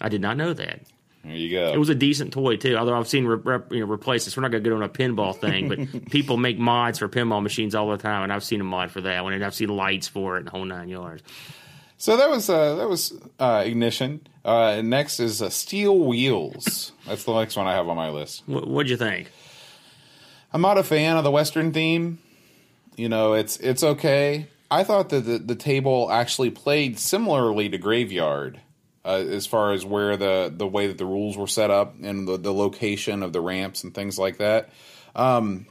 I 0.00 0.08
did 0.08 0.20
not 0.20 0.36
know 0.36 0.52
that. 0.52 0.80
There 1.24 1.34
you 1.34 1.50
go. 1.50 1.72
It 1.72 1.78
was 1.78 1.90
a 1.90 1.94
decent 1.94 2.32
toy 2.32 2.56
too. 2.56 2.76
Although 2.76 2.96
I've 2.96 3.08
seen 3.08 3.26
re- 3.26 3.36
rep, 3.36 3.72
you 3.72 3.80
know 3.80 3.92
replace 3.92 4.34
We're 4.34 4.40
not 4.42 4.50
going 4.50 4.64
to 4.64 4.70
get 4.70 4.74
on 4.74 4.82
a 4.82 4.88
pinball 4.88 5.36
thing, 5.36 5.68
but 5.68 6.10
people 6.10 6.36
make 6.36 6.58
mods 6.58 6.98
for 6.98 7.08
pinball 7.08 7.42
machines 7.42 7.74
all 7.74 7.90
the 7.90 7.98
time, 7.98 8.22
and 8.22 8.32
I've 8.32 8.44
seen 8.44 8.60
a 8.60 8.64
mod 8.64 8.90
for 8.90 9.02
that 9.02 9.22
one, 9.22 9.34
and 9.34 9.44
I've 9.44 9.54
seen 9.54 9.68
lights 9.68 10.08
for 10.08 10.36
it, 10.36 10.40
and 10.40 10.46
the 10.46 10.50
whole 10.50 10.64
nine 10.64 10.88
yards. 10.88 11.22
So 11.98 12.16
that 12.16 12.30
was 12.30 12.48
uh, 12.48 12.76
that 12.76 12.88
was 12.88 13.12
uh, 13.38 13.62
ignition. 13.66 14.26
Uh, 14.42 14.80
next 14.82 15.20
is 15.20 15.42
uh, 15.42 15.50
steel 15.50 15.98
wheels. 15.98 16.92
That's 17.06 17.24
the 17.24 17.38
next 17.38 17.56
one 17.56 17.66
I 17.66 17.74
have 17.74 17.88
on 17.88 17.96
my 17.96 18.08
list. 18.08 18.42
What, 18.46 18.66
what'd 18.66 18.88
you 18.88 18.96
think? 18.96 19.30
I'm 20.52 20.62
not 20.62 20.78
a 20.78 20.82
fan 20.82 21.18
of 21.18 21.24
the 21.24 21.30
Western 21.30 21.72
theme. 21.72 22.18
You 22.96 23.10
know, 23.10 23.34
it's 23.34 23.58
it's 23.58 23.82
okay. 23.82 24.48
I 24.70 24.84
thought 24.84 25.10
that 25.10 25.26
the, 25.26 25.38
the 25.38 25.54
table 25.54 26.10
actually 26.10 26.50
played 26.50 26.98
similarly 26.98 27.68
to 27.68 27.76
Graveyard, 27.76 28.60
uh, 29.04 29.24
as 29.30 29.46
far 29.46 29.72
as 29.72 29.84
where 29.84 30.16
the 30.16 30.52
the 30.54 30.66
way 30.66 30.86
that 30.86 30.98
the 30.98 31.06
rules 31.06 31.36
were 31.36 31.46
set 31.46 31.70
up 31.70 31.94
and 32.02 32.28
the, 32.28 32.36
the 32.36 32.52
location 32.52 33.22
of 33.22 33.32
the 33.32 33.40
ramps 33.40 33.84
and 33.84 33.94
things 33.94 34.18
like 34.18 34.38
that. 34.38 34.70
Um, 35.14 35.66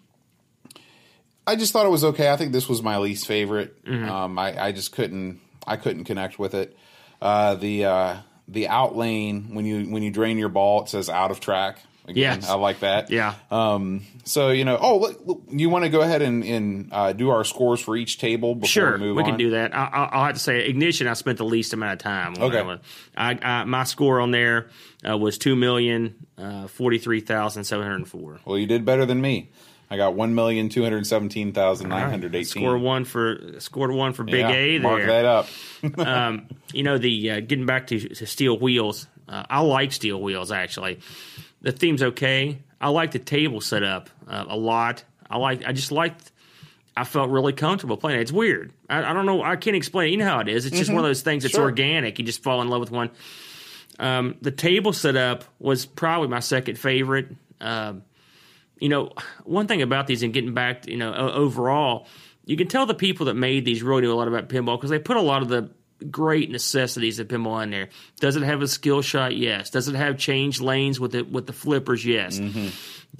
I 1.45 1.55
just 1.55 1.73
thought 1.73 1.85
it 1.85 1.89
was 1.89 2.03
okay. 2.03 2.31
I 2.31 2.37
think 2.37 2.51
this 2.51 2.69
was 2.69 2.83
my 2.83 2.97
least 2.97 3.25
favorite. 3.25 3.75
Um, 4.09 4.37
I, 4.37 4.65
I 4.65 4.71
just 4.71 4.91
couldn't 4.91 5.39
I 5.65 5.77
couldn't 5.77 6.03
connect 6.05 6.37
with 6.39 6.53
it. 6.53 6.77
Uh, 7.21 7.55
the 7.55 7.85
uh, 7.85 8.17
the 8.47 8.67
out 8.67 8.95
lane 8.95 9.53
when 9.53 9.65
you 9.65 9.85
when 9.91 10.03
you 10.03 10.11
drain 10.11 10.37
your 10.37 10.49
ball, 10.49 10.83
it 10.83 10.89
says 10.89 11.09
out 11.09 11.31
of 11.31 11.39
track. 11.39 11.79
Again, 12.09 12.39
Yes. 12.41 12.49
I 12.49 12.55
like 12.55 12.79
that. 12.79 13.09
Yeah. 13.09 13.35
Um, 13.51 14.01
so 14.23 14.49
you 14.49 14.65
know, 14.65 14.77
oh, 14.79 14.97
look, 14.97 15.19
look, 15.25 15.41
you 15.49 15.69
want 15.69 15.85
to 15.85 15.89
go 15.89 16.01
ahead 16.01 16.21
and, 16.21 16.43
and 16.43 16.89
uh, 16.91 17.13
do 17.13 17.29
our 17.29 17.43
scores 17.43 17.79
for 17.79 17.95
each 17.95 18.17
table 18.19 18.55
before 18.55 18.67
Sure, 18.67 18.93
we 18.93 18.99
move 18.99 19.15
we 19.17 19.23
can 19.23 19.37
do 19.37 19.51
that. 19.51 19.75
I, 19.75 19.85
I, 19.85 20.03
I'll 20.11 20.25
have 20.25 20.33
to 20.35 20.39
say, 20.39 20.65
ignition. 20.67 21.07
I 21.07 21.13
spent 21.13 21.37
the 21.37 21.45
least 21.45 21.73
amount 21.73 21.93
of 21.93 21.99
time. 21.99 22.35
on 22.35 22.43
Okay. 22.43 22.63
that. 22.63 22.81
I, 23.15 23.37
I 23.41 23.63
my 23.65 23.83
score 23.83 24.19
on 24.19 24.31
there 24.31 24.69
uh, 25.07 25.17
was 25.17 25.37
two 25.37 25.55
million 25.55 26.15
uh, 26.37 26.67
forty 26.67 26.97
three 26.97 27.21
thousand 27.21 27.63
seven 27.63 27.85
hundred 27.85 28.07
four. 28.07 28.39
Well, 28.45 28.57
you 28.57 28.65
did 28.67 28.85
better 28.85 29.05
than 29.05 29.21
me. 29.21 29.49
I 29.91 29.97
got 29.97 30.13
one 30.13 30.35
million 30.35 30.69
two 30.69 30.83
hundred 30.83 31.07
seventeen 31.07 31.51
thousand 31.51 31.89
nine 31.89 32.09
hundred 32.09 32.35
eighteen. 32.35 32.45
Score 32.63 32.77
one 32.77 33.05
for 33.05 33.59
scored 33.59 33.91
one 33.91 34.13
for 34.13 34.23
Big 34.23 34.41
yeah, 34.41 34.51
A 34.51 34.71
there. 34.77 34.81
Mark 34.81 35.05
that 35.07 35.25
up. 35.25 35.47
um, 35.97 36.47
you 36.73 36.83
know 36.83 36.99
the 36.99 37.31
uh, 37.31 37.39
getting 37.39 37.65
back 37.65 37.87
to, 37.87 37.99
to 37.99 38.25
steel 38.27 38.59
wheels. 38.59 39.07
Uh, 39.27 39.43
I 39.49 39.61
like 39.61 39.91
steel 39.91 40.21
wheels 40.21 40.51
actually. 40.51 40.99
The 41.61 41.71
theme's 41.71 42.01
okay. 42.01 42.59
I 42.81 42.89
like 42.89 43.11
the 43.11 43.19
table 43.19 43.61
setup 43.61 44.09
uh, 44.27 44.45
a 44.47 44.57
lot. 44.57 45.03
I 45.29 45.37
like. 45.37 45.65
I 45.65 45.73
just 45.73 45.91
liked. 45.91 46.31
I 46.95 47.03
felt 47.03 47.29
really 47.29 47.53
comfortable 47.53 47.97
playing 47.97 48.19
it. 48.19 48.23
It's 48.23 48.31
weird. 48.31 48.73
I, 48.89 49.03
I 49.03 49.13
don't 49.13 49.25
know. 49.25 49.41
I 49.41 49.55
can't 49.55 49.75
explain. 49.75 50.07
it. 50.09 50.11
You 50.11 50.17
know 50.17 50.25
how 50.25 50.39
it 50.39 50.49
is. 50.49 50.65
It's 50.65 50.77
just 50.77 50.89
one 50.89 50.99
of 50.99 51.05
those 51.05 51.21
things 51.21 51.43
that's 51.43 51.55
Sure. 51.55 51.63
organic. 51.63 52.19
You 52.19 52.25
just 52.25 52.43
fall 52.43 52.61
in 52.61 52.67
love 52.69 52.79
with 52.81 52.91
one. 52.91 53.09
Um, 53.99 54.35
the 54.41 54.51
table 54.51 54.93
setup 54.93 55.43
was 55.59 55.85
probably 55.85 56.27
my 56.29 56.39
second 56.39 56.77
favorite. 56.77 57.27
Um, 57.61 58.03
you 58.79 58.87
know, 58.89 59.11
one 59.43 59.67
thing 59.67 59.81
about 59.81 60.07
these 60.07 60.23
and 60.23 60.33
getting 60.33 60.53
back, 60.53 60.87
you 60.87 60.95
know, 60.97 61.13
overall, 61.13 62.07
you 62.45 62.55
can 62.55 62.67
tell 62.67 62.85
the 62.85 62.93
people 62.93 63.25
that 63.27 63.33
made 63.35 63.65
these 63.65 63.83
really 63.83 64.01
knew 64.01 64.13
a 64.13 64.15
lot 64.15 64.27
about 64.29 64.47
pinball 64.47 64.77
because 64.77 64.89
they 64.89 64.99
put 64.99 65.17
a 65.17 65.21
lot 65.21 65.41
of 65.41 65.49
the 65.49 65.69
great 66.09 66.49
necessities 66.51 67.19
of 67.19 67.27
pinball 67.27 67.61
in 67.63 67.71
there. 67.71 67.89
Does 68.19 68.35
it 68.35 68.43
have 68.43 68.61
a 68.61 68.67
skill 68.67 69.01
shot? 69.01 69.35
Yes. 69.35 69.69
Does 69.69 69.87
it 69.87 69.95
have 69.95 70.17
change 70.17 70.61
lanes 70.61 70.99
with 70.99 71.11
the 71.13 71.23
with 71.23 71.47
the 71.47 71.53
flippers? 71.53 72.05
Yes. 72.05 72.39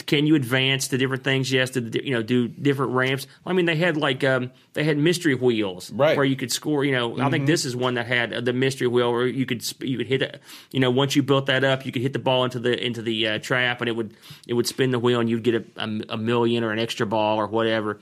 Can 0.05 0.27
you 0.27 0.35
advance 0.35 0.87
to 0.89 0.97
different 0.99 1.23
things? 1.23 1.51
Yes. 1.51 1.71
To 1.71 1.81
you 1.81 2.13
know 2.13 2.21
do 2.21 2.47
different 2.47 2.91
ramps? 2.93 3.25
I 3.45 3.53
mean, 3.53 3.65
they 3.65 3.75
had 3.75 3.97
like 3.97 4.23
um, 4.23 4.51
they 4.73 4.83
had 4.83 4.97
mystery 4.97 5.33
wheels 5.35 5.91
Right. 5.91 6.15
where 6.15 6.25
you 6.25 6.35
could 6.35 6.51
score. 6.51 6.85
You 6.85 6.91
know, 6.91 7.19
I 7.19 7.29
think 7.31 7.47
this 7.47 7.65
is 7.65 7.75
one 7.75 7.95
that 7.95 8.05
had 8.05 8.31
uh, 8.31 8.41
the 8.41 8.53
mystery 8.53 8.87
wheel 8.87 9.11
where 9.11 9.25
you 9.27 9.45
could 9.47 9.63
you 9.81 9.97
could 9.97 10.07
hit 10.07 10.21
it. 10.21 10.41
You 10.71 10.79
know, 10.79 10.91
once 10.91 11.15
you 11.15 11.23
built 11.23 11.47
that 11.47 11.63
up, 11.63 11.85
you 11.85 11.91
could 11.91 12.03
hit 12.03 12.13
the 12.13 12.19
ball 12.19 12.43
into 12.45 12.59
the 12.59 12.81
into 12.85 13.01
the 13.01 13.27
uh, 13.27 13.39
trap, 13.39 13.81
and 13.81 13.89
it 13.89 13.95
would 13.95 14.13
it 14.47 14.53
would 14.53 14.67
spin 14.67 14.91
the 14.91 14.99
wheel, 14.99 15.19
and 15.19 15.27
you'd 15.29 15.43
get 15.43 15.55
a, 15.55 15.63
a, 15.77 16.13
a 16.13 16.17
million 16.17 16.63
or 16.63 16.71
an 16.71 16.79
extra 16.79 17.05
ball 17.07 17.37
or 17.37 17.47
whatever. 17.47 17.99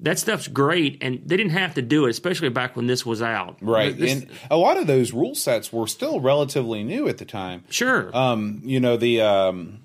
That 0.00 0.18
stuff's 0.18 0.46
great, 0.46 0.98
and 1.00 1.20
they 1.26 1.36
didn't 1.36 1.52
have 1.52 1.74
to 1.74 1.82
do 1.82 2.06
it, 2.06 2.10
especially 2.10 2.48
back 2.50 2.76
when 2.76 2.86
this 2.86 3.04
was 3.04 3.20
out. 3.20 3.58
Right. 3.60 3.96
This- 3.98 4.12
and 4.12 4.28
a 4.48 4.56
lot 4.56 4.76
of 4.76 4.86
those 4.86 5.12
rule 5.12 5.34
sets 5.34 5.72
were 5.72 5.88
still 5.88 6.20
relatively 6.20 6.84
new 6.84 7.08
at 7.08 7.18
the 7.18 7.24
time. 7.24 7.64
sure. 7.68 8.16
Um, 8.16 8.60
you 8.64 8.78
know, 8.78 8.96
the 8.96 9.20
um, 9.22 9.80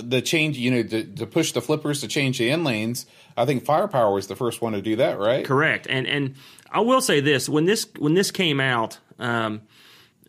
the 0.00 0.22
change, 0.22 0.56
you 0.58 0.70
know, 0.70 0.82
to, 0.84 1.02
to 1.04 1.26
push 1.26 1.50
the 1.52 1.60
flippers 1.60 2.00
to 2.02 2.08
change 2.08 2.38
the 2.38 2.50
in 2.50 2.62
lanes. 2.62 3.06
I 3.36 3.46
think 3.46 3.64
Firepower 3.64 4.12
was 4.12 4.28
the 4.28 4.36
first 4.36 4.62
one 4.62 4.74
to 4.74 4.82
do 4.82 4.96
that, 4.96 5.18
right? 5.18 5.44
Correct. 5.44 5.86
And 5.90 6.06
and 6.06 6.34
I 6.70 6.80
will 6.80 7.00
say 7.00 7.20
this: 7.20 7.48
when 7.48 7.64
this 7.64 7.88
when 7.98 8.14
this 8.14 8.30
came 8.30 8.60
out, 8.60 8.98
um, 9.18 9.62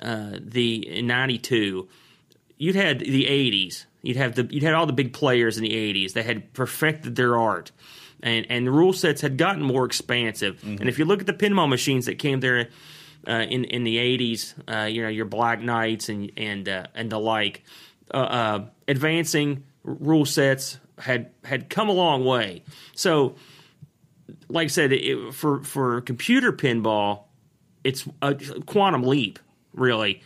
uh, 0.01 0.32
the 0.39 1.01
'92, 1.03 1.88
you'd 2.57 2.75
had 2.75 2.99
the 3.01 3.25
'80s. 3.25 3.86
You'd 4.01 4.17
have 4.17 4.34
the 4.34 4.47
you'd 4.49 4.63
had 4.63 4.73
all 4.73 4.88
the 4.88 4.93
big 4.93 5.13
players 5.13 5.57
in 5.57 5.63
the 5.63 5.73
'80s. 5.73 6.13
They 6.13 6.23
had 6.23 6.53
perfected 6.53 7.15
their 7.15 7.38
art, 7.38 7.71
and 8.24 8.45
and 8.49 8.67
the 8.67 8.72
rule 8.72 8.93
sets 8.93 9.22
had 9.22 9.38
gotten 9.38 9.61
more 9.61 9.86
expansive. 9.86 10.63
And 10.63 10.88
if 10.88 10.99
you 10.99 11.05
look 11.05 11.22
at 11.22 11.28
the 11.28 11.34
pinball 11.34 11.69
machines 11.69 12.05
that 12.05 12.19
came 12.19 12.39
there. 12.39 12.69
Uh, 13.28 13.45
in 13.51 13.65
in 13.65 13.84
the 13.84 13.97
'80s, 13.97 14.55
uh, 14.67 14.88
you 14.88 15.03
know 15.03 15.07
your 15.07 15.26
Black 15.26 15.61
Knights 15.61 16.09
and 16.09 16.32
and 16.38 16.67
uh, 16.67 16.88
and 16.95 17.11
the 17.11 17.19
like, 17.19 17.63
uh, 18.11 18.17
uh, 18.17 18.65
advancing 18.88 19.63
r- 19.86 19.93
rule 19.93 20.26
sets 20.26 20.80
had 20.97 21.30
had 21.43 21.69
come 21.69 21.88
a 21.88 21.91
long 21.91 22.26
way. 22.26 22.63
So 22.95 23.36
like 24.49 24.65
I 24.65 24.67
said, 24.67 24.91
it, 24.93 25.34
for 25.34 25.63
for 25.63 26.01
computer 26.01 26.51
pinball, 26.51 27.24
it's 27.84 28.07
a 28.22 28.36
quantum 28.65 29.03
leap, 29.03 29.39
really, 29.74 30.22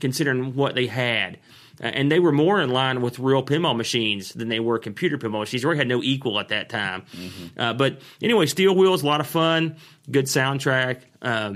considering 0.00 0.54
what 0.54 0.74
they 0.74 0.86
had. 0.86 1.38
And 1.80 2.12
they 2.12 2.20
were 2.20 2.32
more 2.32 2.60
in 2.60 2.68
line 2.70 3.00
with 3.00 3.18
real 3.18 3.42
pinball 3.42 3.74
machines 3.74 4.34
than 4.34 4.48
they 4.50 4.60
were 4.60 4.78
computer 4.78 5.16
pinball 5.16 5.40
machines. 5.40 5.62
They 5.62 5.66
really 5.66 5.78
had 5.78 5.88
no 5.88 6.02
equal 6.02 6.38
at 6.38 6.48
that 6.48 6.68
time. 6.68 7.04
Uh, 7.56 7.72
but 7.72 8.00
anyway, 8.20 8.44
Steel 8.46 8.74
Wheels, 8.76 9.02
a 9.02 9.06
lot 9.06 9.20
of 9.20 9.26
fun, 9.26 9.76
good 10.10 10.26
soundtrack, 10.26 11.00
uh, 11.22 11.54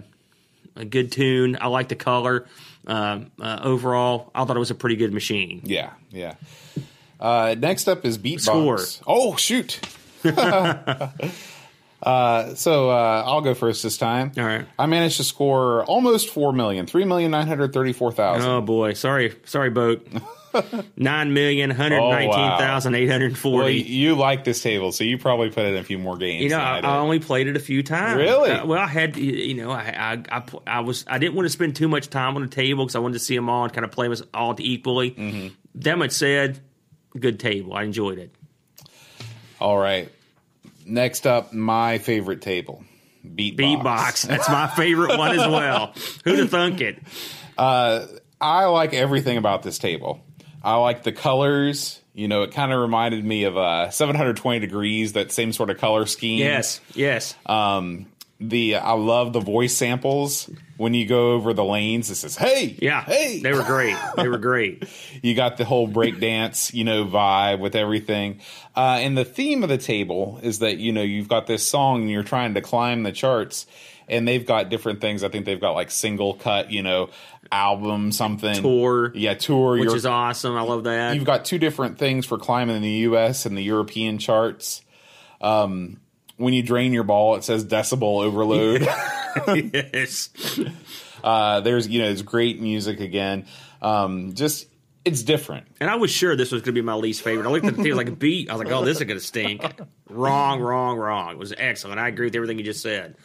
a 0.77 0.85
good 0.87 1.13
tune. 1.13 1.59
I 1.61 1.67
like 1.69 1.89
the 1.89 1.97
color. 1.97 2.47
Um 2.87 3.31
uh, 3.41 3.61
overall, 3.63 4.31
I 4.35 4.45
thought 4.45 4.57
it 4.57 4.61
was 4.61 4.71
a 4.71 4.75
pretty 4.75 4.97
good 4.97 5.13
machine. 5.13 5.63
Yeah, 5.65 5.93
yeah. 6.11 6.35
Uh, 7.19 7.55
next 7.59 7.89
up 7.89 8.05
is 8.05 8.19
Beatbox. 8.19 8.41
Score. 8.41 8.81
Oh 9.07 9.37
shoot. 9.37 9.81
uh, 12.05 12.55
so 12.55 12.91
uh, 12.91 13.23
I'll 13.27 13.41
go 13.41 13.55
first 13.55 13.83
this 13.83 13.97
time. 13.97 14.33
All 14.37 14.45
right. 14.45 14.67
I 14.79 14.87
managed 14.87 15.17
to 15.19 15.25
score 15.25 15.85
almost 15.85 16.29
four 16.31 16.53
million, 16.53 16.87
three 16.87 17.05
million 17.05 17.31
nine 17.31 17.47
hundred 17.47 17.73
thirty-four 17.73 18.13
thousand. 18.13 18.49
Oh 18.51 18.61
boy, 18.61 18.93
sorry, 18.95 19.35
sorry, 19.45 19.71
boat. 19.71 20.07
Nine 20.97 21.35
million 21.35 21.71
hundred 21.71 21.99
nineteen 21.99 22.59
thousand 22.59 22.95
eight 22.95 23.09
hundred 23.11 23.37
Well, 23.43 23.69
you 23.69 24.15
like 24.15 24.45
this 24.45 24.63
table, 24.63 24.93
so 24.93 25.03
you 25.03 25.19
probably 25.19 25.51
put 25.51 25.65
in 25.65 25.75
a 25.77 25.83
few 25.83 25.99
more 25.99 26.17
games. 26.17 26.45
You 26.45 26.51
know, 26.51 26.59
I, 26.61 26.79
I. 26.79 26.99
Only 26.99 27.19
played 27.19 27.49
it 27.49 27.57
a 27.57 27.61
few 27.61 27.83
times. 27.83 28.19
Really? 28.19 28.53
Uh, 28.53 28.65
well, 28.65 28.79
I 28.79 28.87
had, 28.87 29.17
you- 29.17 29.33
you 29.33 29.55
know, 29.55 29.73
I, 29.73 30.23
I, 30.31 30.39
I, 30.39 30.43
I 30.65 30.81
was, 30.83 31.05
I 31.09 31.19
didn't 31.19 31.35
want 31.35 31.47
to 31.47 31.51
spend 31.51 31.75
too 31.75 31.89
much 31.89 32.09
time 32.09 32.37
on 32.37 32.43
the 32.43 32.47
table 32.47 32.85
because 32.85 32.95
I 32.95 33.01
wanted 33.01 33.15
to 33.15 33.19
see 33.25 33.35
them 33.35 33.49
all 33.51 33.65
and 33.65 33.73
kind 33.73 33.85
of 33.85 33.91
play 33.91 34.07
them 34.07 34.29
all 34.33 34.55
equally. 34.61 35.11
Mm-hmm. 35.11 35.49
That 35.81 35.99
much 35.99 36.13
said, 36.13 36.61
good 37.19 37.41
table. 37.41 37.75
I 37.75 37.83
enjoyed 37.83 38.19
it. 38.19 38.33
All 39.61 39.77
right. 39.77 40.09
Next 40.85 41.27
up, 41.27 41.53
my 41.53 41.99
favorite 41.99 42.43
table, 42.43 42.85
Beatbox. 43.25 43.57
Beatbox. 43.57 44.27
That's 44.27 44.49
my 44.49 44.69
favorite 44.69 45.17
one 45.19 45.39
as 45.39 45.47
well. 45.47 45.95
Who'd 46.25 46.39
have 46.39 46.51
thunk 46.51 46.81
it? 46.81 46.99
I 47.57 48.65
like 48.67 48.93
everything 48.95 49.39
about 49.39 49.63
this 49.63 49.79
table. 49.79 50.21
I 50.63 50.77
like 50.77 51.03
the 51.03 51.13
colors. 51.13 52.01
You 52.15 52.29
know, 52.29 52.43
it 52.43 52.53
kind 52.53 52.73
of 52.73 52.81
reminded 52.81 53.25
me 53.25 53.45
of 53.45 53.57
uh, 53.57 53.91
720 53.91 54.61
degrees, 54.61 55.15
that 55.15 55.33
same 55.33 55.53
sort 55.53 55.71
of 55.71 55.79
color 55.79 56.07
scheme. 56.07 56.39
Yes, 56.39 56.81
yes. 56.95 57.35
Um, 57.45 58.07
the 58.49 58.77
I 58.77 58.93
love 58.93 59.33
the 59.33 59.41
voice 59.41 59.77
samples 59.77 60.51
when 60.77 60.95
you 60.95 61.07
go 61.07 61.33
over 61.33 61.53
the 61.53 61.65
lanes. 61.65 62.11
It 62.11 62.17
says, 62.17 62.37
"Hey, 62.37 62.77
yeah, 62.81 63.03
hey." 63.05 63.41
they 63.41 63.53
were 63.53 63.63
great. 63.63 63.97
They 64.17 64.29
were 64.29 64.39
great. 64.39 64.85
you 65.23 65.35
got 65.35 65.57
the 65.57 65.65
whole 65.65 65.89
breakdance, 65.89 66.73
you 66.75 66.85
know, 66.85 67.05
vibe 67.05 67.61
with 67.61 67.75
everything. 67.75 68.41
Uh, 68.77 68.99
and 69.01 69.17
the 69.17 69.25
theme 69.25 69.63
of 69.63 69.69
the 69.69 69.79
table 69.79 70.39
is 70.43 70.61
that 70.61 70.79
you 70.79 70.93
know 70.93 71.03
you've 71.03 71.29
got 71.29 71.47
this 71.47 71.67
song 71.67 72.03
and 72.03 72.11
you're 72.11 72.23
trying 72.23 72.55
to 72.55 72.61
climb 72.61 73.03
the 73.03 73.13
charts, 73.13 73.67
and 74.09 74.27
they've 74.27 74.47
got 74.47 74.69
different 74.69 75.01
things. 75.01 75.23
I 75.25 75.29
think 75.29 75.47
they've 75.47 75.61
got 75.61 75.73
like 75.73 75.91
single 75.91 76.35
cut, 76.35 76.71
you 76.71 76.83
know, 76.83 77.11
album 77.51 78.13
something 78.13 78.61
Tour. 78.61 79.13
yeah, 79.15 79.35
tour. 79.35 79.79
Which 79.79 79.95
is 79.95 80.07
awesome. 80.07 80.57
I 80.57 80.63
love 80.63 80.85
that. 80.85 81.15
you've 81.15 81.25
got 81.25 81.45
two 81.45 81.59
different 81.59 81.99
things 81.99 82.27
for 82.27 82.39
climbing 82.39 82.77
in 82.77 82.83
the 82.83 82.89
U.S. 83.09 83.47
and 83.47 83.57
the 83.57 83.63
European 83.63 84.19
charts. 84.19 84.83
Um, 85.41 85.99
when 86.37 86.55
you 86.55 86.63
drain 86.63 86.93
your 86.93 87.05
ball, 87.05 87.37
it 87.37 87.45
says 87.45 87.65
decibel 87.65 88.23
overload. 88.25 88.83
yes. 89.75 90.31
uh, 91.23 91.61
there's 91.61 91.89
you 91.89 92.01
know 92.03 92.09
it's 92.09 92.23
great 92.23 92.61
music 92.61 93.01
again. 93.01 93.47
Um, 93.83 94.35
just 94.35 94.67
it's 95.05 95.23
different. 95.23 95.67
And 95.81 95.91
I 95.91 95.97
was 95.97 96.11
sure 96.11 96.35
this 96.37 96.51
was 96.51 96.63
going 96.63 96.75
to 96.75 96.81
be 96.81 96.85
my 96.85 96.95
least 96.95 97.23
favorite. 97.23 97.47
I 97.47 97.51
looked 97.51 97.67
at 97.67 97.77
the 97.77 97.83
thing 97.83 97.95
like 97.95 98.09
a 98.09 98.13
beat. 98.13 98.51
I 98.51 98.55
was 98.55 98.65
like, 98.65 98.73
"Oh, 98.73 98.85
this 98.85 98.99
is 98.99 99.05
going 99.05 99.19
to 99.19 99.25
stink." 99.25 99.63
wrong, 100.09 100.61
wrong, 100.61 100.97
wrong. 100.99 101.33
It 101.33 101.39
was 101.39 101.53
excellent. 101.57 102.01
I 102.01 102.09
agree 102.09 102.27
with 102.27 102.37
everything 102.37 102.59
you 102.59 102.65
just 102.65 102.83
said. 102.83 103.17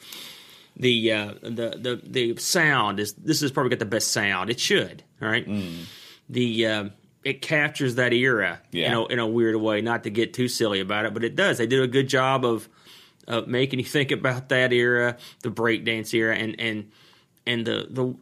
The 0.75 1.11
uh, 1.11 1.33
the 1.41 1.75
the 1.77 2.01
the 2.03 2.35
sound 2.37 2.99
is 2.99 3.13
this 3.13 3.41
has 3.41 3.51
probably 3.51 3.69
got 3.69 3.79
the 3.79 3.85
best 3.85 4.11
sound. 4.11 4.49
It 4.49 4.59
should. 4.59 5.03
All 5.21 5.27
right. 5.29 5.47
The 6.29 6.65
uh, 6.67 6.89
it 7.23 7.41
captures 7.41 7.95
that 7.95 8.13
era 8.13 8.61
Yeah. 8.71 8.87
in 8.87 8.93
a, 8.93 9.05
in 9.07 9.19
a 9.19 9.27
weird 9.27 9.55
way. 9.57 9.81
Not 9.81 10.03
to 10.03 10.09
get 10.09 10.33
too 10.33 10.47
silly 10.47 10.79
about 10.79 11.05
it, 11.05 11.13
but 11.13 11.23
it 11.23 11.35
does. 11.35 11.57
They 11.57 11.67
did 11.67 11.81
a 11.81 11.87
good 11.87 12.07
job 12.07 12.45
of 12.45 12.69
of 13.29 13.47
making 13.47 13.79
you 13.79 13.85
think 13.85 14.11
about 14.11 14.49
that 14.49 14.73
era, 14.73 15.15
the 15.43 15.49
breakdance 15.49 16.13
era, 16.13 16.35
and 16.35 16.59
and 16.59 16.91
and 17.45 17.65
the 17.65 17.87
the 17.89 18.15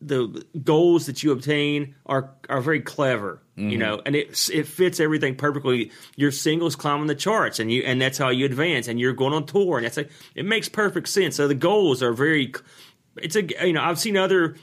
the 0.00 0.44
goals 0.62 1.06
that 1.06 1.22
you 1.22 1.32
obtain 1.32 1.94
are 2.06 2.30
are 2.48 2.60
very 2.60 2.80
clever, 2.80 3.42
you 3.56 3.64
mm-hmm. 3.64 3.78
know, 3.78 4.02
and 4.04 4.16
it 4.16 4.48
it 4.52 4.66
fits 4.66 5.00
everything 5.00 5.36
perfectly. 5.36 5.92
Your 6.16 6.30
singles 6.30 6.76
climbing 6.76 7.06
the 7.06 7.14
charts, 7.14 7.60
and 7.60 7.70
you 7.70 7.82
and 7.82 8.00
that's 8.00 8.18
how 8.18 8.30
you 8.30 8.46
advance, 8.46 8.88
and 8.88 8.98
you're 8.98 9.12
going 9.12 9.32
on 9.32 9.46
tour, 9.46 9.76
and 9.76 9.84
that's 9.84 9.98
a, 9.98 10.06
it 10.34 10.44
makes 10.44 10.68
perfect 10.68 11.08
sense. 11.08 11.36
So 11.36 11.46
the 11.46 11.54
goals 11.54 12.02
are 12.02 12.12
very. 12.12 12.52
It's 13.16 13.36
a 13.36 13.44
you 13.66 13.72
know 13.72 13.82
I've 13.82 13.98
seen 13.98 14.16
other. 14.16 14.56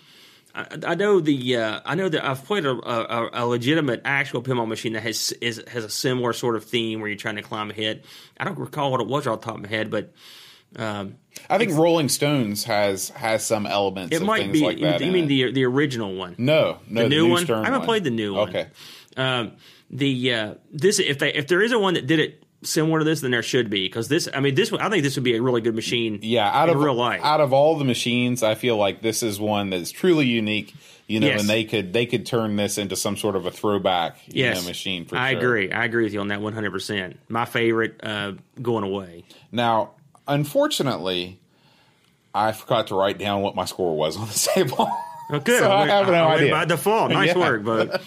I, 0.53 0.65
I 0.87 0.95
know 0.95 1.19
the 1.19 1.55
uh, 1.57 1.79
I 1.85 1.95
know 1.95 2.09
that 2.09 2.25
I've 2.27 2.43
played 2.45 2.65
a, 2.65 2.71
a, 2.71 3.29
a 3.33 3.45
legitimate 3.45 4.01
actual 4.05 4.41
pinball 4.43 4.67
machine 4.67 4.93
that 4.93 5.03
has 5.03 5.31
is, 5.41 5.63
has 5.67 5.83
a 5.83 5.89
similar 5.89 6.33
sort 6.33 6.55
of 6.55 6.63
theme 6.65 6.99
where 6.99 7.09
you're 7.09 7.17
trying 7.17 7.37
to 7.37 7.41
climb 7.41 7.69
a 7.69 7.73
hit. 7.73 8.05
I 8.39 8.43
don't 8.43 8.59
recall 8.59 8.91
what 8.91 9.01
it 9.01 9.07
was 9.07 9.27
off 9.27 9.41
the 9.41 9.45
top 9.45 9.55
of 9.55 9.61
my 9.63 9.69
head, 9.69 9.89
but 9.89 10.13
Um, 10.75 11.17
I 11.49 11.57
think 11.57 11.71
Rolling 11.73 12.09
Stones 12.09 12.63
has 12.65 13.09
has 13.09 13.45
some 13.45 13.65
elements. 13.65 14.15
it 14.15 14.21
of 14.21 14.27
might 14.27 14.39
things 14.43 14.53
be. 14.59 14.65
like 14.65 14.79
that. 14.81 14.99
you 15.01 15.07
in 15.07 15.13
mean 15.13 15.23
it. 15.25 15.27
the 15.27 15.51
the 15.51 15.63
original 15.65 16.15
one? 16.15 16.35
no, 16.37 16.79
no, 16.87 17.03
the 17.03 17.09
new 17.09 17.29
one? 17.29 17.43
Stern 17.45 17.63
I 17.65 17.69
haven't 17.69 17.85
played 17.85 18.03
the 18.03 18.09
new 18.11 18.33
one. 18.35 18.49
Okay, 18.49 18.67
Um, 19.17 19.53
the 19.89 20.33
uh, 20.33 20.53
this 20.71 20.99
if 20.99 21.19
they 21.19 21.33
if 21.33 21.47
there 21.47 21.61
is 21.61 21.71
a 21.73 21.79
one 21.79 21.95
that 21.95 22.07
did 22.07 22.19
it 22.19 22.40
similar 22.63 22.99
to 22.99 23.05
this, 23.05 23.21
then 23.21 23.31
there 23.31 23.43
should 23.43 23.69
be 23.69 23.85
because 23.85 24.07
this. 24.07 24.27
I 24.33 24.39
mean, 24.39 24.55
this. 24.55 24.71
I 24.73 24.89
think 24.89 25.03
this 25.03 25.15
would 25.15 25.23
be 25.23 25.35
a 25.35 25.41
really 25.41 25.61
good 25.61 25.75
machine. 25.75 26.19
yeah. 26.21 26.49
Out 26.49 26.69
in 26.69 26.75
of 26.75 26.81
real 26.81 26.93
life. 26.93 27.21
out 27.23 27.41
of 27.41 27.53
all 27.53 27.77
the 27.77 27.85
machines, 27.85 28.43
I 28.43 28.55
feel 28.55 28.77
like 28.77 29.01
this 29.01 29.23
is 29.23 29.39
one 29.39 29.69
that's 29.71 29.91
truly 29.91 30.25
unique. 30.27 30.73
You 31.07 31.19
know, 31.19 31.27
Yes. 31.27 31.41
and 31.41 31.49
they 31.49 31.65
could 31.65 31.91
they 31.91 32.05
could 32.05 32.25
turn 32.25 32.55
this 32.55 32.77
into 32.77 32.95
some 32.95 33.17
sort 33.17 33.35
of 33.35 33.45
a 33.45 33.51
throwback 33.51 34.15
you 34.27 34.45
yes, 34.45 34.61
know, 34.61 34.67
machine. 34.69 35.03
For 35.05 35.17
I 35.17 35.31
sure. 35.31 35.39
agree. 35.41 35.71
I 35.71 35.83
agree 35.83 36.05
with 36.05 36.13
you 36.13 36.21
on 36.21 36.29
that 36.29 36.39
one 36.41 36.53
hundred 36.53 36.71
percent. 36.71 37.19
My 37.27 37.43
favorite 37.43 37.99
uh, 38.01 38.33
going 38.61 38.85
away. 38.85 39.25
Now, 39.51 39.91
unfortunately, 40.27 41.39
I 42.33 42.51
forgot 42.53 42.87
to 42.87 42.95
write 42.95 43.17
down 43.17 43.41
what 43.41 43.55
my 43.55 43.65
score 43.65 43.95
was 43.95 44.17
on 44.17 44.27
the 44.27 44.33
table. 44.53 44.89
Oh, 45.33 45.39
good. 45.39 45.59
So 45.59 45.71
I 45.71 45.87
have 45.87 46.07
no 46.07 46.27
went 46.29 46.41
idea. 46.41 46.51
By 46.51 46.65
default, 46.65 47.11
nice 47.11 47.29
Yeah. 47.35 47.37
work. 47.39 47.63
But 47.63 48.01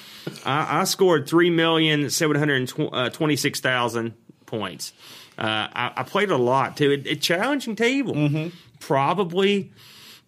I, 0.45 0.81
I 0.81 0.85
scored 0.85 1.29
three 1.29 1.51
million 1.51 2.11
seven 2.11 2.37
hundred 2.37 2.69
twenty 3.13 3.37
six 3.37 3.61
thousand 3.61 4.15
points. 4.59 4.93
Uh, 5.39 5.67
I, 5.83 5.93
I 5.97 6.03
played 6.05 6.31
a 6.31 6.37
lot 6.37 6.77
too. 6.77 6.91
It, 6.93 7.07
it 7.07 7.21
challenging 7.21 7.77
table. 7.77 8.15
Mm-hmm. 8.15 8.49
Probably. 8.81 9.73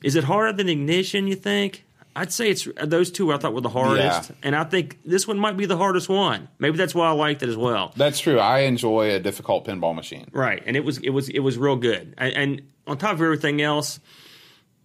Is 0.03 0.17
it 0.17 0.25
harder 0.25 0.53
than 0.53 0.69
Ignition? 0.69 1.27
You 1.27 1.37
think? 1.37 1.85
I'd 2.15 2.33
say 2.33 2.49
it's 2.51 2.67
those 2.83 3.11
two. 3.11 3.31
I 3.33 3.37
thought 3.37 3.53
were 3.53 3.61
the 3.61 3.69
hardest, 3.69 4.31
Yeah. 4.31 4.37
and 4.43 4.57
I 4.57 4.65
think 4.65 4.99
this 5.05 5.29
one 5.29 5.39
might 5.39 5.57
be 5.59 5.67
the 5.67 5.77
hardest 5.77 6.09
one. 6.09 6.49
Maybe 6.59 6.79
that's 6.79 6.95
why 6.95 7.09
I 7.09 7.11
liked 7.11 7.43
it 7.43 7.51
as 7.51 7.59
well. 7.59 7.93
That's 7.95 8.19
true. 8.19 8.39
I 8.39 8.61
enjoy 8.61 9.15
a 9.15 9.21
difficult 9.21 9.67
pinball 9.67 9.95
machine. 9.95 10.27
Right, 10.33 10.63
and 10.67 10.77
it 10.77 10.85
was 10.85 10.97
it 10.99 11.11
was 11.11 11.29
it 11.29 11.41
was 11.41 11.59
real 11.59 11.77
good. 11.77 12.15
And, 12.17 12.33
and 12.35 12.63
on 12.87 12.97
top 12.97 13.13
of 13.15 13.21
everything 13.23 13.61
else, 13.61 14.01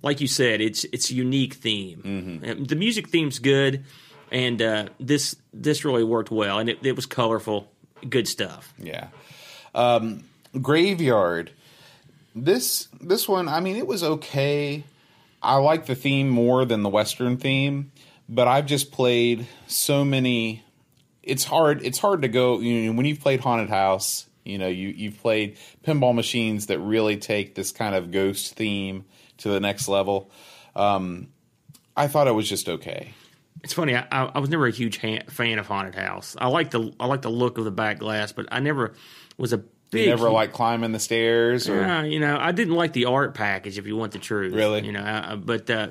like 0.01 0.19
you 0.19 0.27
said, 0.27 0.59
it's 0.59 0.83
it's 0.91 1.09
a 1.09 1.13
unique 1.15 1.53
theme. 1.53 2.01
Mm-hmm. 2.43 2.63
The 2.65 2.75
music 2.75 3.09
theme's 3.11 3.39
good, 3.39 3.85
and 4.29 4.61
uh, 4.61 4.85
this 4.99 5.35
this 5.53 5.85
really 5.85 6.03
worked 6.03 6.31
well, 6.31 6.59
and 6.59 6.69
it, 6.69 6.85
it 6.85 6.97
was 6.97 7.05
colorful, 7.05 7.71
good 8.09 8.27
stuff. 8.27 8.73
Yeah. 8.77 9.07
Um, 9.73 10.23
Graveyard. 10.59 11.51
This 12.33 12.87
this 13.01 13.27
one, 13.27 13.47
I 13.47 13.59
mean, 13.59 13.75
it 13.75 13.87
was 13.87 14.03
okay. 14.03 14.83
I 15.41 15.57
like 15.57 15.85
the 15.85 15.95
theme 15.95 16.29
more 16.29 16.65
than 16.65 16.83
the 16.83 16.89
Western 16.89 17.37
theme, 17.37 17.91
but 18.29 18.47
I've 18.47 18.65
just 18.65 18.91
played 18.91 19.47
so 19.67 20.05
many. 20.05 20.63
It's 21.23 21.43
hard. 21.43 21.83
It's 21.83 21.99
hard 21.99 22.21
to 22.21 22.27
go. 22.27 22.59
You 22.59 22.91
know, 22.91 22.97
when 22.97 23.05
you've 23.05 23.19
played 23.19 23.41
Haunted 23.41 23.69
House, 23.69 24.27
you 24.45 24.57
know, 24.57 24.67
you 24.67 24.89
you've 24.89 25.19
played 25.19 25.57
pinball 25.83 26.15
machines 26.15 26.67
that 26.67 26.79
really 26.79 27.17
take 27.17 27.55
this 27.55 27.71
kind 27.71 27.95
of 27.95 28.11
ghost 28.11 28.55
theme 28.55 29.05
to 29.37 29.49
the 29.49 29.59
next 29.59 29.87
level. 29.87 30.31
Um, 30.75 31.29
I 31.97 32.07
thought 32.07 32.27
it 32.27 32.33
was 32.33 32.47
just 32.47 32.69
okay. 32.69 33.13
It's 33.63 33.73
funny. 33.73 33.95
I, 33.95 34.05
I 34.11 34.39
was 34.39 34.49
never 34.49 34.65
a 34.65 34.71
huge 34.71 34.97
ha- 34.97 35.23
fan 35.27 35.59
of 35.59 35.67
Haunted 35.67 35.95
House. 35.95 36.35
I 36.39 36.47
like 36.47 36.71
the 36.71 36.93
I 36.99 37.05
like 37.05 37.21
the 37.21 37.29
look 37.29 37.57
of 37.57 37.65
the 37.65 37.71
back 37.71 37.99
glass, 37.99 38.31
but 38.31 38.47
I 38.51 38.59
never 38.59 38.93
was 39.41 39.51
a 39.53 39.57
big. 39.57 40.05
You 40.05 40.09
never 40.11 40.29
like 40.29 40.53
climbing 40.53 40.91
the 40.93 40.99
stairs 40.99 41.67
or 41.67 41.83
Uh, 41.83 42.03
you 42.03 42.19
know, 42.19 42.37
I 42.39 42.51
didn't 42.53 42.75
like 42.75 42.93
the 42.93 43.05
art 43.05 43.33
package. 43.33 43.77
If 43.77 43.87
you 43.87 43.97
want 43.97 44.13
the 44.13 44.19
truth, 44.19 44.53
Really? 44.53 44.85
you 44.85 44.91
know. 44.93 45.01
Uh, 45.01 45.35
but 45.35 45.69
uh, 45.69 45.89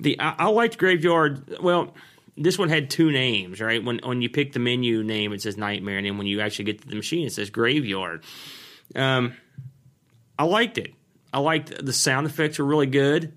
the 0.00 0.18
I, 0.20 0.34
I 0.38 0.46
liked 0.48 0.78
Graveyard. 0.78 1.58
Well, 1.60 1.94
this 2.36 2.56
one 2.58 2.68
had 2.68 2.88
two 2.88 3.10
names, 3.10 3.60
right? 3.60 3.84
When 3.84 4.00
when 4.04 4.22
you 4.22 4.30
pick 4.30 4.52
the 4.52 4.60
menu 4.60 5.02
name, 5.02 5.32
it 5.32 5.42
says 5.42 5.56
Nightmare, 5.56 5.98
and 5.98 6.06
then 6.06 6.16
when 6.18 6.26
you 6.26 6.40
actually 6.40 6.66
get 6.66 6.80
to 6.82 6.88
the 6.88 6.96
machine, 6.96 7.26
it 7.26 7.32
says 7.32 7.50
Graveyard. 7.50 8.24
Um, 8.94 9.34
I 10.38 10.44
liked 10.44 10.78
it. 10.78 10.94
I 11.32 11.40
liked 11.40 11.84
the 11.84 11.92
sound 11.92 12.26
effects 12.26 12.58
were 12.58 12.64
really 12.64 12.86
good. 12.86 13.34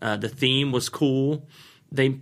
Uh, 0.00 0.16
the 0.16 0.28
theme 0.28 0.70
was 0.70 0.88
cool. 0.88 1.48
They 1.90 2.20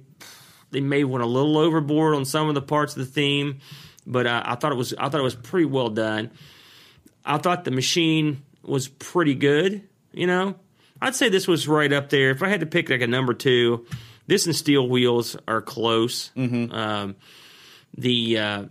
they 0.70 0.80
may 0.80 1.02
went 1.04 1.24
a 1.24 1.26
little 1.26 1.58
overboard 1.58 2.14
on 2.14 2.24
some 2.24 2.48
of 2.48 2.54
the 2.54 2.62
parts 2.62 2.96
of 2.96 3.00
the 3.00 3.12
theme, 3.12 3.58
but 4.06 4.26
uh, 4.26 4.42
I 4.46 4.54
thought 4.54 4.72
it 4.72 4.76
was 4.76 4.94
I 4.94 5.08
thought 5.08 5.20
it 5.20 5.24
was 5.24 5.34
pretty 5.34 5.66
well 5.66 5.88
done. 5.88 6.30
I 7.24 7.38
thought 7.38 7.64
the 7.64 7.70
machine 7.70 8.42
was 8.62 8.88
pretty 8.88 9.34
good. 9.34 9.88
You 10.12 10.26
know, 10.26 10.56
I'd 11.00 11.14
say 11.14 11.28
this 11.28 11.46
was 11.46 11.68
right 11.68 11.92
up 11.92 12.10
there. 12.10 12.30
If 12.30 12.42
I 12.42 12.48
had 12.48 12.60
to 12.60 12.66
pick 12.66 12.90
like 12.90 13.00
a 13.00 13.06
number 13.06 13.34
two, 13.34 13.86
this 14.26 14.46
and 14.46 14.54
Steel 14.54 14.88
Wheels 14.88 15.36
are 15.46 15.60
close. 15.60 16.30
Um, 16.36 17.16
the 17.96 18.38
uh, 18.38 18.64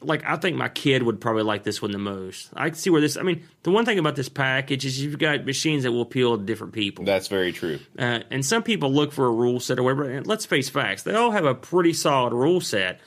like 0.00 0.24
I 0.24 0.36
think 0.36 0.56
my 0.56 0.68
kid 0.68 1.02
would 1.02 1.20
probably 1.20 1.42
like 1.42 1.64
this 1.64 1.82
one 1.82 1.90
the 1.90 1.98
most. 1.98 2.50
I 2.54 2.68
can 2.68 2.74
see 2.74 2.90
where 2.90 3.00
this. 3.00 3.16
I 3.16 3.22
mean, 3.22 3.44
the 3.62 3.70
one 3.70 3.84
thing 3.84 3.98
about 3.98 4.16
this 4.16 4.28
package 4.28 4.84
is 4.84 5.02
you've 5.02 5.18
got 5.18 5.44
machines 5.44 5.82
that 5.82 5.92
will 5.92 6.02
appeal 6.02 6.36
to 6.36 6.44
different 6.44 6.72
people. 6.72 7.04
That's 7.04 7.28
very 7.28 7.52
true. 7.52 7.78
Uh, 7.98 8.20
and 8.30 8.44
some 8.44 8.62
people 8.62 8.92
look 8.92 9.12
for 9.12 9.26
a 9.26 9.30
rule 9.30 9.60
set 9.60 9.78
or 9.78 9.82
whatever. 9.82 10.04
And 10.10 10.26
let's 10.26 10.46
face 10.46 10.68
facts; 10.68 11.02
they 11.02 11.14
all 11.14 11.30
have 11.30 11.44
a 11.44 11.54
pretty 11.54 11.92
solid 11.92 12.32
rule 12.32 12.60
set. 12.60 13.00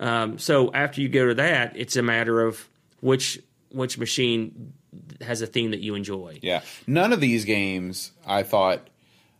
Um, 0.00 0.38
so 0.38 0.72
after 0.72 1.00
you 1.00 1.08
go 1.08 1.26
to 1.26 1.34
that, 1.34 1.76
it's 1.76 1.96
a 1.96 2.02
matter 2.02 2.40
of 2.40 2.68
which 3.00 3.40
which 3.70 3.98
machine 3.98 4.72
has 5.20 5.42
a 5.42 5.46
theme 5.46 5.70
that 5.72 5.80
you 5.80 5.94
enjoy. 5.94 6.38
Yeah. 6.42 6.62
None 6.86 7.12
of 7.12 7.20
these 7.20 7.44
games 7.44 8.12
I 8.26 8.42
thought 8.42 8.88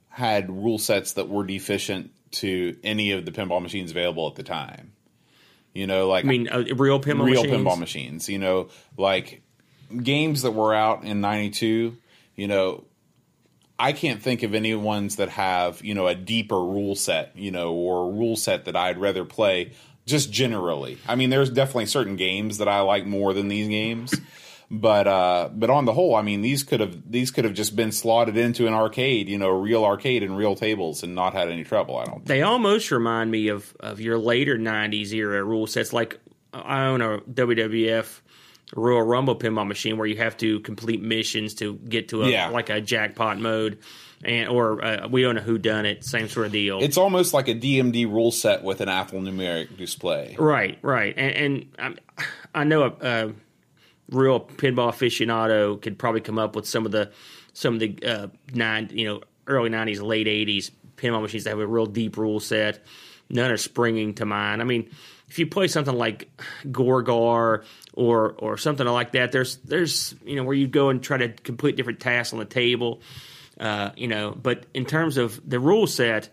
had 0.08 0.50
rule 0.50 0.78
sets 0.78 1.12
that 1.14 1.28
were 1.28 1.44
deficient 1.44 2.10
to 2.30 2.76
any 2.82 3.12
of 3.12 3.24
the 3.24 3.30
pinball 3.30 3.62
machines 3.62 3.90
available 3.90 4.26
at 4.28 4.34
the 4.34 4.42
time. 4.42 4.92
You 5.74 5.86
know, 5.86 6.08
like 6.08 6.24
I 6.24 6.28
mean, 6.28 6.48
uh, 6.48 6.64
real 6.74 7.00
pinball 7.00 7.24
real 7.24 7.42
machines. 7.42 7.64
pinball 7.64 7.78
machines, 7.78 8.28
you 8.28 8.38
know, 8.38 8.68
like 8.96 9.42
games 10.02 10.42
that 10.42 10.50
were 10.50 10.74
out 10.74 11.04
in 11.04 11.20
92, 11.20 11.96
you 12.34 12.48
know, 12.48 12.84
I 13.78 13.92
can't 13.92 14.20
think 14.20 14.42
of 14.42 14.54
any 14.54 14.74
ones 14.74 15.16
that 15.16 15.28
have, 15.28 15.84
you 15.84 15.94
know, 15.94 16.08
a 16.08 16.14
deeper 16.14 16.58
rule 16.58 16.96
set, 16.96 17.36
you 17.36 17.52
know, 17.52 17.72
or 17.74 18.08
a 18.08 18.12
rule 18.12 18.34
set 18.34 18.64
that 18.64 18.74
I'd 18.74 18.98
rather 18.98 19.24
play 19.24 19.72
just 20.08 20.32
generally. 20.32 20.98
I 21.06 21.14
mean, 21.14 21.30
there's 21.30 21.50
definitely 21.50 21.86
certain 21.86 22.16
games 22.16 22.58
that 22.58 22.68
I 22.68 22.80
like 22.80 23.06
more 23.06 23.32
than 23.32 23.48
these 23.48 23.68
games. 23.68 24.14
But 24.70 25.06
uh, 25.06 25.48
but 25.54 25.70
on 25.70 25.86
the 25.86 25.94
whole, 25.94 26.14
I 26.14 26.20
mean, 26.20 26.42
these 26.42 26.62
could 26.62 26.80
have 26.80 27.10
these 27.10 27.30
could 27.30 27.46
have 27.46 27.54
just 27.54 27.74
been 27.74 27.90
slotted 27.90 28.36
into 28.36 28.66
an 28.66 28.74
arcade, 28.74 29.26
you 29.26 29.38
know, 29.38 29.48
a 29.48 29.56
real 29.58 29.82
arcade 29.82 30.22
and 30.22 30.36
real 30.36 30.54
tables, 30.54 31.02
and 31.02 31.14
not 31.14 31.32
had 31.32 31.48
any 31.48 31.64
trouble. 31.64 31.96
I 31.96 32.04
don't. 32.04 32.16
think. 32.16 32.26
They 32.26 32.42
almost 32.42 32.90
remind 32.90 33.30
me 33.30 33.48
of 33.48 33.74
of 33.80 33.98
your 33.98 34.18
later 34.18 34.58
'90s 34.58 35.14
era 35.14 35.42
rule 35.42 35.66
sets. 35.66 35.94
Like 35.94 36.20
I 36.52 36.84
own 36.84 37.00
a 37.00 37.20
WWF 37.20 38.20
Royal 38.76 39.02
Rumble 39.02 39.34
pinball 39.36 39.66
machine 39.66 39.96
where 39.96 40.06
you 40.06 40.16
have 40.16 40.36
to 40.38 40.60
complete 40.60 41.00
missions 41.02 41.54
to 41.54 41.74
get 41.74 42.08
to 42.10 42.22
a 42.24 42.28
Yeah. 42.30 42.48
like 42.48 42.68
a 42.70 42.80
jackpot 42.80 43.38
mode, 43.38 43.78
and 44.22 44.48
or 44.48 44.84
uh, 44.84 45.08
we 45.08 45.24
own 45.26 45.38
a 45.38 45.40
Who 45.40 45.58
Dunnit, 45.58 46.04
same 46.04 46.28
sort 46.28 46.46
of 46.46 46.52
deal. 46.52 46.78
It's 46.82 46.98
almost 46.98 47.32
like 47.32 47.48
a 47.48 47.54
DMD 47.54 48.06
rule 48.06 48.30
set 48.30 48.62
with 48.62 48.80
an 48.80 48.88
alphanumeric 48.88 49.76
display. 49.78 50.36
Right, 50.38 50.78
right, 50.82 51.14
and, 51.16 51.66
and 51.78 52.00
I, 52.18 52.24
I 52.60 52.64
know 52.64 52.82
a, 52.82 52.92
a 53.28 53.32
real 54.10 54.40
pinball 54.40 54.92
aficionado 54.92 55.80
could 55.80 55.98
probably 55.98 56.20
come 56.20 56.38
up 56.38 56.54
with 56.56 56.66
some 56.66 56.84
of 56.86 56.92
the 56.92 57.10
some 57.54 57.74
of 57.74 57.80
the 57.80 57.96
uh, 58.04 58.26
nine, 58.52 58.90
you 58.92 59.06
know, 59.06 59.20
early 59.46 59.70
'90s, 59.70 60.02
late 60.02 60.26
'80s 60.26 60.70
pinball 60.96 61.22
machines 61.22 61.44
that 61.44 61.50
have 61.50 61.58
a 61.60 61.66
real 61.66 61.86
deep 61.86 62.16
rule 62.18 62.38
set. 62.40 62.84
None 63.30 63.50
are 63.50 63.56
springing 63.56 64.14
to 64.14 64.24
mind. 64.24 64.60
I 64.62 64.64
mean, 64.64 64.88
if 65.28 65.38
you 65.38 65.46
play 65.46 65.68
something 65.68 65.94
like 65.94 66.30
Gorgar 66.66 67.64
or 67.98 68.32
or 68.38 68.56
something 68.56 68.86
like 68.86 69.12
that, 69.12 69.32
there's 69.32 69.56
there's 69.56 70.14
you 70.24 70.36
know 70.36 70.44
where 70.44 70.54
you 70.54 70.68
go 70.68 70.88
and 70.88 71.02
try 71.02 71.16
to 71.18 71.28
complete 71.28 71.76
different 71.76 71.98
tasks 71.98 72.32
on 72.32 72.38
the 72.38 72.44
table, 72.44 73.02
uh, 73.58 73.90
you 73.96 74.06
know. 74.06 74.30
But 74.40 74.66
in 74.72 74.86
terms 74.86 75.16
of 75.16 75.40
the 75.48 75.58
rule 75.58 75.86
set, 75.88 76.30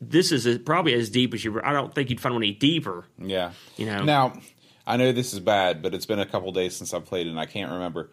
this 0.00 0.30
is 0.30 0.46
as- 0.46 0.58
probably 0.58 0.92
as 0.92 1.08
deep 1.08 1.32
as 1.32 1.42
you. 1.42 1.58
I 1.64 1.72
don't 1.72 1.94
think 1.94 2.10
you'd 2.10 2.20
find 2.20 2.34
one 2.34 2.42
any 2.44 2.52
deeper. 2.52 3.06
Yeah. 3.18 3.52
You 3.78 3.86
know. 3.86 4.04
Now, 4.04 4.38
I 4.86 4.98
know 4.98 5.12
this 5.12 5.32
is 5.32 5.40
bad, 5.40 5.80
but 5.82 5.94
it's 5.94 6.06
been 6.06 6.20
a 6.20 6.26
couple 6.26 6.52
days 6.52 6.76
since 6.76 6.92
I've 6.92 7.06
played 7.06 7.26
it 7.26 7.30
and 7.30 7.40
I 7.40 7.46
can't 7.46 7.72
remember. 7.72 8.10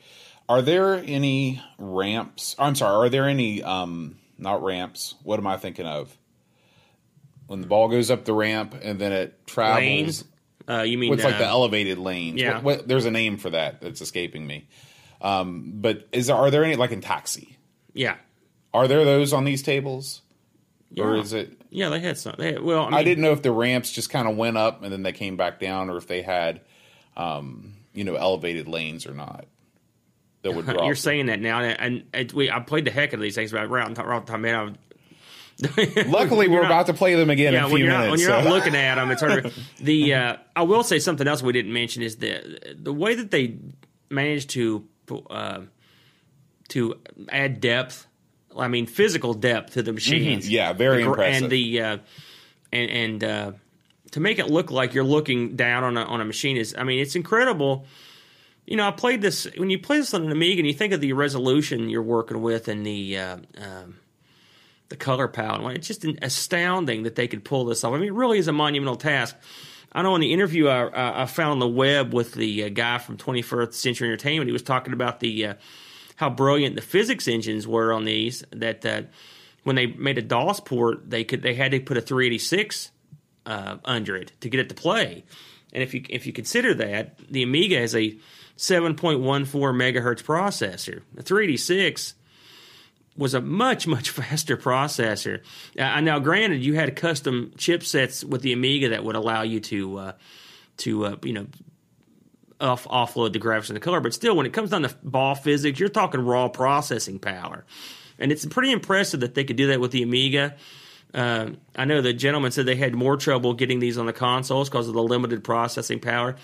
Are 0.48 0.62
there 0.62 0.96
any 0.96 1.62
ramps? 1.78 2.56
I'm 2.58 2.76
sorry, 2.76 3.08
are 3.08 3.10
there 3.10 3.28
any 3.28 3.62
um 3.64 4.16
not 4.38 4.64
ramps. 4.64 5.16
What 5.24 5.40
am 5.40 5.48
I 5.48 5.58
thinking 5.58 5.86
of? 5.86 6.18
When 7.48 7.60
the 7.62 7.68
ball 7.68 7.90
goes 7.90 8.10
up 8.10 8.24
the 8.24 8.34
ramp 8.34 8.76
and 8.82 8.98
then 9.00 9.12
it 9.12 9.46
travels 9.46 9.80
Lanes? 9.80 10.24
Uh, 10.68 10.82
you 10.82 10.98
mean 10.98 11.10
What's 11.10 11.24
like 11.24 11.36
uh, 11.36 11.40
the 11.40 11.46
elevated 11.46 11.98
lanes? 11.98 12.40
yeah. 12.40 12.56
What, 12.56 12.64
what, 12.64 12.88
there's 12.88 13.06
a 13.06 13.12
name 13.12 13.38
for 13.38 13.50
that 13.50 13.82
that's 13.82 14.02
escaping 14.02 14.46
me. 14.48 14.68
Um, 15.22 15.74
but 15.76 16.08
is 16.12 16.28
there, 16.28 16.36
are 16.36 16.52
there 16.52 16.64
any 16.64 16.76
like 16.76 16.92
in 16.92 17.02
taxi? 17.02 17.58
Yeah, 17.94 18.16
Are 18.74 18.88
there 18.88 19.06
those 19.06 19.34
on 19.34 19.44
these 19.46 19.62
tables, 19.62 20.22
or 20.98 21.16
is 21.16 21.32
it? 21.32 21.62
yeah, 21.70 21.90
they 21.90 22.00
had 22.00 22.18
some. 22.18 22.36
They 22.38 22.54
had, 22.54 22.62
well, 22.62 22.82
I, 22.82 22.86
mean, 22.86 22.94
I 22.96 23.04
didn't 23.04 23.24
know 23.24 23.32
if 23.32 23.44
the 23.44 23.52
ramps 23.52 23.92
just 23.92 24.10
kind 24.10 24.28
of 24.28 24.36
went 24.36 24.58
up 24.58 24.84
and 24.84 24.92
then 24.92 25.04
they 25.04 25.12
came 25.12 25.38
back 25.38 25.60
down, 25.60 25.90
or 25.90 25.98
if 25.98 26.08
they 26.08 26.24
had, 26.24 26.62
um, 27.16 27.74
you 27.94 28.04
know, 28.04 28.16
elevated 28.16 28.68
lanes 28.68 29.06
or 29.06 29.14
not. 29.14 29.46
That 30.42 30.56
would 30.56 30.66
drop. 30.66 30.86
You're 30.86 30.96
saying 30.96 31.28
that 31.28 31.40
now, 31.40 31.62
and, 31.62 32.04
and, 32.14 32.32
we 32.32 32.50
I 32.50 32.60
played 32.62 32.86
the 32.86 32.92
heck 32.92 33.10
out 33.10 33.16
of 33.16 33.22
these 33.22 33.36
things, 33.36 33.52
but 33.52 33.60
top, 33.60 33.70
right 33.70 33.86
on 33.86 33.94
top, 34.26 34.40
man, 34.40 34.78
Luckily, 36.08 36.48
we're 36.48 36.62
not- 36.62 36.66
about 36.66 36.86
to 36.88 36.94
play 36.94 37.16
them 37.16 37.30
again 37.30 37.50
in 37.50 37.54
yeah, 37.54 37.66
a 37.66 37.70
when 37.70 37.76
few 37.78 37.86
you're, 37.86 37.94
not, 37.94 38.00
when 38.00 38.06
minutes. 38.12 38.24
you're 38.24 38.32
not 38.32 38.46
looking 38.46 38.76
at 38.76 38.96
them, 38.96 39.12
it's 39.12 39.22
hard. 39.22 39.44
To, 39.44 39.52
the 39.84 40.14
uh, 40.14 40.38
I 40.56 40.64
will 40.64 40.84
say 40.84 41.00
something 41.00 41.28
else 41.28 41.42
we 41.44 41.54
didn't 41.54 41.74
mention 41.74 42.02
is 42.02 42.18
the 42.18 42.76
the 42.80 42.94
way 42.94 43.16
that 43.16 43.32
they 43.32 43.58
managed 44.10 44.50
to 44.52 44.88
uh, 45.30 45.62
to 46.70 46.96
add 47.30 47.62
depth. 47.62 48.08
I 48.58 48.68
mean, 48.68 48.86
physical 48.86 49.34
depth 49.34 49.74
to 49.74 49.84
the 49.84 49.94
machines. 49.94 50.46
Mm-hmm. 50.46 50.54
Yeah, 50.54 50.74
very 50.74 51.04
The 51.04 51.10
impressive. 51.10 51.44
And 51.44 51.52
the 51.52 51.82
uh, 51.82 51.98
and 52.72 52.92
and 52.92 53.24
uh, 53.24 53.52
to 54.12 54.20
make 54.20 54.40
it 54.40 54.48
look 54.50 54.70
like 54.72 54.94
you're 54.94 55.04
looking 55.04 55.56
down 55.56 55.84
on 55.84 55.98
a 55.98 56.04
on 56.04 56.22
a 56.22 56.26
machine 56.26 56.58
is. 56.58 56.76
I 56.78 56.84
mean, 56.84 57.00
it's 57.00 57.16
incredible. 57.16 57.86
You 58.66 58.78
know, 58.78 58.88
I 58.88 58.92
played 58.92 59.22
this 59.22 59.46
when 59.58 59.70
you 59.70 59.78
play 59.80 59.98
this 59.98 60.14
on 60.14 60.24
an 60.24 60.32
Amiga, 60.32 60.60
and 60.60 60.68
you 60.68 60.74
think 60.74 60.94
of 60.94 61.02
the 61.02 61.14
resolution 61.14 61.90
you're 61.90 62.02
working 62.02 62.42
with 62.42 62.68
and 62.68 62.86
the 62.86 63.18
uh, 63.18 63.38
um, 63.58 63.98
the 64.94 64.98
color 64.98 65.28
palette. 65.28 65.76
It's 65.76 65.88
just 65.88 66.06
astounding 66.22 67.02
that 67.04 67.16
they 67.16 67.28
could 67.28 67.44
pull 67.44 67.66
this 67.66 67.84
off. 67.84 67.94
I 67.94 67.98
mean, 67.98 68.10
it 68.10 68.14
really 68.14 68.38
is 68.38 68.48
a 68.48 68.52
monumental 68.52 68.96
task. 68.96 69.36
I 69.92 70.04
know 70.04 70.14
in 70.14 70.22
the 70.22 70.32
interview 70.32 70.68
I, 70.68 71.24
I 71.24 71.26
found 71.26 71.54
on 71.54 71.60
the 71.60 71.68
web 71.68 72.14
with 72.14 72.34
the 72.34 72.66
uh, 72.66 72.70
guy 72.70 73.00
from 73.00 73.18
21st 73.18 73.74
Century 73.74 74.08
Entertainment, 74.08 74.48
he 74.48 74.54
was 74.54 74.62
talking 74.62 74.94
about 74.94 75.20
the 75.20 75.48
uh, 75.48 75.54
how 76.16 76.30
brilliant 76.30 76.76
the 76.76 76.84
physics 76.84 77.28
engines 77.28 77.68
were 77.68 77.92
on 77.92 78.06
these. 78.06 78.44
That 78.52 78.86
uh, 78.86 79.02
when 79.64 79.76
they 79.76 79.88
made 79.88 80.20
a 80.20 80.22
DOS 80.22 80.60
port, 80.60 81.10
they 81.10 81.24
could 81.24 81.42
they 81.42 81.56
had 81.56 81.72
to 81.72 81.80
put 81.80 81.98
a 81.98 82.02
386 82.02 82.92
uh, 83.48 83.78
under 83.84 84.16
it 84.16 84.32
to 84.42 84.50
get 84.50 84.60
it 84.60 84.70
to 84.70 84.76
play. 84.76 85.24
And 85.74 85.82
if 85.82 85.96
you 85.96 86.06
if 86.08 86.28
you 86.28 86.34
consider 86.34 86.76
that 86.76 87.18
the 87.32 87.42
Amiga 87.42 87.80
has 87.80 87.96
a 87.96 88.16
7.14 88.58 89.18
megahertz 89.18 90.24
processor, 90.24 91.02
a 91.18 91.24
386 91.24 92.14
was 93.18 93.34
a 93.34 93.42
much 93.42 93.88
much 93.88 94.10
faster 94.12 94.58
processor. 94.58 95.42
Uh, 95.78 96.00
now, 96.02 96.20
granted, 96.20 96.64
you 96.64 96.76
had 96.76 96.96
custom 96.96 97.54
chipsets 97.58 98.24
with 98.24 98.42
the 98.42 98.54
Amiga 98.54 98.90
that 98.90 99.04
would 99.04 99.16
allow 99.16 99.42
you 99.42 99.60
to 99.62 99.98
uh, 99.98 100.12
to 100.78 101.06
uh, 101.06 101.16
you 101.24 101.34
know 101.34 101.48
off, 102.60 102.86
offload 102.86 103.34
the 103.34 103.40
graphics 103.40 103.68
and 103.68 103.76
the 103.76 103.82
color, 103.82 104.00
but 104.00 104.14
still, 104.14 104.36
when 104.36 104.46
it 104.46 104.54
comes 104.54 104.70
down 104.70 104.84
to 104.84 104.96
ball 105.04 105.36
physics, 105.36 105.80
you're 105.80 105.90
talking 105.90 106.22
raw 106.22 106.48
processing 106.48 107.20
power, 107.20 107.66
and 108.20 108.32
it's 108.32 108.46
pretty 108.46 108.72
impressive 108.72 109.20
that 109.22 109.36
they 109.36 109.44
could 109.44 109.58
do 109.58 109.68
that 109.68 109.80
with 109.80 109.92
the 109.92 110.04
Amiga. 110.04 110.56
Uh, 111.14 111.52
I 111.76 111.86
know 111.86 112.02
the 112.02 112.14
gentleman 112.14 112.52
said 112.52 112.66
they 112.66 112.76
had 112.76 112.96
more 112.96 113.18
trouble 113.18 113.54
getting 113.54 113.80
these 113.80 114.00
on 114.00 114.08
the 114.08 114.14
consoles 114.14 114.68
because 114.68 114.88
of 114.88 114.96
the 114.96 115.04
limited 115.04 115.44
processing 115.44 116.00
power. 116.00 116.36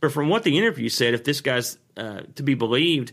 But 0.00 0.12
from 0.12 0.28
what 0.28 0.44
the 0.44 0.56
interview 0.56 0.88
said, 0.88 1.12
if 1.12 1.24
this 1.24 1.40
guy's 1.42 1.76
uh, 1.96 2.22
to 2.36 2.42
be 2.42 2.54
believed, 2.54 3.12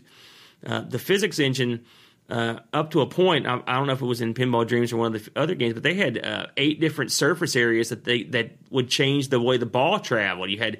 uh, 0.64 0.80
the 0.80 0.98
physics 0.98 1.38
engine 1.38 1.84
uh, 2.32 2.60
up 2.72 2.90
to 2.92 3.02
a 3.02 3.06
point. 3.06 3.46
I, 3.46 3.60
I, 3.66 3.74
don't 3.74 3.86
know 3.86 3.92
if 3.92 4.00
it 4.00 4.06
was 4.06 4.22
in 4.22 4.32
Pinball 4.32 4.66
Dreams 4.66 4.90
or 4.90 4.96
one 4.96 5.14
of 5.14 5.24
the 5.24 5.38
other 5.38 5.54
games, 5.54 5.74
but 5.74 5.82
they 5.82 5.94
had 5.94 6.24
uh, 6.24 6.46
eight 6.56 6.80
different 6.80 7.12
surface 7.12 7.54
areas 7.54 7.90
that 7.90 8.04
they 8.04 8.22
that 8.24 8.52
would 8.70 8.88
change 8.88 9.28
the 9.28 9.38
way 9.38 9.58
the 9.58 9.66
ball 9.66 10.00
traveled. 10.00 10.48
You 10.48 10.58
had 10.58 10.78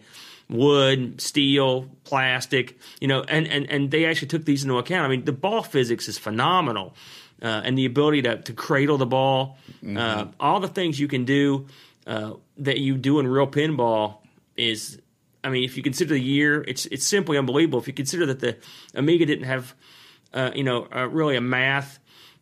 wood, 0.48 1.20
steel, 1.20 1.90
plastic, 2.04 2.78
you 3.00 3.08
know, 3.08 3.22
and, 3.22 3.46
and, 3.46 3.70
and 3.70 3.90
they 3.90 4.06
actually 4.06 4.28
took 4.28 4.46
these 4.46 4.62
into 4.62 4.78
account. 4.78 5.04
I 5.04 5.08
mean, 5.08 5.24
the 5.24 5.32
ball 5.32 5.62
physics 5.62 6.08
is 6.08 6.18
phenomenal. 6.18 6.94
Uh, 7.42 7.60
and 7.64 7.76
the 7.76 7.86
ability 7.86 8.22
to, 8.22 8.40
to 8.40 8.52
cradle 8.52 8.98
the 8.98 9.06
ball, 9.06 9.58
mm-hmm. 9.82 10.30
all 10.38 10.60
the 10.60 10.68
things 10.68 11.00
you 11.00 11.08
can 11.08 11.24
do 11.24 11.66
uh, 12.06 12.34
that 12.58 12.78
you 12.78 12.96
do 12.96 13.18
in 13.18 13.26
real 13.26 13.48
pinball 13.48 14.18
is 14.56 15.00
I 15.44 15.48
mean, 15.48 15.64
if 15.64 15.76
you 15.76 15.82
consider 15.82 16.14
the 16.14 16.20
year, 16.20 16.64
it's 16.66 16.86
it's 16.86 17.06
simply 17.06 17.36
unbelievable. 17.36 17.80
If 17.80 17.88
you 17.88 17.92
consider 17.92 18.26
that 18.26 18.40
the 18.40 18.58
Amiga 18.94 19.26
didn't 19.26 19.46
have, 19.46 19.72
uh, 19.72 19.74
you 20.54 20.64
know, 20.64 20.86
uh, 20.94 21.08
really 21.08 21.36
a 21.36 21.40
math 21.40 21.98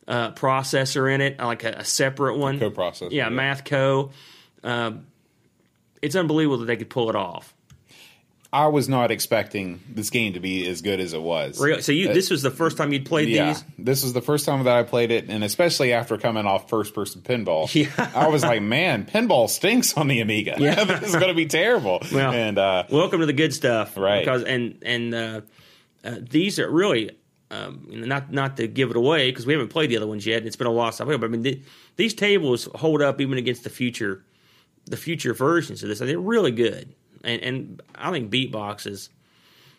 uh, 0.09 0.33
processor 0.33 1.13
in 1.13 1.21
it, 1.21 1.39
like 1.39 1.65
a, 1.65 1.71
a 1.79 1.85
separate 1.85 2.37
one, 2.37 2.59
Co-processor, 2.59 3.11
yeah, 3.13 3.25
yeah. 3.25 3.29
Math 3.31 3.65
Co. 3.65 4.11
Um, 4.63 5.07
it's 6.03 6.17
unbelievable 6.17 6.59
that 6.59 6.67
they 6.67 6.77
could 6.77 6.91
pull 6.91 7.11
it 7.11 7.17
off. 7.17 7.55
I 8.53 8.67
was 8.67 8.89
not 8.89 9.13
expecting 9.13 9.81
this 9.89 10.11
game 10.11 10.33
to 10.33 10.41
be 10.41 10.69
as 10.69 10.83
good 10.83 10.99
as 10.99 11.13
it 11.13 11.23
was. 11.23 11.61
Really? 11.61 11.83
So 11.83 11.93
you, 11.93 12.13
this 12.13 12.31
was 12.31 12.43
the 12.43 12.51
first 12.51 12.77
time 12.77 12.93
you'd 12.93 13.07
played 13.07 13.29
Yeah, 13.29 13.53
these? 13.53 13.65
this 13.79 14.03
was 14.03 14.13
the 14.13 14.21
first 14.21 14.45
time 14.45 14.65
that 14.65 14.77
I 14.77 14.83
played 14.83 15.13
it, 15.13 15.29
and 15.31 15.45
especially 15.45 15.93
after 15.93 16.19
coming 16.19 16.47
off 16.47 16.69
first 16.69 16.93
person 16.93 17.23
pinball, 17.23 17.73
Yeah. 17.75 18.11
I 18.13 18.27
was 18.27 18.43
like, 18.43 18.61
"Man, 18.61 19.05
pinball 19.07 19.49
stinks 19.49 19.97
on 19.97 20.09
the 20.09 20.19
Amiga. 20.19 20.57
Yeah. 20.59 20.83
this 20.85 21.11
is 21.11 21.15
going 21.15 21.29
to 21.29 21.35
be 21.35 21.47
terrible." 21.47 22.03
Well, 22.13 22.33
and 22.33 22.59
uh, 22.59 22.85
Welcome 22.91 23.21
to 23.21 23.27
the 23.27 23.33
good 23.33 23.55
stuff, 23.55 23.97
Right. 23.97 24.19
Because 24.25 24.43
and 24.43 24.83
and 24.85 25.15
uh, 25.15 25.41
uh, 26.03 26.17
these 26.21 26.59
are 26.59 26.69
really 26.69 27.13
um, 27.51 27.87
not 27.89 28.33
not 28.33 28.57
to 28.59 28.67
give 28.69 28.91
it 28.91 28.97
away 28.97 29.31
because 29.31 29.47
we 29.47 29.53
haven't 29.53 29.69
played 29.69 29.91
the 29.91 29.97
other 29.97 30.07
ones 30.07 30.27
yet. 30.27 30.39
and 30.39 30.47
It's 30.47 30.57
been 30.57 30.67
a 30.67 30.73
while 30.73 30.93
since 30.93 31.01
I 31.01 31.05
played, 31.05 31.21
but 31.21 31.27
I 31.27 31.31
mean 31.31 31.43
th- 31.43 31.63
these 31.97 32.15
tables 32.15 32.69
hold 32.77 33.03
up 33.03 33.21
even 33.21 33.39
against 33.39 33.65
the 33.65 33.71
future 33.71 34.25
the 34.87 34.97
future 34.97 35.35
versions 35.35 35.83
of 35.83 35.89
this. 35.89 35.99
They're 35.99 36.19
really 36.19 36.53
good, 36.53 36.95
and 37.25 37.43
and 37.43 37.83
I 37.95 38.11
think 38.13 38.31
Beatbox 38.33 38.87
is 38.87 39.11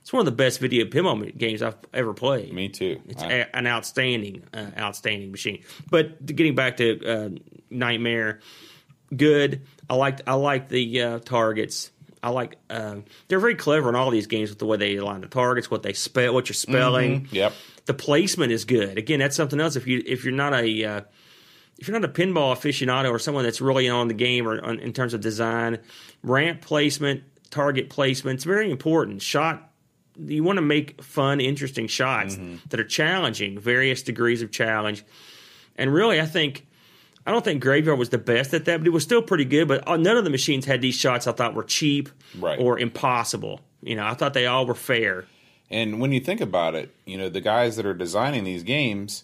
it's 0.01 0.11
one 0.11 0.19
of 0.21 0.25
the 0.25 0.31
best 0.31 0.59
video 0.59 0.85
pinball 0.85 1.37
games 1.37 1.61
I've 1.61 1.75
ever 1.93 2.13
played. 2.13 2.51
me 2.53 2.69
too. 2.69 2.99
It's 3.07 3.21
I- 3.21 3.31
a, 3.31 3.45
an 3.53 3.67
outstanding, 3.67 4.43
uh, 4.53 4.71
outstanding 4.77 5.31
machine. 5.31 5.63
But 5.89 6.25
getting 6.25 6.55
back 6.55 6.77
to 6.77 7.05
uh, 7.05 7.29
Nightmare, 7.69 8.39
good. 9.15 9.61
I 9.89 9.95
liked 9.95 10.21
I 10.27 10.33
like 10.33 10.69
the 10.69 11.01
uh, 11.01 11.19
targets. 11.19 11.90
I 12.23 12.29
like 12.29 12.57
um, 12.69 13.05
they're 13.27 13.39
very 13.39 13.55
clever 13.55 13.89
in 13.89 13.95
all 13.95 14.11
these 14.11 14.27
games 14.27 14.49
with 14.49 14.59
the 14.59 14.65
way 14.65 14.77
they 14.77 14.95
align 14.97 15.21
the 15.21 15.27
targets, 15.27 15.71
what 15.71 15.83
they 15.83 15.93
spell, 15.93 16.33
what 16.33 16.47
you're 16.49 16.53
spelling. 16.53 17.27
yep. 17.31 17.53
The 17.85 17.93
placement 17.93 18.51
is 18.51 18.65
good. 18.65 18.97
Again, 18.97 19.19
that's 19.19 19.35
something 19.35 19.59
else. 19.59 19.75
If 19.75 19.87
you 19.87 20.03
if 20.05 20.23
you're 20.23 20.33
not 20.33 20.53
a 20.53 20.83
uh, 20.83 21.01
if 21.79 21.87
you're 21.87 21.99
not 21.99 22.07
a 22.07 22.13
pinball 22.13 22.55
aficionado 22.55 23.09
or 23.09 23.17
someone 23.17 23.43
that's 23.43 23.59
really 23.59 23.89
on 23.89 24.07
the 24.07 24.13
game 24.13 24.47
or 24.47 24.63
on, 24.63 24.79
in 24.79 24.93
terms 24.93 25.13
of 25.13 25.21
design, 25.21 25.79
ramp 26.21 26.61
placement, 26.61 27.23
target 27.49 27.89
placement, 27.89 28.35
it's 28.35 28.43
very 28.43 28.69
important. 28.69 29.21
Shot 29.21 29.71
you 30.17 30.43
want 30.43 30.57
to 30.57 30.61
make 30.61 31.01
fun, 31.01 31.39
interesting 31.39 31.87
shots 31.87 32.37
that 32.69 32.79
are 32.79 32.85
challenging, 32.85 33.57
various 33.59 34.01
degrees 34.01 34.41
of 34.41 34.51
challenge. 34.51 35.03
And 35.75 35.91
really, 35.93 36.19
I 36.19 36.25
think 36.25 36.67
I 37.25 37.31
don't 37.31 37.43
think 37.43 37.61
Graveyard 37.61 37.99
was 37.99 38.09
the 38.09 38.17
best 38.17 38.53
at 38.53 38.65
that, 38.65 38.77
but 38.79 38.87
it 38.87 38.91
was 38.91 39.03
still 39.03 39.21
pretty 39.21 39.45
good. 39.45 39.67
But 39.67 39.87
uh, 39.87 39.97
none 39.97 40.17
of 40.17 40.23
the 40.23 40.29
machines 40.29 40.65
had 40.65 40.81
these 40.81 40.95
shots 40.95 41.27
I 41.27 41.31
thought 41.33 41.53
were 41.53 41.63
cheap 41.63 42.09
Right. 42.39 42.59
or 42.59 42.79
impossible. 42.79 43.61
You 43.81 43.95
know, 43.95 44.05
I 44.05 44.13
thought 44.15 44.33
they 44.33 44.45
all 44.47 44.65
were 44.65 44.73
fair. 44.75 45.25
And 45.69 45.99
when 45.99 46.11
you 46.11 46.19
think 46.19 46.41
about 46.41 46.75
it, 46.75 46.93
you 47.05 47.17
know, 47.17 47.29
the 47.29 47.41
guys 47.41 47.75
that 47.77 47.85
are 47.85 47.93
designing 47.93 48.43
these 48.43 48.63
games, 48.63 49.23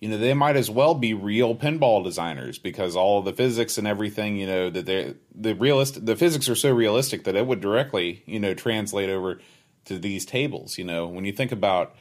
you 0.00 0.08
know, 0.08 0.16
they 0.18 0.32
might 0.34 0.56
as 0.56 0.70
well 0.70 0.94
be 0.94 1.12
real 1.14 1.54
pinball 1.54 2.02
designers 2.04 2.58
because 2.58 2.94
all 2.96 3.18
of 3.18 3.24
the 3.24 3.32
physics 3.32 3.78
and 3.78 3.86
everything, 3.86 4.36
you 4.36 4.46
know, 4.46 4.70
that 4.70 4.86
they 4.86 5.14
the 5.34 5.54
realist 5.54 6.06
the 6.06 6.16
physics 6.16 6.48
are 6.48 6.54
so 6.56 6.70
realistic 6.72 7.24
that 7.24 7.36
it 7.36 7.46
would 7.46 7.60
directly, 7.60 8.22
you 8.26 8.38
know, 8.40 8.54
translate 8.54 9.10
over 9.10 9.40
to 9.86 9.98
these 9.98 10.24
tables, 10.24 10.78
you 10.78 10.84
know. 10.84 11.06
When 11.06 11.24
you 11.24 11.32
think 11.32 11.52
about 11.52 11.94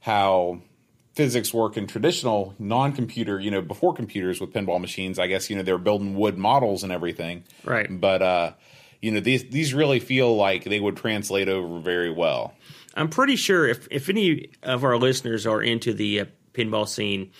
how 0.00 0.60
physics 1.18 1.52
work 1.52 1.76
in 1.76 1.88
traditional 1.88 2.54
non-computer, 2.60 3.40
you 3.40 3.50
know, 3.50 3.60
before 3.60 3.92
computers 3.92 4.40
with 4.40 4.52
pinball 4.52 4.80
machines, 4.80 5.18
I 5.18 5.26
guess, 5.26 5.50
you 5.50 5.56
know, 5.56 5.64
they're 5.64 5.76
building 5.76 6.14
wood 6.14 6.38
models 6.38 6.84
and 6.84 6.92
everything. 6.92 7.42
Right. 7.64 7.88
But 7.90 8.22
uh 8.22 8.52
you 9.00 9.10
know, 9.12 9.20
these 9.20 9.44
these 9.50 9.74
really 9.74 10.00
feel 10.00 10.36
like 10.36 10.64
they 10.64 10.80
would 10.80 10.96
translate 10.96 11.48
over 11.48 11.80
very 11.80 12.10
well. 12.10 12.54
I'm 12.94 13.08
pretty 13.08 13.36
sure 13.36 13.66
if, 13.66 13.86
if 13.90 14.08
any 14.08 14.50
of 14.62 14.84
our 14.84 14.96
listeners 14.96 15.46
are 15.46 15.62
into 15.62 15.92
the 15.92 16.20
uh, 16.20 16.24
pinball 16.52 16.88
scene 16.88 17.30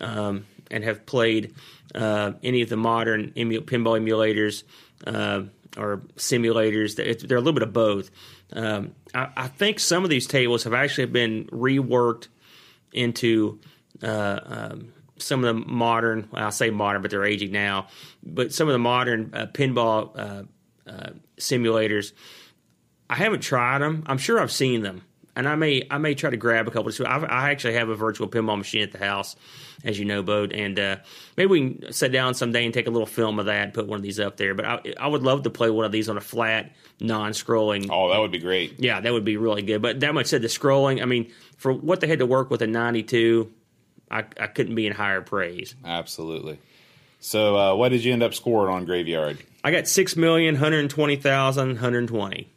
um, 0.00 0.44
and 0.70 0.84
have 0.84 1.06
played 1.06 1.54
uh, 1.94 2.32
any 2.42 2.60
of 2.62 2.68
the 2.68 2.76
modern 2.76 3.32
emu- 3.36 3.62
pinball 3.62 3.98
emulators 3.98 4.64
uh, 5.06 5.44
or 5.76 6.02
simulators, 6.16 6.96
they're 6.96 7.14
they're 7.14 7.38
a 7.38 7.40
little 7.40 7.58
bit 7.60 7.62
of 7.62 7.72
both. 7.72 8.10
Um, 8.52 8.92
I, 9.14 9.28
I 9.36 9.48
think 9.48 9.80
some 9.80 10.04
of 10.04 10.10
these 10.10 10.26
tables 10.26 10.64
have 10.64 10.74
actually 10.74 11.06
been 11.06 11.46
reworked 11.46 12.28
into 12.92 13.60
uh, 14.02 14.40
um, 14.44 14.92
some 15.18 15.44
of 15.44 15.54
the 15.54 15.66
modern, 15.66 16.28
well, 16.30 16.44
I'll 16.44 16.52
say 16.52 16.70
modern, 16.70 17.02
but 17.02 17.10
they're 17.10 17.24
aging 17.24 17.52
now, 17.52 17.88
but 18.22 18.52
some 18.52 18.68
of 18.68 18.72
the 18.72 18.78
modern 18.78 19.30
uh, 19.32 19.46
pinball 19.46 20.10
uh, 20.16 20.42
uh, 20.90 21.10
simulators. 21.38 22.12
I 23.08 23.14
haven't 23.14 23.40
tried 23.40 23.78
them. 23.78 24.02
I'm 24.06 24.18
sure 24.18 24.40
I've 24.40 24.52
seen 24.52 24.82
them, 24.82 25.02
and 25.36 25.48
I 25.48 25.54
may 25.54 25.86
I 25.90 25.98
may 25.98 26.14
try 26.14 26.30
to 26.30 26.36
grab 26.36 26.66
a 26.66 26.70
couple. 26.70 26.90
So 26.90 27.04
I, 27.04 27.18
I 27.18 27.50
actually 27.50 27.74
have 27.74 27.88
a 27.88 27.94
virtual 27.94 28.26
pinball 28.26 28.58
machine 28.58 28.82
at 28.82 28.92
the 28.92 28.98
house, 28.98 29.36
as 29.84 29.98
you 29.98 30.04
know, 30.04 30.22
Bode, 30.22 30.52
and 30.52 30.78
uh, 30.78 30.96
maybe 31.36 31.48
we 31.48 31.74
can 31.74 31.92
sit 31.92 32.10
down 32.10 32.34
someday 32.34 32.64
and 32.64 32.74
take 32.74 32.86
a 32.86 32.90
little 32.90 33.06
film 33.06 33.38
of 33.38 33.46
that, 33.46 33.62
and 33.62 33.74
put 33.74 33.86
one 33.86 33.96
of 33.96 34.02
these 34.02 34.18
up 34.18 34.36
there. 34.36 34.54
But 34.54 34.64
I, 34.64 34.94
I 34.98 35.06
would 35.06 35.22
love 35.22 35.42
to 35.42 35.50
play 35.50 35.70
one 35.70 35.84
of 35.84 35.92
these 35.92 36.08
on 36.08 36.16
a 36.16 36.20
flat, 36.20 36.72
non-scrolling. 36.98 37.88
Oh, 37.90 38.10
that 38.10 38.18
would 38.18 38.32
be 38.32 38.38
great. 38.38 38.80
Yeah, 38.80 39.00
that 39.00 39.12
would 39.12 39.24
be 39.24 39.36
really 39.36 39.62
good. 39.62 39.82
But 39.82 40.00
that 40.00 40.14
much 40.14 40.26
said, 40.26 40.42
the 40.42 40.48
scrolling. 40.48 41.02
I 41.02 41.04
mean, 41.04 41.30
for 41.58 41.72
what 41.72 42.00
they 42.00 42.08
had 42.08 42.18
to 42.20 42.26
work 42.26 42.50
with 42.50 42.62
in 42.62 42.72
'92, 42.72 43.52
I, 44.10 44.24
I 44.40 44.46
couldn't 44.46 44.74
be 44.74 44.86
in 44.86 44.94
higher 44.94 45.20
praise. 45.20 45.74
Absolutely. 45.84 46.58
So, 47.20 47.56
uh, 47.56 47.74
what 47.74 47.90
did 47.90 48.04
you 48.04 48.12
end 48.12 48.22
up 48.22 48.34
scoring 48.34 48.74
on 48.74 48.84
Graveyard? 48.84 49.38
I 49.64 49.70
got 49.70 49.88
six 49.88 50.16
million 50.16 50.54
hundred 50.54 50.88
twenty 50.90 51.16
thousand 51.16 51.76
hundred 51.76 52.08
twenty. 52.08 52.48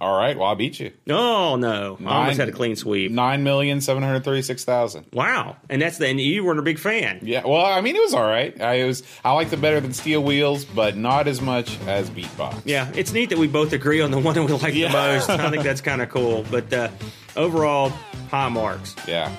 All 0.00 0.16
right, 0.18 0.36
well, 0.36 0.48
I 0.48 0.54
beat 0.54 0.78
you. 0.80 0.92
Oh 1.08 1.56
no! 1.56 1.98
I 2.04 2.18
almost 2.20 2.38
had 2.38 2.48
a 2.48 2.52
clean 2.52 2.76
sweep. 2.76 3.10
Nine 3.12 3.42
million 3.42 3.80
seven 3.80 4.02
hundred 4.02 4.24
thirty-six 4.24 4.64
thousand. 4.64 5.06
Wow, 5.12 5.56
and 5.68 5.80
that's 5.82 5.98
the 5.98 6.06
and 6.08 6.20
you 6.20 6.44
weren't 6.44 6.58
a 6.58 6.62
big 6.62 6.78
fan. 6.78 7.20
Yeah, 7.22 7.42
well, 7.46 7.64
I 7.64 7.80
mean, 7.80 7.96
it 7.96 8.00
was 8.02 8.14
all 8.14 8.24
right. 8.26 8.58
I 8.60 8.84
was 8.84 9.02
I 9.24 9.32
liked 9.32 9.52
it 9.52 9.60
better 9.60 9.80
than 9.80 9.92
Steel 9.92 10.22
Wheels, 10.22 10.64
but 10.64 10.96
not 10.96 11.28
as 11.28 11.40
much 11.40 11.78
as 11.86 12.10
Beatbox. 12.10 12.62
Yeah, 12.64 12.90
it's 12.94 13.12
neat 13.12 13.30
that 13.30 13.38
we 13.38 13.46
both 13.46 13.72
agree 13.72 14.00
on 14.00 14.10
the 14.10 14.18
one 14.18 14.34
that 14.34 14.44
we 14.44 14.52
like 14.52 14.74
Yeah. 14.74 14.88
the 14.88 14.94
most. 14.94 15.30
I 15.30 15.50
think 15.50 15.62
that's 15.62 15.80
kind 15.80 16.00
of 16.02 16.08
cool. 16.08 16.44
But 16.50 16.72
uh, 16.72 16.88
overall, 17.36 17.90
high 18.30 18.48
marks. 18.48 18.94
yeah. 19.06 19.30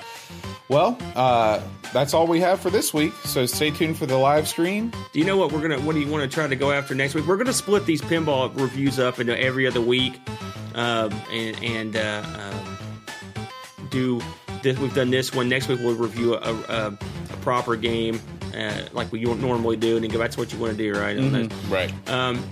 Well, 0.68 0.96
uh, 1.14 1.60
that's 1.92 2.14
all 2.14 2.26
we 2.26 2.40
have 2.40 2.60
for 2.60 2.70
this 2.70 2.94
week. 2.94 3.12
So 3.24 3.46
stay 3.46 3.70
tuned 3.70 3.98
for 3.98 4.06
the 4.06 4.16
live 4.16 4.48
stream. 4.48 4.90
Do 5.12 5.18
you 5.18 5.24
know 5.24 5.36
what 5.36 5.52
we're 5.52 5.60
gonna? 5.60 5.80
What 5.80 5.94
do 5.94 6.00
you 6.00 6.10
want 6.10 6.28
to 6.28 6.34
try 6.34 6.46
to 6.46 6.56
go 6.56 6.70
after 6.72 6.94
next 6.94 7.14
week? 7.14 7.26
We're 7.26 7.36
gonna 7.36 7.52
split 7.52 7.84
these 7.84 8.00
pinball 8.00 8.58
reviews 8.58 8.98
up 8.98 9.18
into 9.18 9.38
every 9.38 9.66
other 9.66 9.80
week, 9.80 10.18
um, 10.74 11.12
and 11.30 11.62
and 11.62 11.96
uh, 11.96 12.22
um, 12.38 13.48
do 13.90 14.20
this. 14.62 14.78
We've 14.78 14.94
done 14.94 15.10
this 15.10 15.34
one. 15.34 15.48
Next 15.48 15.68
week 15.68 15.80
we'll 15.80 15.94
review 15.94 16.34
a, 16.34 16.38
a, 16.38 16.86
a 16.88 17.36
proper 17.42 17.76
game 17.76 18.20
uh, 18.56 18.82
like 18.92 19.10
we 19.12 19.20
normally 19.22 19.76
do, 19.76 19.96
and 19.96 20.04
then 20.04 20.10
go. 20.10 20.18
That's 20.18 20.36
what 20.36 20.52
you 20.52 20.58
want 20.58 20.76
to 20.76 20.78
do, 20.78 20.98
right? 20.98 21.16
Right. 21.68 21.92
Um, 22.08 22.42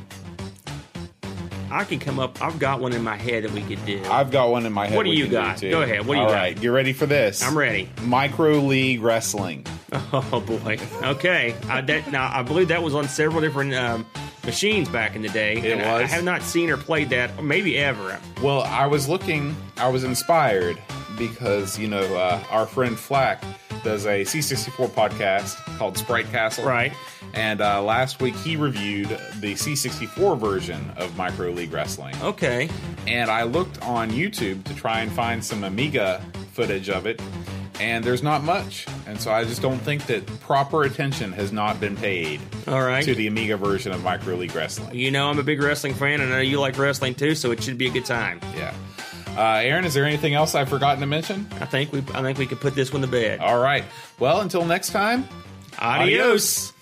I 1.71 1.85
can 1.85 1.99
come 1.99 2.19
up. 2.19 2.41
I've 2.43 2.59
got 2.59 2.81
one 2.81 2.93
in 2.93 3.03
my 3.03 3.17
head 3.17 3.45
that 3.45 3.53
we 3.53 3.63
could 3.63 3.85
do. 3.87 4.03
I've 4.11 4.31
got 4.31 4.51
one 4.51 4.67
in 4.67 4.73
my 4.73 4.87
head. 4.87 4.97
What 4.97 5.05
do 5.05 5.11
you 5.11 5.29
got? 5.29 5.59
too. 5.59 5.71
Go 5.71 5.83
ahead. 5.83 6.05
What 6.07 6.15
do 6.15 6.21
you 6.21 6.25
All 6.27 6.31
got? 6.31 6.35
right, 6.37 6.63
you 6.63 6.73
ready 6.73 6.93
for 6.93 7.07
this? 7.07 7.43
I'm 7.43 7.57
ready. 7.57 7.89
Micro 8.03 8.55
League 8.59 9.01
Wrestling. 9.03 9.67
Oh 10.13 10.41
boy. 10.47 10.79
Okay. 11.03 11.55
I, 11.69 11.81
that, 11.83 12.11
now 12.13 12.31
I 12.33 12.43
believe 12.43 12.69
that 12.69 12.81
was 12.83 12.95
on 12.95 13.07
several 13.09 13.41
different 13.41 13.75
um, 13.75 14.07
machines 14.45 14.89
back 14.89 15.15
in 15.17 15.23
the 15.23 15.29
day. 15.31 15.57
It 15.59 15.65
and 15.79 15.83
I- 15.83 15.99
I 16.03 16.07
have 16.07 16.23
not 16.25 16.43
seen 16.43 16.71
or 16.71 16.77
played 16.77 17.11
that, 17.11 17.31
or 17.39 17.43
maybe 17.43 17.77
ever. 17.77 18.19
Well, 18.43 18.63
I 18.63 18.87
was 18.87 19.09
looking, 19.09 19.57
I 19.79 19.89
was 19.89 20.05
inspired 20.05 20.79
because, 21.19 21.77
you 21.79 21.89
know, 21.89 22.03
uh, 22.17 22.43
our 22.51 22.67
friend 22.67 22.97
Flack 22.99 23.43
does 23.83 24.07
a 24.07 24.23
C64 24.23 24.89
podcast 24.91 25.57
called 25.79 25.97
Sprite 25.97 26.31
Castle. 26.31 26.65
Right. 26.65 26.93
And 27.35 27.61
uh, 27.61 27.83
last 27.83 28.21
week 28.21 28.35
he 28.37 28.57
reviewed 28.57 29.09
the 29.41 29.55
C64 29.55 30.39
version 30.39 30.91
of 30.97 31.17
Micro 31.17 31.51
League 31.51 31.73
Wrestling. 31.73 32.15
Okay. 32.23 32.69
And 33.07 33.31
I 33.31 33.45
looked 33.45 33.81
on 33.83 34.11
YouTube 34.11 34.65
to 34.65 34.75
try 34.75 35.01
and 35.01 35.11
find 35.13 35.45
some 35.45 35.65
Amiga 35.65 36.25
footage 36.53 36.91
of 36.91 37.07
it, 37.07 37.21
and 37.79 38.05
there's 38.05 38.23
not 38.23 38.43
much. 38.43 38.87
And 39.07 39.21
so 39.21 39.31
I 39.33 39.45
just 39.45 39.63
don't 39.63 39.79
think 39.79 40.07
that 40.07 40.27
proper 40.41 40.83
attention 40.83 41.33
has 41.33 41.53
not 41.53 41.81
been 41.81 41.97
paid 41.97 42.41
All 42.67 42.83
right. 42.83 43.05
to 43.05 43.15
the 43.15 43.27
Amiga 43.27 43.57
version 43.57 43.93
of 43.93 44.03
Micro 44.03 44.35
League 44.35 44.55
Wrestling. 44.55 44.95
You 44.95 45.11
know, 45.11 45.31
I'm 45.31 45.39
a 45.39 45.43
big 45.43 45.63
wrestling 45.63 45.95
fan, 45.95 46.21
and 46.21 46.33
I 46.33 46.37
know 46.37 46.43
you 46.43 46.61
like 46.61 46.77
wrestling 46.79 47.15
too, 47.15 47.35
so 47.35 47.51
it 47.53 47.63
should 47.63 47.79
be 47.79 47.87
a 47.87 47.91
good 47.91 48.05
time. 48.05 48.41
Yeah. 48.57 48.75
Uh, 49.37 49.61
Aaron, 49.63 49.85
is 49.85 49.95
there 49.95 50.05
anything 50.05 50.35
else 50.35 50.55
I've 50.55 50.69
forgotten 50.69 51.01
to 51.01 51.07
mention? 51.07 51.47
I 51.61 51.65
think 51.65 51.93
we, 51.93 52.01
I 52.15 52.23
think 52.23 52.39
we 52.39 52.47
could 52.47 52.61
put 52.61 52.75
this 52.75 52.93
one 52.93 53.03
to 53.03 53.09
bed. 53.09 53.41
All 53.41 53.61
right. 53.61 53.85
Well, 54.19 54.41
until 54.41 54.65
next 54.65 54.91
time. 54.91 55.27
Adios. 55.79 56.73